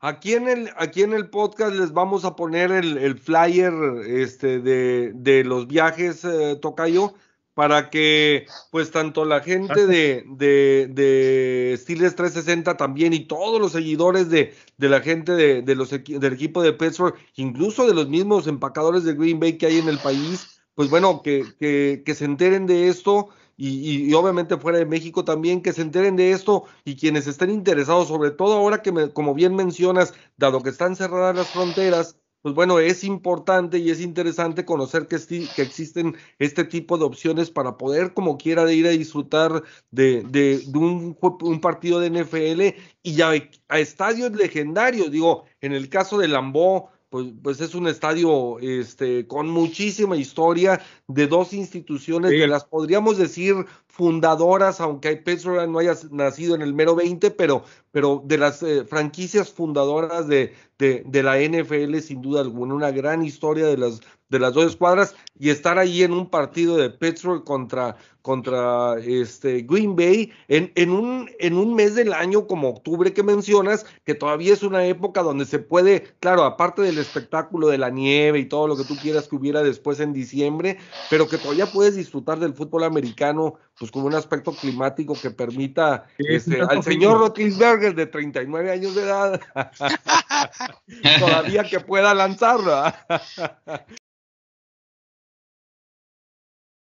[0.00, 3.72] Aquí en el, aquí en el podcast les vamos a poner el, flyer
[4.06, 7.14] este, de, de los viajes, eh, Tocayo,
[7.54, 13.72] para que pues tanto la gente de, de, de Steelers 360 también y todos los
[13.72, 18.08] seguidores de, de la gente de, de los del equipo de Pittsburgh, incluso de los
[18.08, 22.24] mismos empacadores de Green Bay que hay en el país, pues bueno, que, que se
[22.24, 26.64] enteren de esto y, y, obviamente fuera de México también, que se enteren de esto
[26.84, 30.94] y quienes estén interesados, sobre todo ahora que, me, como bien mencionas, dado que están
[30.94, 36.96] cerradas las fronteras, pues bueno, es importante y es interesante conocer que, existen este tipo
[36.96, 41.98] de opciones para poder, como quiera, de ir a disfrutar de, de, un, un, partido
[41.98, 43.32] de NFL y ya
[43.68, 45.10] a estadios legendarios.
[45.10, 50.80] Digo, en el caso de Lambó, pues, pues es un estadio este, con muchísima historia
[51.06, 53.54] de dos instituciones que las podríamos decir
[53.86, 58.84] fundadoras, aunque Pittsburgh no haya nacido en el mero 20, pero, pero de las eh,
[58.84, 64.38] franquicias fundadoras de, de, la NFL, sin duda alguna, una gran historia de las, de
[64.38, 69.96] las dos escuadras y estar ahí en un partido de Pittsburgh contra, contra este Green
[69.96, 74.52] Bay en, en, un, en un mes del año como octubre que mencionas, que todavía
[74.52, 78.68] es una época donde se puede, claro, aparte del espectáculo de la nieve y todo
[78.68, 80.78] lo que tú quieras que hubiera después en diciembre,
[81.10, 86.06] pero que todavía puedes disfrutar del fútbol americano pues con un aspecto climático que permita
[86.18, 89.40] este, al señor Rotlisberger de 39 años de edad
[91.20, 92.82] todavía que pueda lanzarlo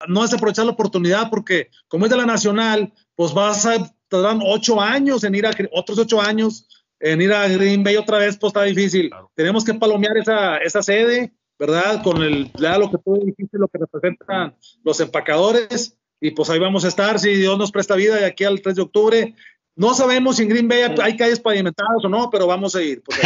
[0.08, 3.78] no es aprovechar la oportunidad porque como es de la nacional, pues vas a,
[4.08, 6.68] te dan ocho años en ir a, otros ocho años
[7.00, 9.10] en ir a Green Bay otra vez, pues está difícil.
[9.36, 12.04] Tenemos que palomear esa, esa sede, ¿verdad?
[12.04, 16.86] Con el, lo que tú dijiste, lo que representan los empacadores, y pues ahí vamos
[16.86, 19.36] a estar, si Dios nos presta vida, de aquí al 3 de octubre,
[19.76, 23.02] no sabemos si en Green Bay hay calles pavimentadas o no, pero vamos a ir.
[23.02, 23.18] Pues,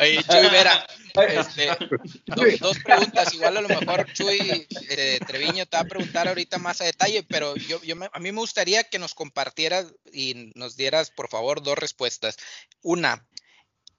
[0.00, 0.86] Oye, Chuy Vera,
[1.28, 1.68] este,
[2.58, 3.32] dos, preguntas.
[3.32, 7.22] Igual a lo mejor Chuy eh, Treviño te va a preguntar ahorita más a detalle,
[7.22, 11.62] pero yo, yo a mí me gustaría que nos compartieras y nos dieras, por favor,
[11.62, 12.36] dos respuestas.
[12.82, 13.24] Una,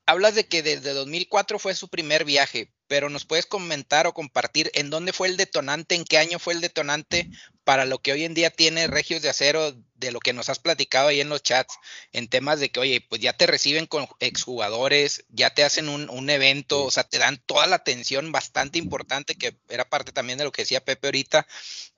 [0.06, 4.70] hablas de que desde 2004 fue su primer viaje, pero nos puedes comentar o compartir
[4.76, 7.30] en dónde fue el detonante, en qué año fue el detonante
[7.64, 10.60] para lo que hoy en día tiene Regios de Acero, de lo que nos has
[10.60, 11.76] platicado ahí en los chats,
[12.12, 16.30] en temas de que, oye, pues ya te reciben con exjugadores, ya te hacen un,
[16.30, 20.44] evento, o sea, te dan toda la atención bastante importante, que era parte también de
[20.44, 21.48] lo que decía Pepe ahorita,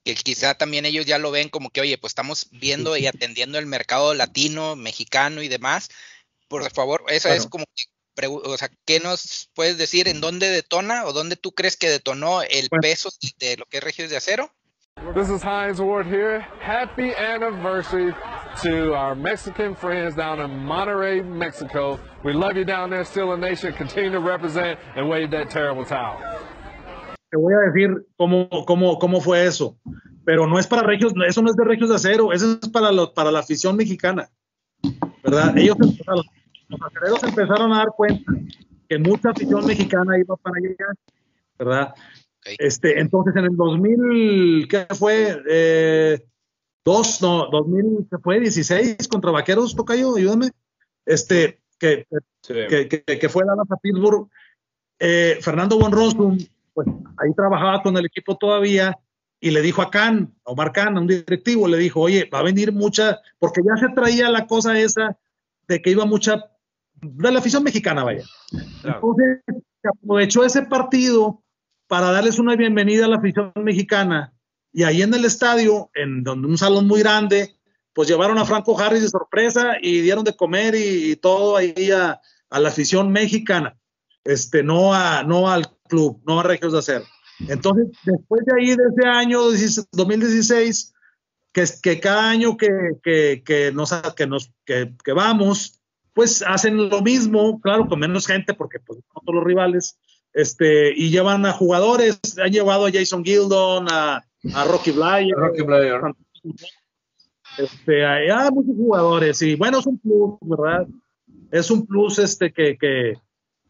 [0.06, 3.60] que quizá también ellos ya lo ven como que, oye, pues estamos viendo y atendiendo
[3.60, 5.90] el mercado latino, mexicano y demás.
[6.48, 7.66] Por favor, esa es como
[8.26, 12.42] o sea, ¿qué nos puedes decir en dónde detona o dónde tú crees que detonó
[12.42, 14.52] el peso de lo que es Regios de Acero?
[15.14, 16.40] This is Heinz Ward here.
[16.60, 18.14] Happy anniversary
[18.64, 22.00] to our Mexican friends down in Monterrey, Mexico.
[22.24, 23.74] We love you down there, still a nation.
[23.74, 26.18] Continue to represent and wave that terrible towel.
[27.30, 29.78] Te voy a decir cómo, cómo, cómo fue eso.
[30.26, 32.92] Pero no es para Regios, eso no es de Regios de Acero, eso es para,
[32.92, 34.30] lo, para la afición mexicana.
[35.24, 35.58] ¿Verdad?
[35.58, 35.78] Ellos,
[36.70, 38.32] los acereros empezaron a dar cuenta
[38.88, 40.94] que mucha afición mexicana iba para allá,
[41.58, 41.96] ¿verdad?
[42.58, 45.42] Este, entonces en el 2000, ¿qué fue?
[45.50, 46.26] Eh,
[46.86, 48.40] dos, no, 2000, ¿qué fue?
[48.40, 50.52] 16 contra Vaqueros, Tocayo, ayúdame.
[51.06, 52.06] Este, que,
[52.42, 54.30] que, que, fue Dallas a Pittsburgh.
[55.00, 56.38] Eh, Fernando Von Rosum,
[56.74, 56.88] pues
[57.18, 58.98] ahí trabajaba con el equipo todavía
[59.40, 62.40] y le dijo a Can, a Omar Can, a un directivo, le dijo, oye, va
[62.40, 65.18] a venir mucha, porque ya se traía la cosa esa
[65.68, 66.46] de que iba mucha
[67.02, 68.24] de la afición mexicana, vaya.
[68.84, 71.44] Entonces, se aprovechó ese partido
[71.88, 74.34] para darles una bienvenida a la afición mexicana.
[74.74, 77.56] Y ahí en el estadio, en donde un salón muy grande,
[77.94, 82.20] pues llevaron a Franco Harris de sorpresa y dieron de comer y, todo ahí a,
[82.52, 83.78] la afición mexicana.
[84.24, 87.04] Este, no, a, no al club, no a Regios de Hacer.
[87.48, 89.42] Entonces, después de ahí, de ese año
[89.92, 90.94] 2016,
[91.54, 92.68] que, que cada año que,
[93.02, 95.77] que, que nos, que, nos, que, que vamos,
[96.18, 100.00] pues hacen lo mismo, claro, con menos gente, porque pues no todos los rivales,
[100.34, 104.26] este, y llevan a jugadores, han llevado a Jason Gildon, a,
[104.66, 106.02] Rocky Blyer, Rocky Blyer.
[107.60, 110.88] Este, a, muchos jugadores, y bueno, es un plus, ¿verdad?
[111.52, 113.14] Es un plus este que, que,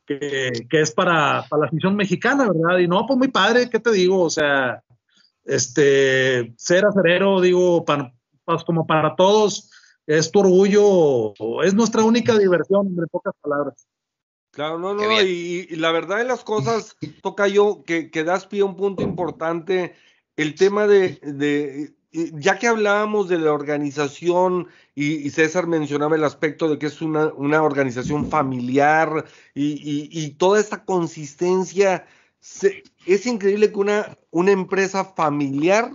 [0.05, 2.77] que, es para, para, la afición mexicana, ¿verdad?
[2.77, 4.21] Y no, pues muy padre, ¿qué te digo?
[4.21, 4.81] O sea,
[5.43, 8.13] este, ser acerero, digo, para,
[8.45, 9.69] pues, como para todos,
[10.07, 13.87] es tu orgullo, es nuestra única diversión, en pocas palabras.
[14.51, 18.61] Claro, no, no, y, la verdad de las cosas, toca yo que, que das pie
[18.61, 19.93] a un punto importante,
[20.35, 26.69] el tema de, de ya que hablábamos de la organización y, César mencionaba el aspecto
[26.69, 27.31] de que es una,
[27.61, 32.07] organización familiar y, toda esta consistencia,
[33.05, 35.91] es increíble que una, una empresa familiar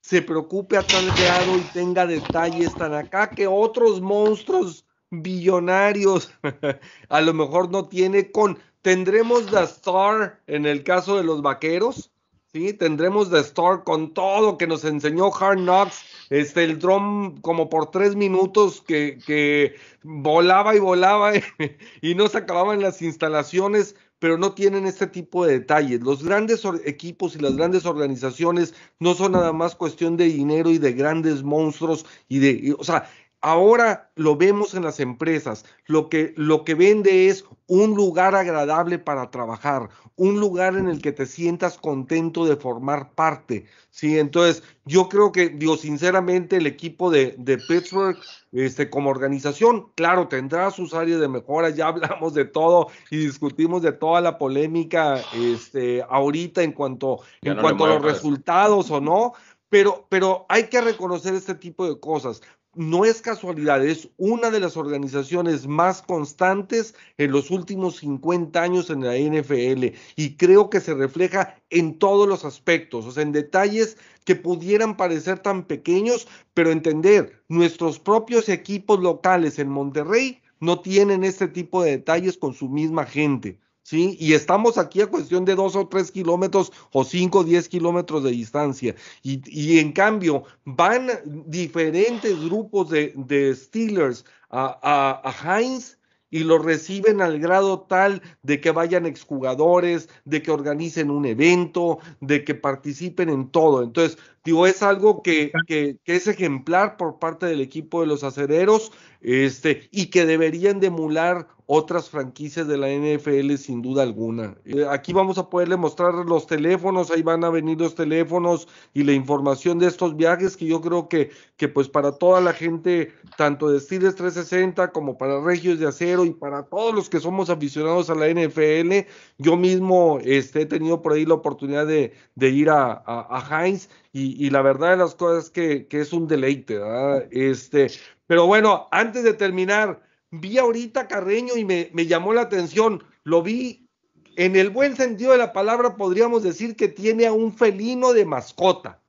[0.00, 6.32] se preocupe a tal grado y tenga detalles tan acá que otros monstruos billonarios
[7.08, 12.10] a lo mejor no tiene con tendremos The Star en el caso de los vaqueros
[12.52, 17.68] Sí, tendremos The Store con todo que nos enseñó Hard Knocks, este, el drum como
[17.68, 21.30] por tres minutos que, que volaba y volaba
[22.02, 26.02] y no se acababan las instalaciones, pero no tienen este tipo de detalles.
[26.02, 30.78] Los grandes equipos y las grandes organizaciones no son nada más cuestión de dinero y
[30.78, 33.10] de grandes monstruos y de, o sea,
[33.42, 35.64] Ahora lo vemos en las empresas.
[35.86, 41.00] Lo que, lo que vende es un lugar agradable para trabajar, un lugar en el
[41.00, 43.64] que te sientas contento de formar parte.
[43.90, 48.18] Sí, entonces yo creo que, digo, sinceramente, el equipo de, de Pittsburgh,
[48.50, 51.70] este, como organización, claro, tendrá sus áreas de mejora.
[51.70, 57.56] Ya hablamos de todo y discutimos de toda la polémica, este, ahorita en cuanto, en
[57.56, 59.34] cuanto a los resultados o no.
[59.68, 62.42] Pero, pero hay que reconocer este tipo de cosas
[62.74, 68.90] no es casualidad, es una de las organizaciones más constantes en los últimos 50 años
[68.90, 73.32] en la NFL y creo que se refleja en todos los aspectos, o sea, en
[73.32, 80.80] detalles que pudieran parecer tan pequeños, pero entender, nuestros propios equipos locales en Monterrey no
[80.80, 83.58] tienen este tipo de detalles con su misma gente.
[83.90, 84.16] ¿Sí?
[84.20, 88.22] Y estamos aquí a cuestión de dos o tres kilómetros o cinco o diez kilómetros
[88.22, 88.94] de distancia.
[89.24, 91.08] Y, en cambio, van
[91.46, 95.98] diferentes grupos de, Steelers a, a, Heinz
[96.30, 101.98] y lo reciben al grado tal de que vayan exjugadores, de que organicen un evento,
[102.20, 103.82] de que participen en todo.
[103.82, 108.24] Entonces, digo, es algo que, que, que es ejemplar por parte del equipo de los
[108.24, 114.56] acereros este, y que deberían de emular otras franquicias de la NFL sin duda alguna.
[114.64, 119.04] Eh, aquí vamos a poderle mostrar los teléfonos, ahí van a venir los teléfonos y
[119.04, 123.12] la información de estos viajes que yo creo que, que pues para toda la gente,
[123.36, 127.50] tanto de Steelers 360 como para Regios de Acero y para todos los que somos
[127.50, 129.06] aficionados a la NFL,
[129.38, 134.50] yo mismo este, he tenido por ahí la oportunidad de, ir a, a, Heinz y,
[134.50, 137.28] la verdad de las cosas es que, es un deleite, ¿verdad?
[137.30, 137.90] Este,
[138.26, 143.04] pero bueno, antes de terminar, vi ahorita Carreño y me, llamó la atención.
[143.22, 143.88] Lo vi
[144.36, 148.24] en el buen sentido de la palabra, podríamos decir que tiene a un felino de
[148.24, 148.99] mascota.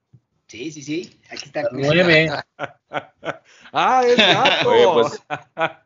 [0.51, 1.17] Sí, sí, sí.
[1.29, 1.63] Aquí está.
[1.71, 2.29] Nueve.
[3.71, 4.93] ah, es gato.
[4.93, 5.23] pues,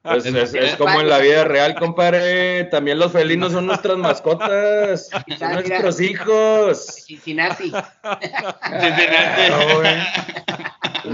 [0.02, 2.64] pues es, como en la vida real, compadre.
[2.64, 5.12] También los felinos son nuestras mascotas.
[5.38, 6.84] Son nuestros hijos.
[7.06, 7.72] Cincinnati.
[8.80, 9.52] Cincinnati.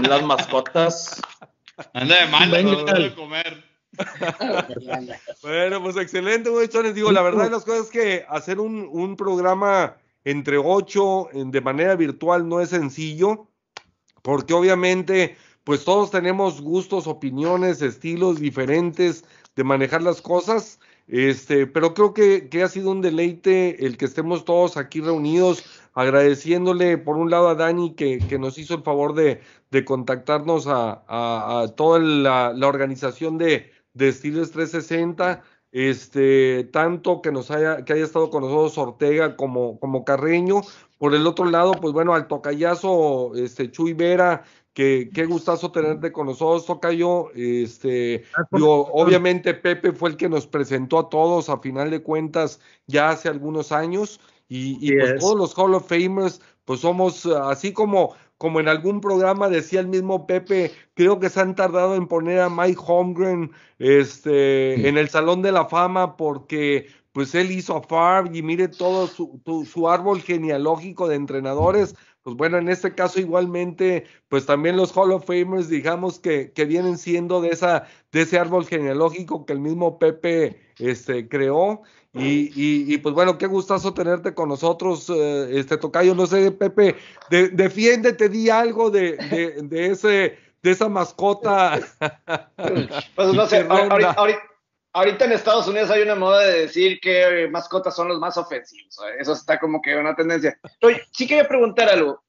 [0.00, 1.20] Las mascotas.
[1.92, 3.64] Anda de mal, no de comer.
[5.42, 6.94] bueno, pues excelente, muchachones.
[6.94, 11.60] Digo, la verdad de las cosas es que hacer un, un programa entre ocho de
[11.60, 13.48] manera virtual no es sencillo,
[14.22, 19.24] porque obviamente, pues todos tenemos gustos, opiniones, estilos diferentes
[19.56, 20.78] de manejar las cosas.
[21.08, 25.64] Este, pero creo que, que ha sido un deleite el que estemos todos aquí reunidos
[25.94, 29.40] agradeciéndole por un lado a Dani que, nos hizo el favor de,
[29.84, 35.42] contactarnos a, toda la, organización de, de 360,
[35.72, 40.60] este, tanto que nos haya, que haya estado con nosotros Ortega como, como Carreño.
[40.98, 44.44] Por el otro lado, pues bueno, al tocayazo, este, Chuy Vera,
[44.74, 47.30] que qué gustazo tenerte con nosotros, Tocayo.
[47.34, 53.10] Este, obviamente Pepe fue el que nos presentó a todos a final de cuentas ya
[53.10, 54.20] hace algunos años.
[54.48, 59.00] Y, pues todos los Hall of Famers, pues somos ah, así como, como en algún
[59.00, 63.52] programa decía el mismo Pepe, creo que se han tardado en poner a Mike Holmgren
[63.78, 68.66] este, en el Salón de la Fama porque pues él hizo a Favre y mire
[68.66, 71.94] todo su, su, árbol genealógico de entrenadores.
[72.24, 76.64] Pues bueno, en este caso igualmente, pues también los Hall of Famers, digamos que, que
[76.64, 81.82] vienen siendo de, esa, de ese árbol genealógico que el mismo Pepe este, creó.
[82.14, 86.14] Y, y, pues bueno, qué gustazo tenerte con nosotros, eh, este Tocayo.
[86.14, 86.96] No sé, Pepe,
[87.30, 89.16] de, defiéndete, di algo de,
[89.62, 91.80] de, ese, de esa mascota.
[93.16, 93.66] Pues no sé,
[94.92, 98.98] ahorita, en Estados Unidos hay una moda de decir que mascotas son los más ofensivos.
[99.18, 100.58] Eso está como que una tendencia.
[100.82, 102.22] Oye, sí quería preguntar algo.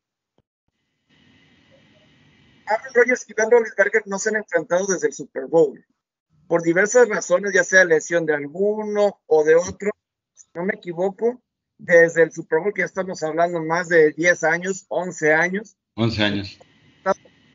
[2.67, 5.85] Aaron Rodgers y Ben Roethlisberger no se han enfrentado desde el Super Bowl
[6.47, 9.91] por diversas razones, ya sea lesión de alguno o de otro,
[10.33, 11.41] si no me equivoco,
[11.77, 15.75] desde el Super Bowl que ya estamos hablando más de 10 años, 11 años.
[15.95, 16.59] 11 años.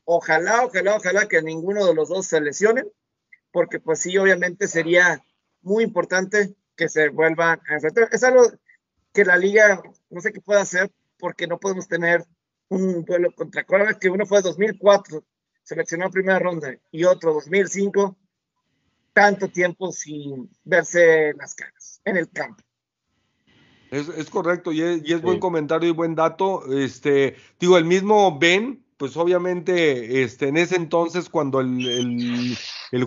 [0.04, 2.86] ojalá, ojalá, ojalá que ninguno de los dos se lesionen,
[3.52, 5.22] porque pues sí, obviamente sería
[5.62, 8.08] muy importante que se vuelvan a enfrentar.
[8.12, 8.42] Es algo
[9.12, 12.24] que la liga no sé qué puede hacer porque no podemos tener
[12.68, 15.24] un duelo contra Córdoba, que uno fue 2004,
[15.62, 18.16] seleccionó primera ronda, y otro 2005,
[19.18, 22.62] tanto tiempo sin verse las caras en el campo.
[23.90, 26.62] Es, correcto y es, buen comentario y buen dato.
[26.72, 32.56] Este, digo, el mismo Ben, pues obviamente, este, en ese entonces, cuando el,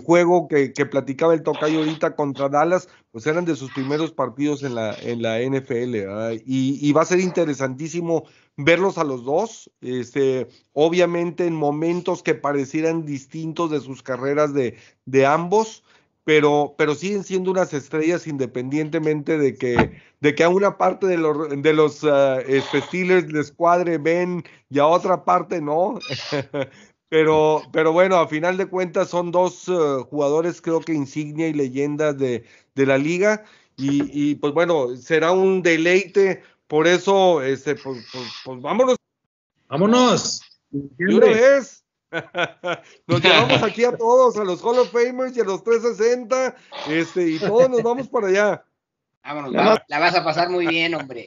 [0.04, 4.74] juego que, platicaba el tocayo ahorita contra Dallas, pues eran de sus primeros partidos en
[4.74, 6.42] la, en la NFL.
[6.44, 8.24] Y, y, va a ser interesantísimo
[8.58, 9.70] verlos a los dos.
[9.80, 14.76] Este, obviamente en momentos que parecieran distintos de sus carreras de,
[15.06, 15.84] de ambos
[16.24, 21.18] pero, pero siguen siendo unas estrellas independientemente de que, de que a una parte de
[21.18, 25.98] los, de los uh, les cuadre Ben y a otra parte no.
[27.08, 31.54] pero, pero bueno, a final de cuentas son dos uh, jugadores creo que insignia y
[31.54, 32.44] leyendas de,
[32.74, 33.44] de la liga
[33.76, 36.42] y, y, pues bueno, será un deleite.
[36.66, 38.96] Por eso, este, pues, pues, pues vámonos.
[39.68, 40.40] Vámonos.
[40.70, 41.81] ¿Y una vez?
[43.06, 46.54] Nos llevamos aquí a todos, a los Hall of Famers y a los 360,
[46.88, 48.64] este, y todos nos vamos para allá.
[49.24, 49.52] Vámonos,
[49.86, 51.26] la vas a pasar muy bien, hombre.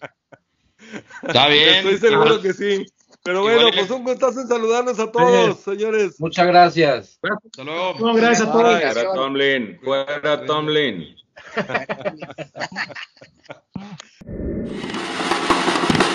[1.24, 1.88] Está bien.
[1.88, 2.86] Estoy seguro que sí.
[3.24, 6.20] Pero bueno, pues un gustazo en saludarnos a todos, señores.
[6.20, 7.20] Muchas gracias.
[7.24, 8.14] Hasta luego.
[8.14, 8.82] gracias a todos.
[8.82, 9.80] Fuera Tomlin.
[9.82, 11.16] Fuera Tomlin.